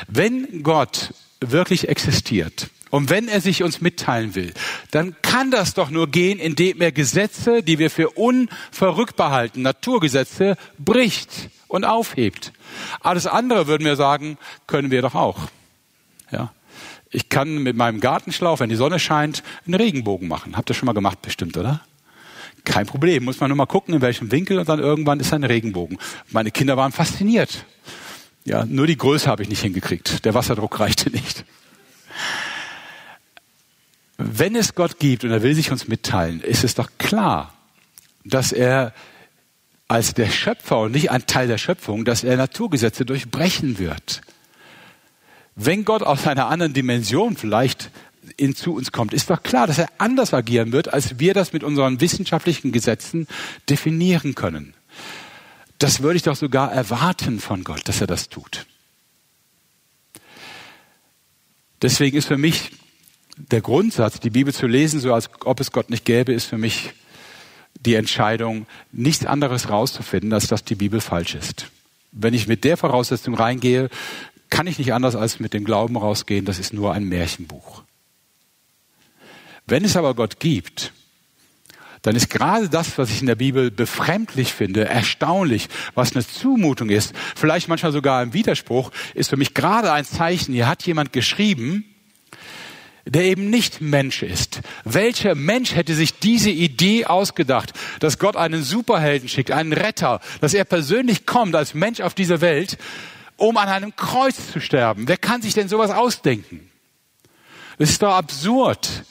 Wenn 0.07 0.61
Gott 0.61 1.15
wirklich 1.39 1.89
existiert, 1.89 2.67
und 2.89 3.09
wenn 3.09 3.27
er 3.27 3.41
sich 3.41 3.63
uns 3.63 3.81
mitteilen 3.81 4.35
will, 4.35 4.53
dann 4.91 5.15
kann 5.21 5.51
das 5.51 5.73
doch 5.73 5.89
nur 5.89 6.09
gehen, 6.09 6.39
indem 6.39 6.81
er 6.81 6.91
Gesetze, 6.91 7.63
die 7.63 7.79
wir 7.79 7.89
für 7.89 8.11
unverrückbar 8.11 9.31
halten, 9.31 9.61
Naturgesetze, 9.61 10.57
bricht 10.77 11.49
und 11.67 11.85
aufhebt. 11.85 12.53
Alles 13.01 13.27
andere 13.27 13.67
würden 13.67 13.85
wir 13.85 13.95
sagen, 13.95 14.37
können 14.67 14.91
wir 14.91 15.01
doch 15.01 15.15
auch. 15.15 15.49
Ja. 16.31 16.53
Ich 17.09 17.29
kann 17.29 17.63
mit 17.63 17.77
meinem 17.77 17.99
Gartenschlauch, 17.99 18.59
wenn 18.59 18.69
die 18.69 18.75
Sonne 18.75 18.99
scheint, 18.99 19.43
einen 19.65 19.75
Regenbogen 19.75 20.27
machen. 20.27 20.57
Habt 20.57 20.69
ihr 20.69 20.73
schon 20.73 20.87
mal 20.87 20.93
gemacht, 20.93 21.21
bestimmt, 21.21 21.55
oder? 21.55 21.81
Kein 22.65 22.85
Problem. 22.85 23.23
Muss 23.23 23.39
man 23.39 23.49
nur 23.49 23.55
mal 23.55 23.65
gucken, 23.65 23.93
in 23.93 24.01
welchem 24.01 24.29
Winkel 24.31 24.59
und 24.59 24.67
dann 24.67 24.79
irgendwann 24.79 25.21
ist 25.21 25.33
ein 25.33 25.45
Regenbogen. 25.45 25.97
Meine 26.31 26.51
Kinder 26.51 26.75
waren 26.75 26.91
fasziniert. 26.91 27.65
Ja, 28.43 28.65
nur 28.65 28.87
die 28.87 28.97
Größe 28.97 29.27
habe 29.29 29.43
ich 29.43 29.49
nicht 29.49 29.61
hingekriegt. 29.61 30.25
Der 30.25 30.33
Wasserdruck 30.33 30.79
reichte 30.79 31.09
nicht. 31.09 31.45
Wenn 34.17 34.55
es 34.55 34.73
Gott 34.73 34.99
gibt 34.99 35.23
und 35.23 35.31
er 35.31 35.43
will 35.43 35.53
sich 35.53 35.71
uns 35.71 35.87
mitteilen, 35.87 36.41
ist 36.41 36.63
es 36.63 36.73
doch 36.73 36.89
klar, 36.97 37.53
dass 38.23 38.51
er 38.51 38.93
als 39.87 40.13
der 40.13 40.29
Schöpfer 40.29 40.79
und 40.79 40.91
nicht 40.91 41.11
ein 41.11 41.27
Teil 41.27 41.47
der 41.47 41.57
Schöpfung, 41.57 42.03
dass 42.03 42.23
er 42.23 42.35
Naturgesetze 42.35 43.05
durchbrechen 43.05 43.77
wird. 43.79 44.21
Wenn 45.55 45.85
Gott 45.85 46.03
aus 46.03 46.27
einer 46.27 46.47
anderen 46.47 46.73
Dimension 46.73 47.37
vielleicht 47.37 47.89
in, 48.35 48.55
zu 48.55 48.75
uns 48.75 48.91
kommt, 48.91 49.13
ist 49.13 49.29
doch 49.29 49.41
klar, 49.43 49.67
dass 49.67 49.77
er 49.77 49.87
anders 49.97 50.33
agieren 50.33 50.71
wird, 50.71 50.93
als 50.93 51.19
wir 51.19 51.33
das 51.33 51.53
mit 51.53 51.63
unseren 51.63 52.01
wissenschaftlichen 52.01 52.71
Gesetzen 52.71 53.27
definieren 53.69 54.35
können. 54.35 54.73
Das 55.77 56.01
würde 56.01 56.17
ich 56.17 56.23
doch 56.23 56.35
sogar 56.35 56.71
erwarten 56.71 57.39
von 57.39 57.63
Gott, 57.63 57.87
dass 57.87 58.01
er 58.01 58.07
das 58.07 58.29
tut. 58.29 58.65
Deswegen 61.81 62.17
ist 62.17 62.27
für 62.27 62.37
mich 62.37 62.71
der 63.37 63.61
Grundsatz, 63.61 64.19
die 64.19 64.29
Bibel 64.29 64.53
zu 64.53 64.67
lesen, 64.67 64.99
so 64.99 65.13
als 65.13 65.29
ob 65.45 65.59
es 65.59 65.71
Gott 65.71 65.89
nicht 65.89 66.05
gäbe, 66.05 66.33
ist 66.33 66.45
für 66.45 66.57
mich 66.57 66.93
die 67.79 67.95
Entscheidung, 67.95 68.65
nichts 68.91 69.25
anderes 69.25 69.69
rauszufinden, 69.69 70.33
als 70.33 70.47
dass 70.47 70.63
die 70.63 70.75
Bibel 70.75 70.99
falsch 70.99 71.35
ist. 71.35 71.67
Wenn 72.11 72.33
ich 72.33 72.47
mit 72.47 72.63
der 72.63 72.77
Voraussetzung 72.77 73.35
reingehe, 73.35 73.89
kann 74.49 74.67
ich 74.67 74.79
nicht 74.79 74.93
anders 74.93 75.15
als 75.15 75.39
mit 75.39 75.53
dem 75.53 75.65
Glauben 75.65 75.97
rausgehen, 75.97 76.45
das 76.45 76.57
ist 76.57 76.73
nur 76.73 76.93
ein 76.93 77.03
Märchenbuch. 77.03 77.83
Wenn 79.67 79.83
es 79.83 79.97
aber 79.97 80.15
Gott 80.15 80.39
gibt, 80.39 80.93
dann 82.01 82.15
ist 82.15 82.29
gerade 82.29 82.69
das, 82.69 82.97
was 82.97 83.09
ich 83.09 83.19
in 83.19 83.27
der 83.27 83.35
Bibel 83.35 83.69
befremdlich 83.69 84.53
finde, 84.53 84.85
erstaunlich, 84.85 85.67
was 85.93 86.15
eine 86.15 86.25
Zumutung 86.25 86.89
ist, 86.89 87.13
vielleicht 87.35 87.67
manchmal 87.67 87.91
sogar 87.91 88.21
ein 88.21 88.33
Widerspruch, 88.33 88.91
ist 89.13 89.29
für 89.29 89.37
mich 89.37 89.53
gerade 89.53 89.91
ein 89.91 90.05
Zeichen, 90.05 90.53
hier 90.53 90.67
hat 90.67 90.83
jemand 90.83 91.11
geschrieben, 91.11 91.83
der 93.09 93.23
eben 93.23 93.49
nicht 93.49 93.81
Mensch 93.81 94.23
ist. 94.23 94.61
Welcher 94.83 95.35
Mensch 95.35 95.75
hätte 95.75 95.95
sich 95.95 96.19
diese 96.19 96.49
Idee 96.49 97.05
ausgedacht, 97.05 97.73
dass 97.99 98.19
Gott 98.19 98.35
einen 98.35 98.63
Superhelden 98.63 99.29
schickt, 99.29 99.51
einen 99.51 99.73
Retter, 99.73 100.19
dass 100.41 100.53
er 100.53 100.65
persönlich 100.65 101.25
kommt 101.25 101.55
als 101.55 101.73
Mensch 101.73 102.01
auf 102.01 102.13
diese 102.13 102.41
Welt, 102.41 102.77
um 103.37 103.57
an 103.57 103.69
einem 103.69 103.95
Kreuz 103.95 104.51
zu 104.51 104.59
sterben? 104.59 105.07
Wer 105.07 105.17
kann 105.17 105.41
sich 105.41 105.53
denn 105.53 105.69
sowas 105.69 105.91
ausdenken? 105.91 106.69
Das 107.77 107.89
ist 107.89 108.01
doch 108.01 108.13
absurd. 108.13 109.03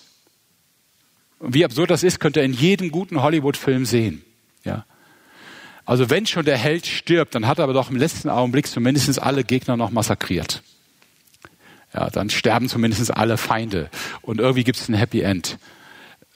Wie 1.40 1.64
absurd 1.64 1.90
das 1.90 2.02
ist, 2.02 2.18
könnt 2.18 2.36
ihr 2.36 2.42
in 2.42 2.52
jedem 2.52 2.90
guten 2.90 3.22
Hollywood-Film 3.22 3.84
sehen. 3.84 4.24
Ja. 4.64 4.84
Also 5.84 6.10
wenn 6.10 6.26
schon 6.26 6.44
der 6.44 6.56
Held 6.56 6.86
stirbt, 6.86 7.34
dann 7.34 7.46
hat 7.46 7.58
er 7.58 7.64
aber 7.64 7.72
doch 7.72 7.90
im 7.90 7.96
letzten 7.96 8.28
Augenblick 8.28 8.66
zumindest 8.66 9.22
alle 9.22 9.44
Gegner 9.44 9.76
noch 9.76 9.90
massakriert. 9.90 10.62
Ja, 11.94 12.10
dann 12.10 12.30
sterben 12.30 12.68
zumindest 12.68 13.16
alle 13.16 13.36
Feinde. 13.36 13.90
Und 14.22 14.40
irgendwie 14.40 14.64
gibt 14.64 14.78
es 14.78 14.88
ein 14.88 14.94
Happy 14.94 15.20
End. 15.20 15.58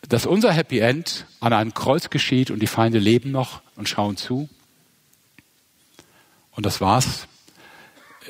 Dass 0.09 0.27
unser 0.27 0.53
Happy 0.53 0.79
End 0.79 1.27
an 1.41 1.53
einem 1.53 1.75
Kreuz 1.75 2.11
geschieht 2.11 2.51
und 2.51 2.61
die 2.61 2.67
Feinde 2.67 2.99
leben 2.99 3.31
noch 3.31 3.61
und 3.77 3.89
schauen 3.89 4.17
zu. 4.17 4.49
Und 6.53 6.67
das 6.67 6.81
war's. 6.81 7.27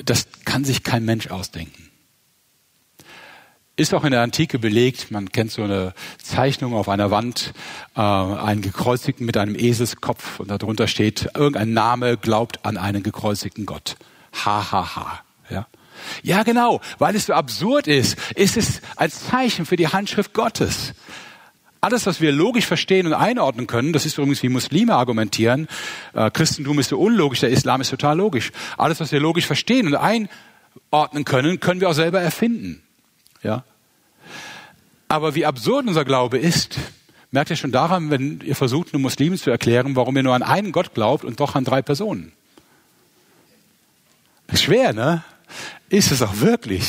Das 0.05 0.29
kann 0.45 0.65
sich 0.65 0.83
kein 0.83 1.05
Mensch 1.05 1.29
ausdenken. 1.29 1.91
Ist 3.77 3.95
auch 3.95 4.05
in 4.05 4.11
der 4.11 4.21
Antike 4.21 4.59
belegt, 4.59 5.11
man 5.11 5.33
kennt 5.33 5.53
so 5.53 5.63
eine 5.63 5.95
Zeichnung 6.23 6.75
auf 6.75 6.89
einer 6.91 7.11
Wand, 7.11 7.55
äh, 7.97 8.01
einen 8.01 8.61
gekreuzigten 8.61 9.25
mit 9.25 9.39
einem 9.39 9.55
Eselskopf 9.55 10.39
und 10.39 10.51
darunter 10.51 10.87
steht, 10.87 11.31
irgendein 11.35 11.73
Name 11.73 12.19
glaubt 12.19 12.67
an 12.67 12.77
einen 12.77 13.03
gekreuzigten 13.03 13.65
Gott. 13.65 13.97
Ha, 14.45 14.71
ha, 14.71 14.97
ha. 14.97 15.21
Ja? 15.49 15.67
Ja, 16.23 16.43
genau, 16.43 16.81
weil 16.99 17.15
es 17.17 17.27
so 17.27 17.33
absurd 17.33 17.87
ist, 17.87 18.19
ist 18.35 18.57
es 18.57 18.81
ein 18.97 19.11
Zeichen 19.11 19.67
für 19.67 19.77
die 19.77 19.89
Handschrift 19.89 20.35
Gottes. 20.35 20.95
Alles, 21.83 22.05
was 22.05 22.21
wir 22.21 22.31
logisch 22.31 22.67
verstehen 22.67 23.07
und 23.07 23.15
einordnen 23.15 23.67
können, 23.67 23.95
das 23.95 24.05
ist 24.05 24.19
übrigens 24.19 24.43
wie 24.43 24.51
Muslime 24.51 24.95
argumentieren, 24.95 25.67
äh, 26.13 26.31
Christentum 26.31 26.79
ist 26.79 26.91
so 26.91 26.99
unlogisch, 26.99 27.41
der 27.41 27.49
Islam 27.49 27.81
ist 27.81 27.89
total 27.89 28.19
logisch. 28.19 28.53
Alles, 28.77 29.01
was 29.01 29.13
wir 29.13 29.21
logisch 29.21 29.47
verstehen 29.47 29.87
und 29.87 29.95
einordnen 29.95 31.25
können, 31.25 31.59
können 31.59 31.81
wir 31.81 31.89
auch 31.89 31.95
selber 31.95 32.21
erfinden. 32.21 32.83
Ja? 33.43 33.65
Aber 35.09 35.35
wie 35.35 35.47
absurd 35.47 35.87
unser 35.89 36.05
Glaube 36.05 36.39
ist, 36.39 36.77
merkt 37.31 37.49
ihr 37.49 37.57
schon 37.57 37.73
daran, 37.73 38.11
wenn 38.11 38.43
ihr 38.43 38.57
versucht, 38.57 38.93
nur 38.93 39.01
Muslimen 39.01 39.39
zu 39.39 39.51
erklären, 39.51 39.97
warum 39.97 40.17
ihr 40.17 40.23
nur 40.23 40.35
an 40.35 40.43
einen 40.43 40.73
Gott 40.73 40.93
glaubt 40.93 41.25
und 41.25 41.41
doch 41.41 41.55
an 41.55 41.65
drei 41.65 41.81
Personen. 41.81 42.33
Schwer, 44.55 44.93
ne? 44.93 45.25
Ist 45.89 46.13
es 46.13 46.23
auch 46.23 46.41
wirklich. 46.41 46.87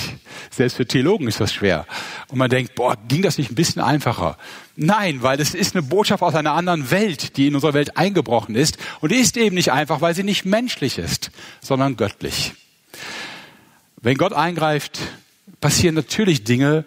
Selbst 0.51 0.77
für 0.77 0.85
Theologen 0.85 1.27
ist 1.27 1.39
das 1.39 1.53
schwer. 1.53 1.87
Und 2.27 2.37
man 2.37 2.49
denkt, 2.49 2.75
boah, 2.75 2.95
ging 3.07 3.21
das 3.21 3.37
nicht 3.37 3.51
ein 3.51 3.55
bisschen 3.55 3.81
einfacher? 3.81 4.37
Nein, 4.75 5.23
weil 5.23 5.39
es 5.39 5.53
ist 5.55 5.75
eine 5.75 5.83
Botschaft 5.83 6.21
aus 6.21 6.35
einer 6.35 6.53
anderen 6.53 6.91
Welt, 6.91 7.37
die 7.37 7.47
in 7.47 7.55
unserer 7.55 7.73
Welt 7.73 7.97
eingebrochen 7.97 8.55
ist. 8.55 8.77
Und 8.99 9.11
die 9.11 9.17
ist 9.17 9.37
eben 9.37 9.55
nicht 9.55 9.71
einfach, 9.71 10.01
weil 10.01 10.15
sie 10.15 10.23
nicht 10.23 10.45
menschlich 10.45 10.97
ist, 10.97 11.31
sondern 11.61 11.97
göttlich. 11.97 12.53
Wenn 14.01 14.17
Gott 14.17 14.33
eingreift, 14.33 14.99
passieren 15.59 15.95
natürlich 15.95 16.43
Dinge, 16.43 16.85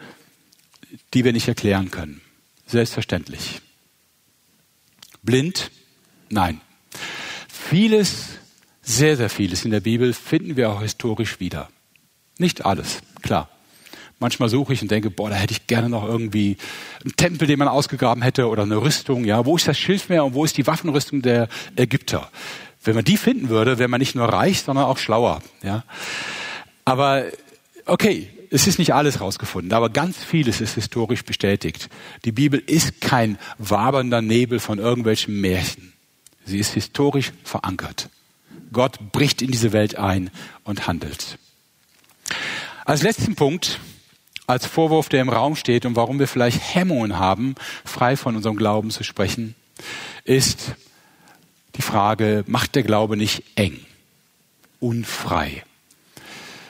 die 1.15 1.25
wir 1.25 1.33
nicht 1.33 1.49
erklären 1.49 1.91
können. 1.91 2.21
Selbstverständlich. 2.67 3.61
Blind? 5.23 5.71
Nein. 6.29 6.61
Vieles, 7.49 8.39
sehr, 8.85 9.17
sehr 9.17 9.31
vieles 9.31 9.65
in 9.65 9.71
der 9.71 9.81
Bibel 9.81 10.13
finden 10.13 10.57
wir 10.57 10.71
auch 10.71 10.83
historisch 10.83 11.41
wieder. 11.41 11.69
Nicht 12.39 12.65
alles, 12.65 13.01
klar. 13.23 13.49
Manchmal 14.21 14.49
suche 14.49 14.73
ich 14.73 14.83
und 14.83 14.91
denke, 14.91 15.11
boah, 15.11 15.31
da 15.31 15.37
hätte 15.37 15.53
ich 15.53 15.67
gerne 15.67 15.89
noch 15.89 16.05
irgendwie 16.05 16.57
einen 17.03 17.17
Tempel, 17.17 17.49
den 17.49 17.59
man 17.59 17.69
ausgegraben 17.69 18.23
hätte 18.23 18.49
oder 18.49 18.63
eine 18.63 18.77
Rüstung. 18.77 19.25
Ja, 19.25 19.45
wo 19.45 19.57
ist 19.57 19.67
das 19.67 19.79
Schilfmeer 19.79 20.25
und 20.25 20.35
wo 20.35 20.45
ist 20.45 20.57
die 20.57 20.67
Waffenrüstung 20.67 21.23
der 21.23 21.49
Ägypter? 21.77 22.31
Wenn 22.83 22.95
man 22.95 23.05
die 23.05 23.17
finden 23.17 23.49
würde, 23.49 23.79
wäre 23.79 23.89
man 23.89 23.99
nicht 23.99 24.15
nur 24.15 24.27
reich, 24.27 24.63
sondern 24.63 24.85
auch 24.85 24.99
schlauer. 24.99 25.43
Ja, 25.63 25.85
aber 26.85 27.25
okay, 27.87 28.31
es 28.51 28.67
ist 28.67 28.79
nicht 28.79 28.95
alles 28.95 29.21
rausgefunden, 29.21 29.73
aber 29.73 29.91
ganz 29.91 30.23
vieles 30.23 30.61
ist 30.61 30.75
historisch 30.75 31.25
bestätigt. 31.25 31.89
Die 32.25 32.33
Bibel 32.33 32.63
ist 32.65 33.01
kein 33.01 33.39
wabernder 33.59 34.23
Nebel 34.23 34.61
von 34.61 34.79
irgendwelchen 34.79 35.41
Märchen. 35.41 35.93
Sie 36.45 36.59
ist 36.59 36.75
historisch 36.75 37.33
verankert. 37.43 38.11
Gott 38.75 38.99
bricht 39.13 39.41
in 39.41 39.51
diese 39.51 39.73
Welt 39.73 39.97
ein 39.97 40.31
und 40.65 40.87
handelt. 40.87 41.39
Als 42.85 43.03
letzten 43.03 43.35
Punkt, 43.35 43.81
als 44.47 44.67
Vorwurf, 44.67 45.09
der 45.09 45.23
im 45.23 45.31
Raum 45.31 45.57
steht 45.57 45.87
und 45.87 45.97
warum 45.97 46.19
wir 46.19 46.29
vielleicht 46.29 46.75
Hemmungen 46.75 47.19
haben, 47.19 47.55
frei 47.85 48.17
von 48.17 48.37
unserem 48.37 48.57
Glauben 48.57 48.91
zu 48.91 49.03
sprechen, 49.03 49.55
ist 50.25 50.75
die 51.77 51.83
Frage, 51.83 52.45
macht 52.47 52.75
der 52.75 52.83
Glaube 52.83 53.17
nicht 53.17 53.43
eng, 53.55 53.81
unfrei? 54.81 55.65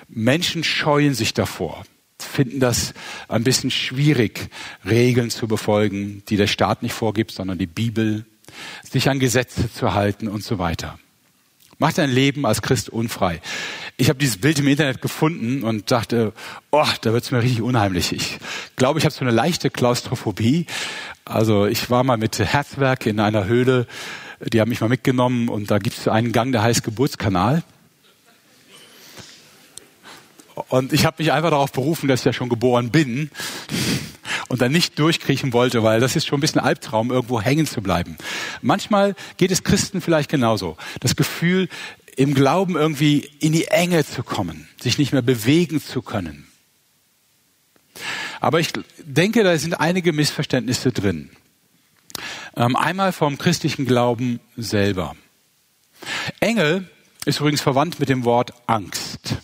Menschen 0.09 0.62
scheuen 0.62 1.14
sich 1.14 1.34
davor, 1.34 1.84
finden 2.20 2.61
das 2.61 2.94
ein 3.28 3.42
bisschen 3.42 3.72
schwierig, 3.72 4.50
Regeln 4.84 5.30
zu 5.30 5.48
befolgen, 5.48 6.22
die 6.28 6.36
der 6.36 6.46
Staat 6.46 6.82
nicht 6.82 6.92
vorgibt, 6.92 7.32
sondern 7.32 7.59
die 7.59 7.66
Bibel, 7.66 8.24
sich 8.88 9.09
an 9.09 9.18
Gesetze 9.18 9.72
zu 9.72 9.94
halten 9.94 10.28
und 10.28 10.44
so 10.44 10.59
weiter. 10.59 10.98
Macht 11.79 11.99
dein 11.99 12.11
Leben 12.11 12.47
als 12.47 12.62
Christ 12.62 12.89
unfrei. 12.89 13.41
Ich 13.97 14.09
habe 14.09 14.18
dieses 14.18 14.39
Bild 14.39 14.59
im 14.59 14.68
Internet 14.68 15.03
gefunden 15.03 15.62
und 15.62 15.91
dachte, 15.91 16.33
oh, 16.70 16.87
da 17.03 17.12
wird's 17.12 17.31
mir 17.31 17.43
richtig 17.43 17.62
unheimlich. 17.62 18.12
Ich 18.12 18.39
glaube, 18.77 18.99
ich 18.99 19.05
habe 19.05 19.14
so 19.14 19.20
eine 19.20 19.31
leichte 19.31 19.70
Klaustrophobie. 19.70 20.66
Also 21.25 21.66
ich 21.66 21.91
war 21.91 22.05
mal 22.05 22.16
mit 22.16 22.39
Herzwerk 22.39 23.07
in 23.07 23.20
einer 23.20 23.47
Höhle, 23.47 23.87
die 24.41 24.61
haben 24.61 24.68
mich 24.68 24.81
mal 24.81 24.89
mitgenommen 24.89 25.49
und 25.49 25.70
da 25.70 25.79
gibt's 25.79 26.09
einen 26.09 26.33
Gang, 26.33 26.53
der 26.53 26.62
heißt 26.62 26.83
Geburtskanal. 26.85 27.62
Und 30.68 30.92
ich 30.92 31.05
habe 31.05 31.22
mich 31.22 31.32
einfach 31.32 31.50
darauf 31.50 31.72
berufen, 31.72 32.09
dass 32.09 32.20
ich 32.20 32.26
ja 32.26 32.32
schon 32.32 32.48
geboren 32.48 32.90
bin 32.90 33.30
und 34.48 34.61
dann 34.61 34.72
nicht 34.72 34.98
durchkriechen 34.98 35.52
wollte, 35.52 35.82
weil 35.82 36.00
das 36.00 36.16
ist 36.16 36.26
schon 36.26 36.38
ein 36.38 36.40
bisschen 36.40 36.61
Albtraum, 36.61 37.11
irgendwo 37.11 37.40
hängen 37.40 37.66
zu 37.66 37.82
bleiben. 37.82 38.16
Manchmal 38.62 39.14
geht 39.36 39.50
es 39.50 39.64
Christen 39.64 40.00
vielleicht 40.00 40.30
genauso. 40.30 40.76
Das 41.00 41.16
Gefühl, 41.16 41.68
im 42.16 42.34
Glauben 42.34 42.76
irgendwie 42.76 43.28
in 43.40 43.52
die 43.52 43.66
Enge 43.66 44.05
zu 44.05 44.22
kommen, 44.22 44.68
sich 44.80 44.98
nicht 44.98 45.12
mehr 45.12 45.22
bewegen 45.22 45.82
zu 45.82 46.02
können. 46.02 46.46
Aber 48.40 48.61
ich 48.61 48.72
denke, 49.05 49.42
da 49.42 49.57
sind 49.59 49.74
einige 49.80 50.12
Missverständnisse 50.12 50.92
drin. 50.92 51.30
Ähm, 52.57 52.76
einmal 52.76 53.12
vom 53.12 53.38
christlichen 53.38 53.86
Glauben 53.86 54.40
selber. 54.57 55.16
Enge 56.40 56.86
ist 57.24 57.40
übrigens 57.40 57.61
verwandt 57.61 57.98
mit 57.98 58.09
dem 58.09 58.24
Wort 58.24 58.52
Angst. 58.66 59.36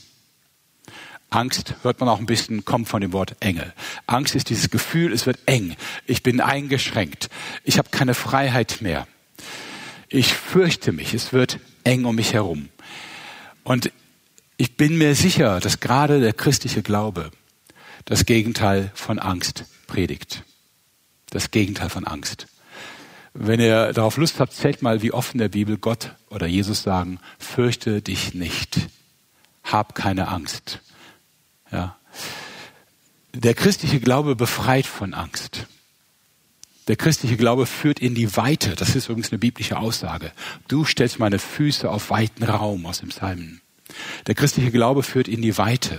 Angst 1.31 1.77
hört 1.83 2.01
man 2.01 2.09
auch 2.09 2.19
ein 2.19 2.27
bisschen, 2.27 2.65
kommt 2.65 2.89
von 2.89 3.01
dem 3.01 3.13
Wort 3.13 3.37
Engel. 3.41 3.73
Angst 4.07 4.35
ist 4.35 4.51
dieses 4.51 4.69
Gefühl, 4.71 5.13
es 5.13 5.27
wird 5.27 5.39
eng. 5.47 5.77
Ich 6.07 6.23
bin 6.23 6.41
eingeschränkt. 6.41 7.31
Ich 7.65 7.79
habe 7.79 7.89
keine 7.91 8.15
Freiheit 8.15 8.79
mehr. 8.81 9.07
Ich 10.09 10.35
fürchte 10.35 10.91
mich. 10.93 11.15
Es 11.15 11.33
wird 11.33 11.61
eng 11.85 12.05
um 12.05 12.17
mich 12.17 12.33
herum. 12.33 12.69
Und 13.63 13.93
ich 14.57 14.77
bin 14.77 14.99
mir 14.99 15.15
sicher, 15.15 15.61
dass 15.61 15.81
gerade 15.81 16.21
der 16.21 16.33
christliche 16.33 16.83
Glaube 16.83 17.31
das 18.05 18.27
Gegenteil 18.27 18.91
von 18.95 19.21
Angst 19.21 19.65
predigt. 19.87 20.43
Das 21.31 21.53
Gegenteil 21.53 21.91
von 21.91 22.07
Angst. 22.07 22.49
Wenn 23.33 23.61
ihr 23.61 23.93
darauf 23.93 24.17
Lust 24.17 24.41
habt, 24.41 24.53
zählt 24.53 24.83
mal, 24.83 25.03
wie 25.03 25.13
oft 25.13 25.35
in 25.35 25.39
der 25.39 25.49
Bibel 25.49 25.79
Gott 25.79 26.17
oder 26.29 26.47
Jesus 26.47 26.83
sagen, 26.83 27.21
fürchte 27.39 28.03
dich 28.03 28.35
nicht. 28.35 28.81
Hab 29.63 29.95
keine 29.95 30.27
Angst. 30.29 30.81
Ja. 31.73 31.97
Der 33.33 33.55
christliche 33.55 34.01
Glaube 34.01 34.37
befreit 34.37 34.87
von 34.87 35.15
Angst. 35.15 35.67
Der 36.89 36.97
christliche 36.97 37.37
Glaube 37.37 37.67
führt 37.67 38.01
in 38.01 38.15
die 38.15 38.37
Weite. 38.37 38.75
Das 38.75 38.97
ist 38.97 39.09
übrigens 39.09 39.31
eine 39.31 39.39
biblische 39.39 39.79
Aussage. 39.79 40.33
Du 40.67 40.85
stellst 40.85 41.21
meine 41.21 41.39
Füße 41.39 41.89
auf 41.89 42.11
weiten 42.11 42.43
Raum 42.43 42.87
aus 42.87 42.99
dem 43.01 43.11
Psalmen. 43.11 43.61
Der 44.27 44.35
christliche 44.35 44.71
Glaube 44.73 45.03
führt 45.03 45.29
in 45.29 45.43
die 45.43 45.57
Weite. 45.57 45.99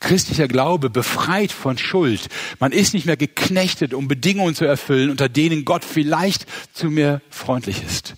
Christlicher 0.00 0.48
Glaube 0.48 0.90
befreit 0.90 1.52
von 1.52 1.78
Schuld. 1.78 2.28
Man 2.60 2.72
ist 2.72 2.94
nicht 2.94 3.06
mehr 3.06 3.16
geknechtet, 3.16 3.94
um 3.94 4.08
Bedingungen 4.08 4.54
zu 4.54 4.64
erfüllen, 4.64 5.10
unter 5.10 5.28
denen 5.28 5.64
Gott 5.64 5.84
vielleicht 5.84 6.46
zu 6.72 6.90
mir 6.90 7.20
freundlich 7.30 7.82
ist. 7.82 8.14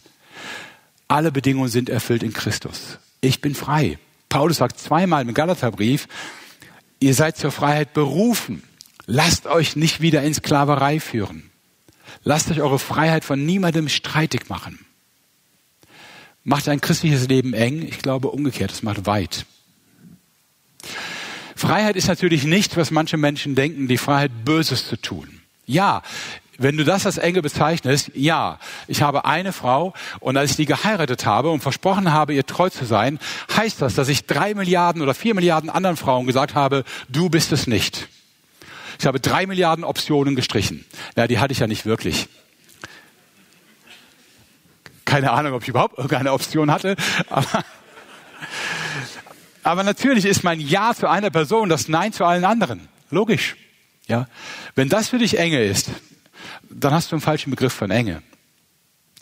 Alle 1.09 1.31
Bedingungen 1.31 1.69
sind 1.69 1.89
erfüllt 1.89 2.23
in 2.23 2.33
Christus. 2.33 2.99
Ich 3.21 3.41
bin 3.41 3.55
frei. 3.55 3.99
Paulus 4.29 4.59
sagt 4.59 4.79
zweimal 4.79 5.23
im 5.23 5.35
Galaterbrief, 5.35 6.09
ihr 7.01 7.15
seid 7.15 7.37
zur 7.37 7.53
Freiheit 7.53 7.93
berufen. 7.93 8.63
Lasst 9.07 9.47
euch 9.47 9.77
nicht 9.77 10.01
wieder 10.01 10.23
in 10.23 10.35
Sklaverei 10.35 11.01
führen. 11.01 11.51
Lasst 12.25 12.51
euch 12.51 12.61
eure 12.61 12.79
Freiheit 12.79 13.25
von 13.25 13.45
niemandem 13.45 13.89
streitig 13.89 14.49
machen. 14.49 14.85
Macht 16.43 16.69
ein 16.69 16.81
christliches 16.81 17.29
Leben 17.29 17.55
eng? 17.55 17.83
Ich 17.83 17.99
glaube 17.99 18.29
umgekehrt, 18.29 18.71
es 18.71 18.83
macht 18.83 19.07
weit. 19.07 19.47
Freiheit 21.57 21.97
ist 21.97 22.09
natürlich 22.09 22.45
nicht, 22.45 22.77
was 22.77 22.91
manche 22.91 23.17
Menschen 23.17 23.55
denken, 23.55 23.89
die 23.89 23.99
Freiheit 23.99 24.45
Böses 24.45 24.87
zu 24.87 24.97
tun. 24.97 25.41
Ja, 25.65 26.03
wenn 26.59 26.77
du 26.77 26.85
das 26.85 27.07
als 27.07 27.19
Enge 27.19 27.43
bezeichnest, 27.43 28.11
ja, 28.15 28.59
ich 28.87 29.03
habe 29.03 29.25
eine 29.25 29.53
Frau 29.53 29.95
und 30.21 30.37
als 30.37 30.53
ich 30.53 30.57
die 30.57 30.67
geheiratet 30.67 31.27
habe 31.27 31.51
und 31.51 31.61
versprochen 31.61 32.13
habe, 32.13 32.35
ihr 32.35 32.47
treu 32.47 32.71
zu 32.71 32.85
sein, 32.85 33.19
heißt 33.57 33.83
das, 33.83 33.95
dass 33.95 34.09
ich 34.09 34.27
drei 34.27 34.55
Milliarden 34.55 35.03
oder 35.03 35.15
vier 35.15 35.35
Milliarden 35.35 35.71
anderen 35.71 35.97
Frauen 35.97 36.27
gesagt 36.27 36.55
habe, 36.55 36.85
du 37.09 37.29
bist 37.29 37.53
es 37.53 37.67
nicht. 37.67 38.09
Ich 38.99 39.07
habe 39.07 39.21
drei 39.21 39.47
Milliarden 39.47 39.85
Optionen 39.85 40.37
gestrichen. 40.37 40.85
Ja, 41.17 41.27
die 41.27 41.39
hatte 41.39 41.53
ich 41.53 41.59
ja 41.59 41.67
nicht 41.67 41.85
wirklich. 41.85 42.29
Keine 45.05 45.33
Ahnung, 45.33 45.53
ob 45.53 45.63
ich 45.63 45.69
überhaupt 45.69 45.99
irgendeine 45.99 46.33
Option 46.33 46.71
hatte. 46.71 46.97
Aber, 47.29 47.65
aber 49.63 49.83
natürlich 49.85 50.25
ist 50.25 50.43
mein 50.43 50.61
Ja 50.61 50.95
zu 50.95 51.09
einer 51.09 51.31
Person 51.31 51.69
das 51.69 51.89
Nein 51.89 52.13
zu 52.13 52.25
allen 52.25 52.45
anderen. 52.45 52.89
Logisch. 53.11 53.57
Ja. 54.07 54.27
Wenn 54.75 54.89
das 54.89 55.09
für 55.09 55.19
dich 55.19 55.39
enge 55.39 55.63
ist, 55.63 55.91
dann 56.71 56.93
hast 56.93 57.11
du 57.11 57.17
einen 57.17 57.23
falschen 57.23 57.51
Begriff 57.51 57.73
von 57.73 57.91
Enge. 57.91 58.23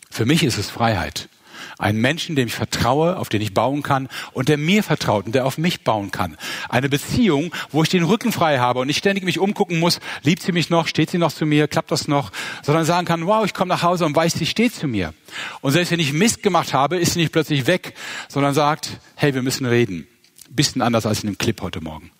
Für 0.09 0.25
mich 0.25 0.43
ist 0.43 0.57
es 0.57 0.69
Freiheit. 0.69 1.29
Einen 1.77 1.99
Menschen, 1.99 2.35
dem 2.35 2.47
ich 2.47 2.53
vertraue, 2.53 3.17
auf 3.17 3.27
den 3.27 3.41
ich 3.41 3.53
bauen 3.53 3.83
kann 3.83 4.07
und 4.31 4.47
der 4.47 4.57
mir 4.57 4.81
vertraut 4.83 5.25
und 5.25 5.35
der 5.35 5.45
auf 5.45 5.57
mich 5.57 5.83
bauen 5.83 6.11
kann. 6.11 6.37
Eine 6.69 6.89
Beziehung, 6.89 7.53
wo 7.71 7.83
ich 7.83 7.89
den 7.89 8.03
Rücken 8.03 8.31
frei 8.31 8.59
habe 8.59 8.79
und 8.79 8.87
nicht 8.87 8.97
ständig 8.97 9.25
mich 9.25 9.39
umgucken 9.39 9.79
muss, 9.79 9.99
liebt 10.23 10.41
sie 10.41 10.51
mich 10.51 10.69
noch, 10.69 10.87
steht 10.87 11.09
sie 11.09 11.17
noch 11.17 11.33
zu 11.33 11.45
mir, 11.45 11.67
klappt 11.67 11.91
das 11.91 12.07
noch, 12.07 12.31
sondern 12.63 12.85
sagen 12.85 13.05
kann, 13.05 13.25
wow, 13.25 13.45
ich 13.45 13.53
komme 13.53 13.69
nach 13.69 13.83
Hause 13.83 14.05
und 14.05 14.15
weiß, 14.15 14.33
sie 14.33 14.45
steht 14.45 14.73
zu 14.73 14.87
mir. 14.87 15.13
Und 15.61 15.73
selbst 15.73 15.91
wenn 15.91 15.99
ich 15.99 16.13
Mist 16.13 16.43
gemacht 16.43 16.73
habe, 16.73 16.97
ist 16.97 17.13
sie 17.13 17.19
nicht 17.19 17.33
plötzlich 17.33 17.67
weg, 17.67 17.93
sondern 18.29 18.53
sagt, 18.53 18.91
hey, 19.15 19.33
wir 19.33 19.41
müssen 19.41 19.65
reden. 19.65 20.07
Bisschen 20.49 20.81
anders 20.81 21.05
als 21.05 21.23
in 21.23 21.31
dem 21.31 21.37
Clip 21.37 21.59
heute 21.61 21.81
Morgen. 21.81 22.11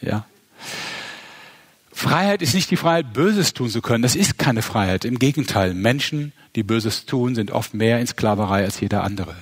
Ja. 0.00 0.26
Freiheit 1.98 2.42
ist 2.42 2.54
nicht 2.54 2.70
die 2.70 2.76
Freiheit, 2.76 3.12
Böses 3.12 3.54
tun 3.54 3.68
zu 3.68 3.82
können. 3.82 4.02
Das 4.02 4.14
ist 4.14 4.38
keine 4.38 4.62
Freiheit. 4.62 5.04
Im 5.04 5.18
Gegenteil, 5.18 5.74
Menschen, 5.74 6.32
die 6.54 6.62
Böses 6.62 7.06
tun, 7.06 7.34
sind 7.34 7.50
oft 7.50 7.74
mehr 7.74 7.98
in 7.98 8.06
Sklaverei 8.06 8.62
als 8.62 8.78
jeder 8.78 9.02
andere. 9.02 9.34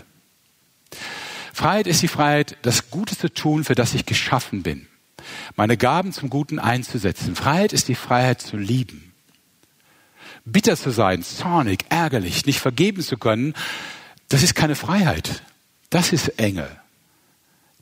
Freiheit 1.53 1.87
ist 1.87 2.01
die 2.01 2.09
Freiheit, 2.09 2.57
das 2.63 2.89
Gute 2.89 3.15
zu 3.15 3.31
tun, 3.31 3.65
für 3.65 3.75
das 3.75 3.93
ich 3.93 4.07
geschaffen 4.07 4.63
bin. 4.63 4.87
Meine 5.55 5.77
Gaben 5.77 6.15
zum 6.15 6.31
Guten 6.31 6.59
einzusetzen. 6.59 7.37
Freiheit 7.37 7.75
ist 7.75 7.89
die 7.89 7.95
Freiheit 7.95 8.41
zu 8.41 8.57
lieben. 8.57 9.13
Bitter 10.47 10.79
zu 10.79 10.89
sein, 10.89 11.23
zornig, 11.23 11.85
ärgerlich, 11.91 12.47
nicht 12.47 12.61
vergeben 12.61 13.03
zu 13.03 13.19
können, 13.19 13.53
das 14.31 14.43
ist 14.43 14.55
keine 14.55 14.77
Freiheit. 14.77 15.43
Das 15.91 16.11
ist 16.11 16.29
Enge. 16.39 16.71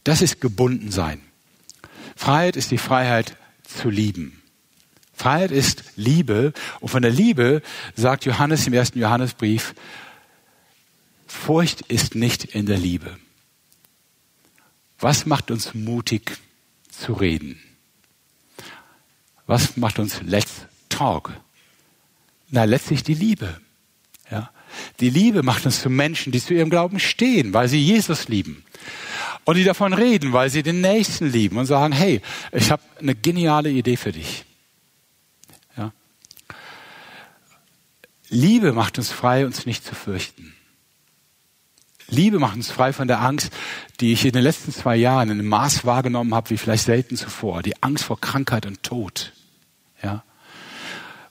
Das 0.02 0.20
ist 0.20 0.40
gebunden 0.40 0.90
sein. 0.90 1.20
Freiheit 2.16 2.56
ist 2.56 2.72
die 2.72 2.78
Freiheit 2.78 3.36
zu 3.62 3.88
lieben. 3.88 4.40
Freiheit 5.14 5.50
ist 5.50 5.84
Liebe. 5.96 6.52
Und 6.80 6.88
von 6.88 7.02
der 7.02 7.10
Liebe 7.10 7.62
sagt 7.94 8.24
Johannes 8.24 8.66
im 8.66 8.72
ersten 8.72 8.98
Johannesbrief, 8.98 9.74
Furcht 11.26 11.82
ist 11.82 12.14
nicht 12.14 12.44
in 12.44 12.66
der 12.66 12.78
Liebe. 12.78 13.18
Was 14.98 15.26
macht 15.26 15.50
uns 15.50 15.74
mutig 15.74 16.38
zu 16.90 17.12
reden? 17.12 17.60
Was 19.46 19.76
macht 19.76 19.98
uns 19.98 20.22
let's 20.22 20.66
talk? 20.88 21.32
Na, 22.50 22.64
letztlich 22.64 23.02
die 23.02 23.14
Liebe. 23.14 23.60
Ja. 24.30 24.50
Die 25.00 25.10
Liebe 25.10 25.42
macht 25.42 25.66
uns 25.66 25.82
zu 25.82 25.90
Menschen, 25.90 26.32
die 26.32 26.40
zu 26.40 26.54
ihrem 26.54 26.70
Glauben 26.70 26.98
stehen, 26.98 27.52
weil 27.52 27.68
sie 27.68 27.78
Jesus 27.78 28.28
lieben. 28.28 28.64
Und 29.44 29.56
die 29.56 29.64
davon 29.64 29.92
reden, 29.92 30.32
weil 30.32 30.48
sie 30.50 30.62
den 30.62 30.80
Nächsten 30.80 31.30
lieben 31.30 31.58
und 31.58 31.66
sagen, 31.66 31.92
hey, 31.92 32.22
ich 32.52 32.70
habe 32.70 32.82
eine 32.98 33.14
geniale 33.14 33.70
Idee 33.70 33.96
für 33.96 34.12
dich. 34.12 34.44
Liebe 38.34 38.72
macht 38.72 38.98
uns 38.98 39.12
frei, 39.12 39.46
uns 39.46 39.64
nicht 39.64 39.84
zu 39.84 39.94
fürchten. 39.94 40.54
Liebe 42.08 42.40
macht 42.40 42.56
uns 42.56 42.68
frei 42.68 42.92
von 42.92 43.06
der 43.06 43.22
Angst, 43.22 43.52
die 44.00 44.12
ich 44.12 44.24
in 44.24 44.32
den 44.32 44.42
letzten 44.42 44.72
zwei 44.72 44.96
Jahren 44.96 45.30
in 45.30 45.38
einem 45.38 45.48
Maß 45.48 45.84
wahrgenommen 45.84 46.34
habe, 46.34 46.50
wie 46.50 46.56
vielleicht 46.56 46.84
selten 46.84 47.16
zuvor. 47.16 47.62
Die 47.62 47.80
Angst 47.82 48.04
vor 48.04 48.20
Krankheit 48.20 48.66
und 48.66 48.82
Tod. 48.82 49.32
Ja. 50.02 50.24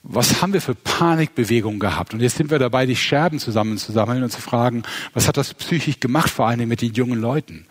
Was 0.02 0.40
haben 0.40 0.54
wir 0.54 0.62
für 0.62 0.74
Panikbewegungen 0.74 1.78
gehabt? 1.78 2.14
Und 2.14 2.20
jetzt 2.20 2.36
sind 2.36 2.50
wir 2.50 2.58
dabei, 2.58 2.86
die 2.86 2.96
Scherben 2.96 3.38
zusammenzusammeln 3.38 4.22
und 4.22 4.30
zu 4.30 4.40
fragen, 4.40 4.82
was 5.12 5.28
hat 5.28 5.36
das 5.36 5.52
psychisch 5.52 6.00
gemacht, 6.00 6.30
vor 6.30 6.46
allem 6.46 6.66
mit 6.68 6.80
den 6.80 6.94
jungen 6.94 7.20
Leuten? 7.20 7.66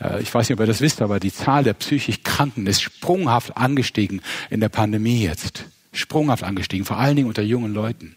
Ja, 0.00 0.18
ich 0.18 0.32
weiß 0.32 0.48
nicht, 0.48 0.58
ob 0.58 0.60
ihr 0.60 0.66
das 0.66 0.80
wisst, 0.80 1.02
aber 1.02 1.20
die 1.20 1.32
Zahl 1.32 1.64
der 1.64 1.74
psychisch 1.74 2.22
Kranken 2.24 2.66
ist 2.66 2.80
sprunghaft 2.80 3.58
angestiegen 3.58 4.22
in 4.48 4.60
der 4.60 4.70
Pandemie 4.70 5.22
jetzt. 5.22 5.66
Sprunghaft 5.92 6.44
angestiegen, 6.44 6.86
vor 6.86 6.96
allen 6.96 7.16
Dingen 7.16 7.28
unter 7.28 7.42
jungen 7.42 7.74
Leuten. 7.74 8.16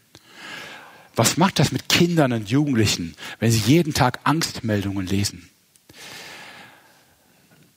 Was 1.16 1.38
macht 1.38 1.60
das 1.60 1.72
mit 1.72 1.90
Kindern 1.90 2.34
und 2.34 2.50
Jugendlichen, 2.50 3.16
wenn 3.40 3.52
sie 3.52 3.60
jeden 3.60 3.94
Tag 3.94 4.20
Angstmeldungen 4.24 5.06
lesen? 5.06 5.50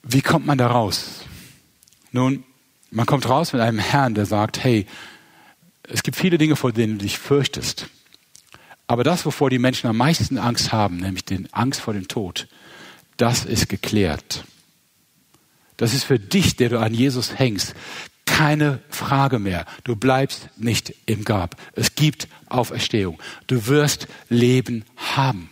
Wie 0.03 0.21
kommt 0.21 0.45
man 0.45 0.57
da 0.57 0.67
raus? 0.67 1.25
Nun, 2.11 2.43
man 2.89 3.05
kommt 3.05 3.27
raus 3.27 3.53
mit 3.53 3.61
einem 3.61 3.79
Herrn, 3.79 4.15
der 4.15 4.25
sagt, 4.25 4.63
hey, 4.63 4.87
es 5.83 6.03
gibt 6.03 6.17
viele 6.17 6.37
Dinge, 6.37 6.55
vor 6.55 6.71
denen 6.71 6.97
du 6.97 7.03
dich 7.03 7.19
fürchtest. 7.19 7.87
Aber 8.87 9.03
das, 9.03 9.25
wovor 9.25 9.49
die 9.49 9.59
Menschen 9.59 9.87
am 9.87 9.97
meisten 9.97 10.37
Angst 10.37 10.71
haben, 10.71 10.97
nämlich 10.97 11.25
die 11.25 11.45
Angst 11.51 11.81
vor 11.81 11.93
dem 11.93 12.07
Tod, 12.07 12.47
das 13.17 13.45
ist 13.45 13.67
geklärt. 13.67 14.45
Das 15.75 15.93
ist 15.93 16.05
für 16.05 16.19
dich, 16.19 16.55
der 16.55 16.69
du 16.69 16.79
an 16.79 16.93
Jesus 16.93 17.37
hängst, 17.37 17.75
keine 18.37 18.81
Frage 18.89 19.39
mehr. 19.39 19.65
Du 19.83 19.95
bleibst 19.95 20.49
nicht 20.57 20.93
im 21.07 21.23
Grab. 21.23 21.55
Es 21.73 21.95
gibt 21.95 22.27
Auferstehung. 22.49 23.19
Du 23.47 23.65
wirst 23.65 24.07
Leben 24.29 24.85
haben. 24.95 25.49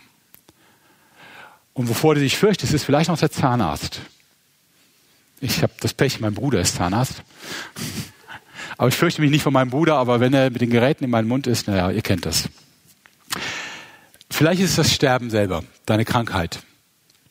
Und 1.72 1.88
wovor 1.88 2.14
du 2.14 2.20
dich 2.20 2.36
fürchtest, 2.36 2.72
ist 2.72 2.84
vielleicht 2.84 3.10
noch 3.10 3.18
der 3.18 3.32
Zahnarzt. 3.32 4.02
Ich 5.40 5.64
habe 5.64 5.72
das 5.80 5.94
Pech, 5.94 6.20
mein 6.20 6.34
Bruder 6.34 6.60
ist 6.60 6.76
Zahnarzt. 6.76 7.24
Aber 8.78 8.88
ich 8.88 8.94
fürchte 8.94 9.20
mich 9.20 9.32
nicht 9.32 9.42
vor 9.42 9.52
meinem 9.52 9.70
Bruder, 9.70 9.96
aber 9.96 10.20
wenn 10.20 10.34
er 10.34 10.50
mit 10.50 10.60
den 10.60 10.68
Geräten 10.68 11.04
in 11.04 11.10
meinem 11.10 11.28
Mund 11.28 11.46
ist, 11.46 11.66
naja, 11.66 11.90
ihr 11.90 12.02
kennt 12.02 12.26
das. 12.26 12.48
Vielleicht 14.30 14.60
ist 14.60 14.70
es 14.70 14.76
das 14.76 14.92
Sterben 14.92 15.30
selber, 15.30 15.64
deine 15.86 16.04
Krankheit 16.04 16.60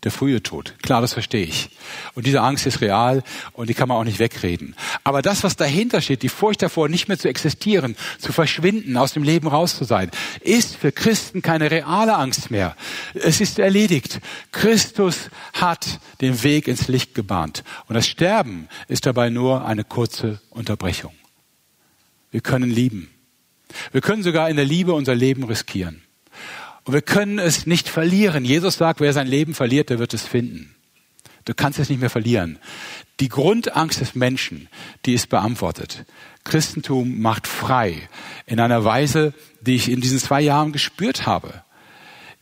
der 0.05 0.11
frühe 0.11 0.41
Tod. 0.43 0.75
Klar, 0.83 1.01
das 1.01 1.13
verstehe 1.13 1.43
ich. 1.43 1.69
Und 2.13 2.27
diese 2.27 2.41
Angst 2.41 2.67
ist 2.67 2.79
real 2.79 3.23
und 3.53 3.69
die 3.69 3.73
kann 3.73 3.89
man 3.89 3.97
auch 3.97 4.03
nicht 4.03 4.19
wegreden. 4.19 4.75
Aber 5.03 5.23
das, 5.23 5.43
was 5.43 5.55
dahinter 5.55 5.99
steht, 5.99 6.21
die 6.21 6.29
Furcht 6.29 6.61
davor, 6.61 6.87
nicht 6.87 7.07
mehr 7.07 7.17
zu 7.17 7.27
existieren, 7.27 7.95
zu 8.19 8.31
verschwinden, 8.31 8.95
aus 8.97 9.13
dem 9.13 9.23
Leben 9.23 9.47
raus 9.47 9.75
zu 9.75 9.83
sein, 9.83 10.11
ist 10.41 10.75
für 10.75 10.91
Christen 10.91 11.41
keine 11.41 11.71
reale 11.71 12.15
Angst 12.15 12.51
mehr. 12.51 12.75
Es 13.15 13.41
ist 13.41 13.57
erledigt. 13.57 14.21
Christus 14.51 15.31
hat 15.53 15.99
den 16.21 16.43
Weg 16.43 16.67
ins 16.67 16.87
Licht 16.87 17.15
gebahnt. 17.15 17.63
Und 17.87 17.95
das 17.95 18.07
Sterben 18.07 18.69
ist 18.87 19.07
dabei 19.07 19.31
nur 19.31 19.65
eine 19.65 19.83
kurze 19.83 20.39
Unterbrechung. 20.51 21.13
Wir 22.29 22.41
können 22.41 22.69
lieben. 22.69 23.09
Wir 23.91 24.01
können 24.01 24.21
sogar 24.21 24.51
in 24.51 24.55
der 24.55 24.65
Liebe 24.65 24.93
unser 24.93 25.15
Leben 25.15 25.43
riskieren. 25.43 26.04
Und 26.85 26.93
wir 26.93 27.01
können 27.01 27.39
es 27.39 27.65
nicht 27.65 27.89
verlieren. 27.89 28.45
Jesus 28.45 28.77
sagt, 28.77 28.99
wer 28.99 29.11
sein 29.11 29.27
Leben 29.27 29.53
verliert, 29.53 29.89
der 29.89 29.99
wird 29.99 30.13
es 30.13 30.23
finden. 30.23 30.75
Du 31.43 31.53
kannst 31.53 31.79
es 31.79 31.89
nicht 31.89 31.99
mehr 31.99 32.09
verlieren. 32.09 32.59
Die 33.19 33.29
Grundangst 33.29 34.01
des 34.01 34.15
Menschen, 34.15 34.67
die 35.05 35.13
ist 35.13 35.29
beantwortet. 35.29 36.05
Christentum 36.43 37.21
macht 37.21 37.47
frei 37.47 38.07
in 38.45 38.59
einer 38.59 38.83
Weise, 38.83 39.33
die 39.61 39.75
ich 39.75 39.89
in 39.89 40.01
diesen 40.01 40.19
zwei 40.19 40.41
Jahren 40.41 40.71
gespürt 40.71 41.25
habe. 41.25 41.63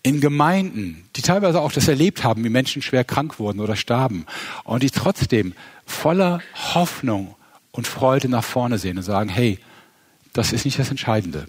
In 0.04 0.20
Gemeinden, 0.20 1.06
die 1.16 1.22
teilweise 1.22 1.62
auch 1.62 1.72
das 1.72 1.88
erlebt 1.88 2.26
haben, 2.26 2.44
wie 2.44 2.50
Menschen 2.50 2.82
schwer 2.82 3.06
krank 3.06 3.40
wurden 3.40 3.62
oder 3.62 3.78
starben 3.78 4.26
und 4.66 4.84
die 4.84 4.90
trotzdem 4.90 5.54
voller 5.86 6.42
Hoffnung 6.74 7.36
und 7.72 7.88
Freude 7.88 8.28
nach 8.28 8.44
vorne 8.44 8.78
sehen 8.78 8.98
und 8.98 9.04
sagen, 9.04 9.30
hey, 9.30 9.60
das 10.34 10.52
ist 10.52 10.66
nicht 10.66 10.80
das 10.80 10.90
Entscheidende. 10.90 11.48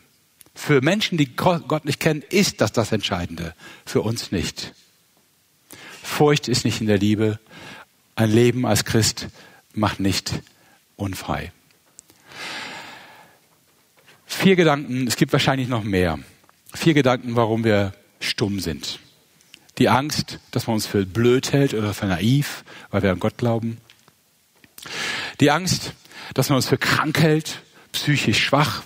Für 0.54 0.80
Menschen, 0.80 1.18
die 1.18 1.34
Gott 1.34 1.84
nicht 1.84 2.00
kennen, 2.00 2.22
ist 2.30 2.60
das 2.60 2.72
das 2.72 2.92
Entscheidende. 2.92 3.54
Für 3.84 4.02
uns 4.02 4.30
nicht. 4.32 4.72
Furcht 6.02 6.48
ist 6.48 6.64
nicht 6.64 6.80
in 6.80 6.86
der 6.86 6.98
Liebe. 6.98 7.40
Ein 8.14 8.30
Leben 8.30 8.66
als 8.66 8.84
Christ 8.84 9.28
macht 9.74 10.00
nicht 10.00 10.42
unfrei. 10.96 11.52
Vier 14.26 14.56
Gedanken, 14.56 15.06
es 15.06 15.16
gibt 15.16 15.32
wahrscheinlich 15.32 15.68
noch 15.68 15.82
mehr. 15.82 16.18
Vier 16.72 16.94
Gedanken, 16.94 17.36
warum 17.36 17.64
wir 17.64 17.94
stumm 18.20 18.60
sind. 18.60 19.00
Die 19.78 19.88
Angst, 19.88 20.38
dass 20.50 20.66
man 20.66 20.74
uns 20.74 20.86
für 20.86 21.04
blöd 21.04 21.52
hält 21.52 21.74
oder 21.74 21.94
für 21.94 22.06
naiv, 22.06 22.64
weil 22.90 23.02
wir 23.02 23.10
an 23.10 23.18
Gott 23.18 23.38
glauben. 23.38 23.78
Die 25.40 25.50
Angst, 25.50 25.94
dass 26.34 26.48
man 26.48 26.56
uns 26.56 26.68
für 26.68 26.78
krank 26.78 27.18
hält, 27.20 27.62
psychisch 27.92 28.44
schwach. 28.44 28.82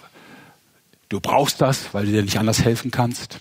Du 1.08 1.20
brauchst 1.20 1.60
das, 1.60 1.94
weil 1.94 2.06
du 2.06 2.12
dir 2.12 2.22
nicht 2.22 2.38
anders 2.38 2.62
helfen 2.62 2.90
kannst. 2.90 3.40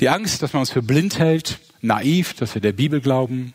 Die 0.00 0.08
Angst, 0.08 0.42
dass 0.42 0.52
man 0.52 0.60
uns 0.60 0.70
für 0.70 0.82
blind 0.82 1.18
hält, 1.18 1.58
naiv, 1.80 2.34
dass 2.34 2.54
wir 2.54 2.62
der 2.62 2.72
Bibel 2.72 3.00
glauben. 3.00 3.54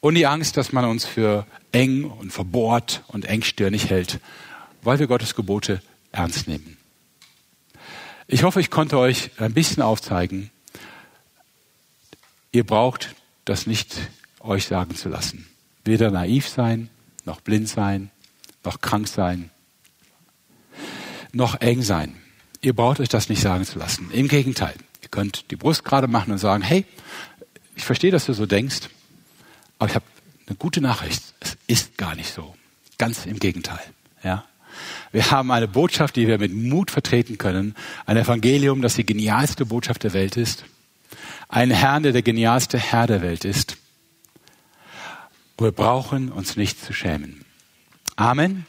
Und 0.00 0.14
die 0.14 0.26
Angst, 0.26 0.56
dass 0.56 0.72
man 0.72 0.84
uns 0.84 1.04
für 1.04 1.46
eng 1.72 2.04
und 2.04 2.32
verbohrt 2.32 3.02
und 3.08 3.24
engstirnig 3.24 3.90
hält, 3.90 4.20
weil 4.82 4.98
wir 4.98 5.06
Gottes 5.06 5.34
Gebote 5.34 5.82
ernst 6.12 6.46
nehmen. 6.46 6.76
Ich 8.26 8.42
hoffe, 8.42 8.60
ich 8.60 8.70
konnte 8.70 8.98
euch 8.98 9.30
ein 9.38 9.52
bisschen 9.52 9.82
aufzeigen, 9.82 10.50
ihr 12.52 12.64
braucht 12.64 13.14
das 13.44 13.66
nicht 13.66 13.96
euch 14.40 14.66
sagen 14.66 14.94
zu 14.94 15.08
lassen. 15.08 15.46
Weder 15.84 16.10
naiv 16.10 16.48
sein, 16.48 16.88
noch 17.24 17.40
blind 17.40 17.68
sein, 17.68 18.10
noch 18.62 18.80
krank 18.80 19.08
sein, 19.08 19.50
noch 21.34 21.60
eng 21.60 21.82
sein. 21.82 22.14
Ihr 22.60 22.74
braucht 22.74 23.00
euch 23.00 23.08
das 23.08 23.28
nicht 23.28 23.42
sagen 23.42 23.64
zu 23.64 23.78
lassen. 23.78 24.10
Im 24.12 24.28
Gegenteil, 24.28 24.74
ihr 25.02 25.08
könnt 25.08 25.50
die 25.50 25.56
Brust 25.56 25.84
gerade 25.84 26.08
machen 26.08 26.32
und 26.32 26.38
sagen, 26.38 26.62
hey, 26.62 26.84
ich 27.76 27.84
verstehe, 27.84 28.10
dass 28.10 28.26
du 28.26 28.32
so 28.32 28.46
denkst, 28.46 28.88
aber 29.78 29.90
ich 29.90 29.94
habe 29.94 30.04
eine 30.46 30.56
gute 30.56 30.80
Nachricht. 30.80 31.22
Es 31.40 31.56
ist 31.66 31.98
gar 31.98 32.14
nicht 32.14 32.32
so. 32.32 32.54
Ganz 32.98 33.26
im 33.26 33.38
Gegenteil. 33.38 33.80
Ja? 34.22 34.44
Wir 35.12 35.30
haben 35.30 35.50
eine 35.50 35.68
Botschaft, 35.68 36.16
die 36.16 36.26
wir 36.26 36.38
mit 36.38 36.52
Mut 36.52 36.90
vertreten 36.90 37.38
können. 37.38 37.74
Ein 38.06 38.16
Evangelium, 38.16 38.82
das 38.82 38.94
die 38.94 39.06
genialste 39.06 39.66
Botschaft 39.66 40.02
der 40.04 40.12
Welt 40.12 40.36
ist. 40.36 40.64
Ein 41.48 41.70
Herrn, 41.70 42.02
der 42.02 42.12
der 42.12 42.22
genialste 42.22 42.78
Herr 42.78 43.06
der 43.06 43.22
Welt 43.22 43.44
ist. 43.44 43.76
Wir 45.58 45.72
brauchen 45.72 46.32
uns 46.32 46.56
nicht 46.56 46.84
zu 46.84 46.92
schämen. 46.92 47.44
Amen. 48.16 48.66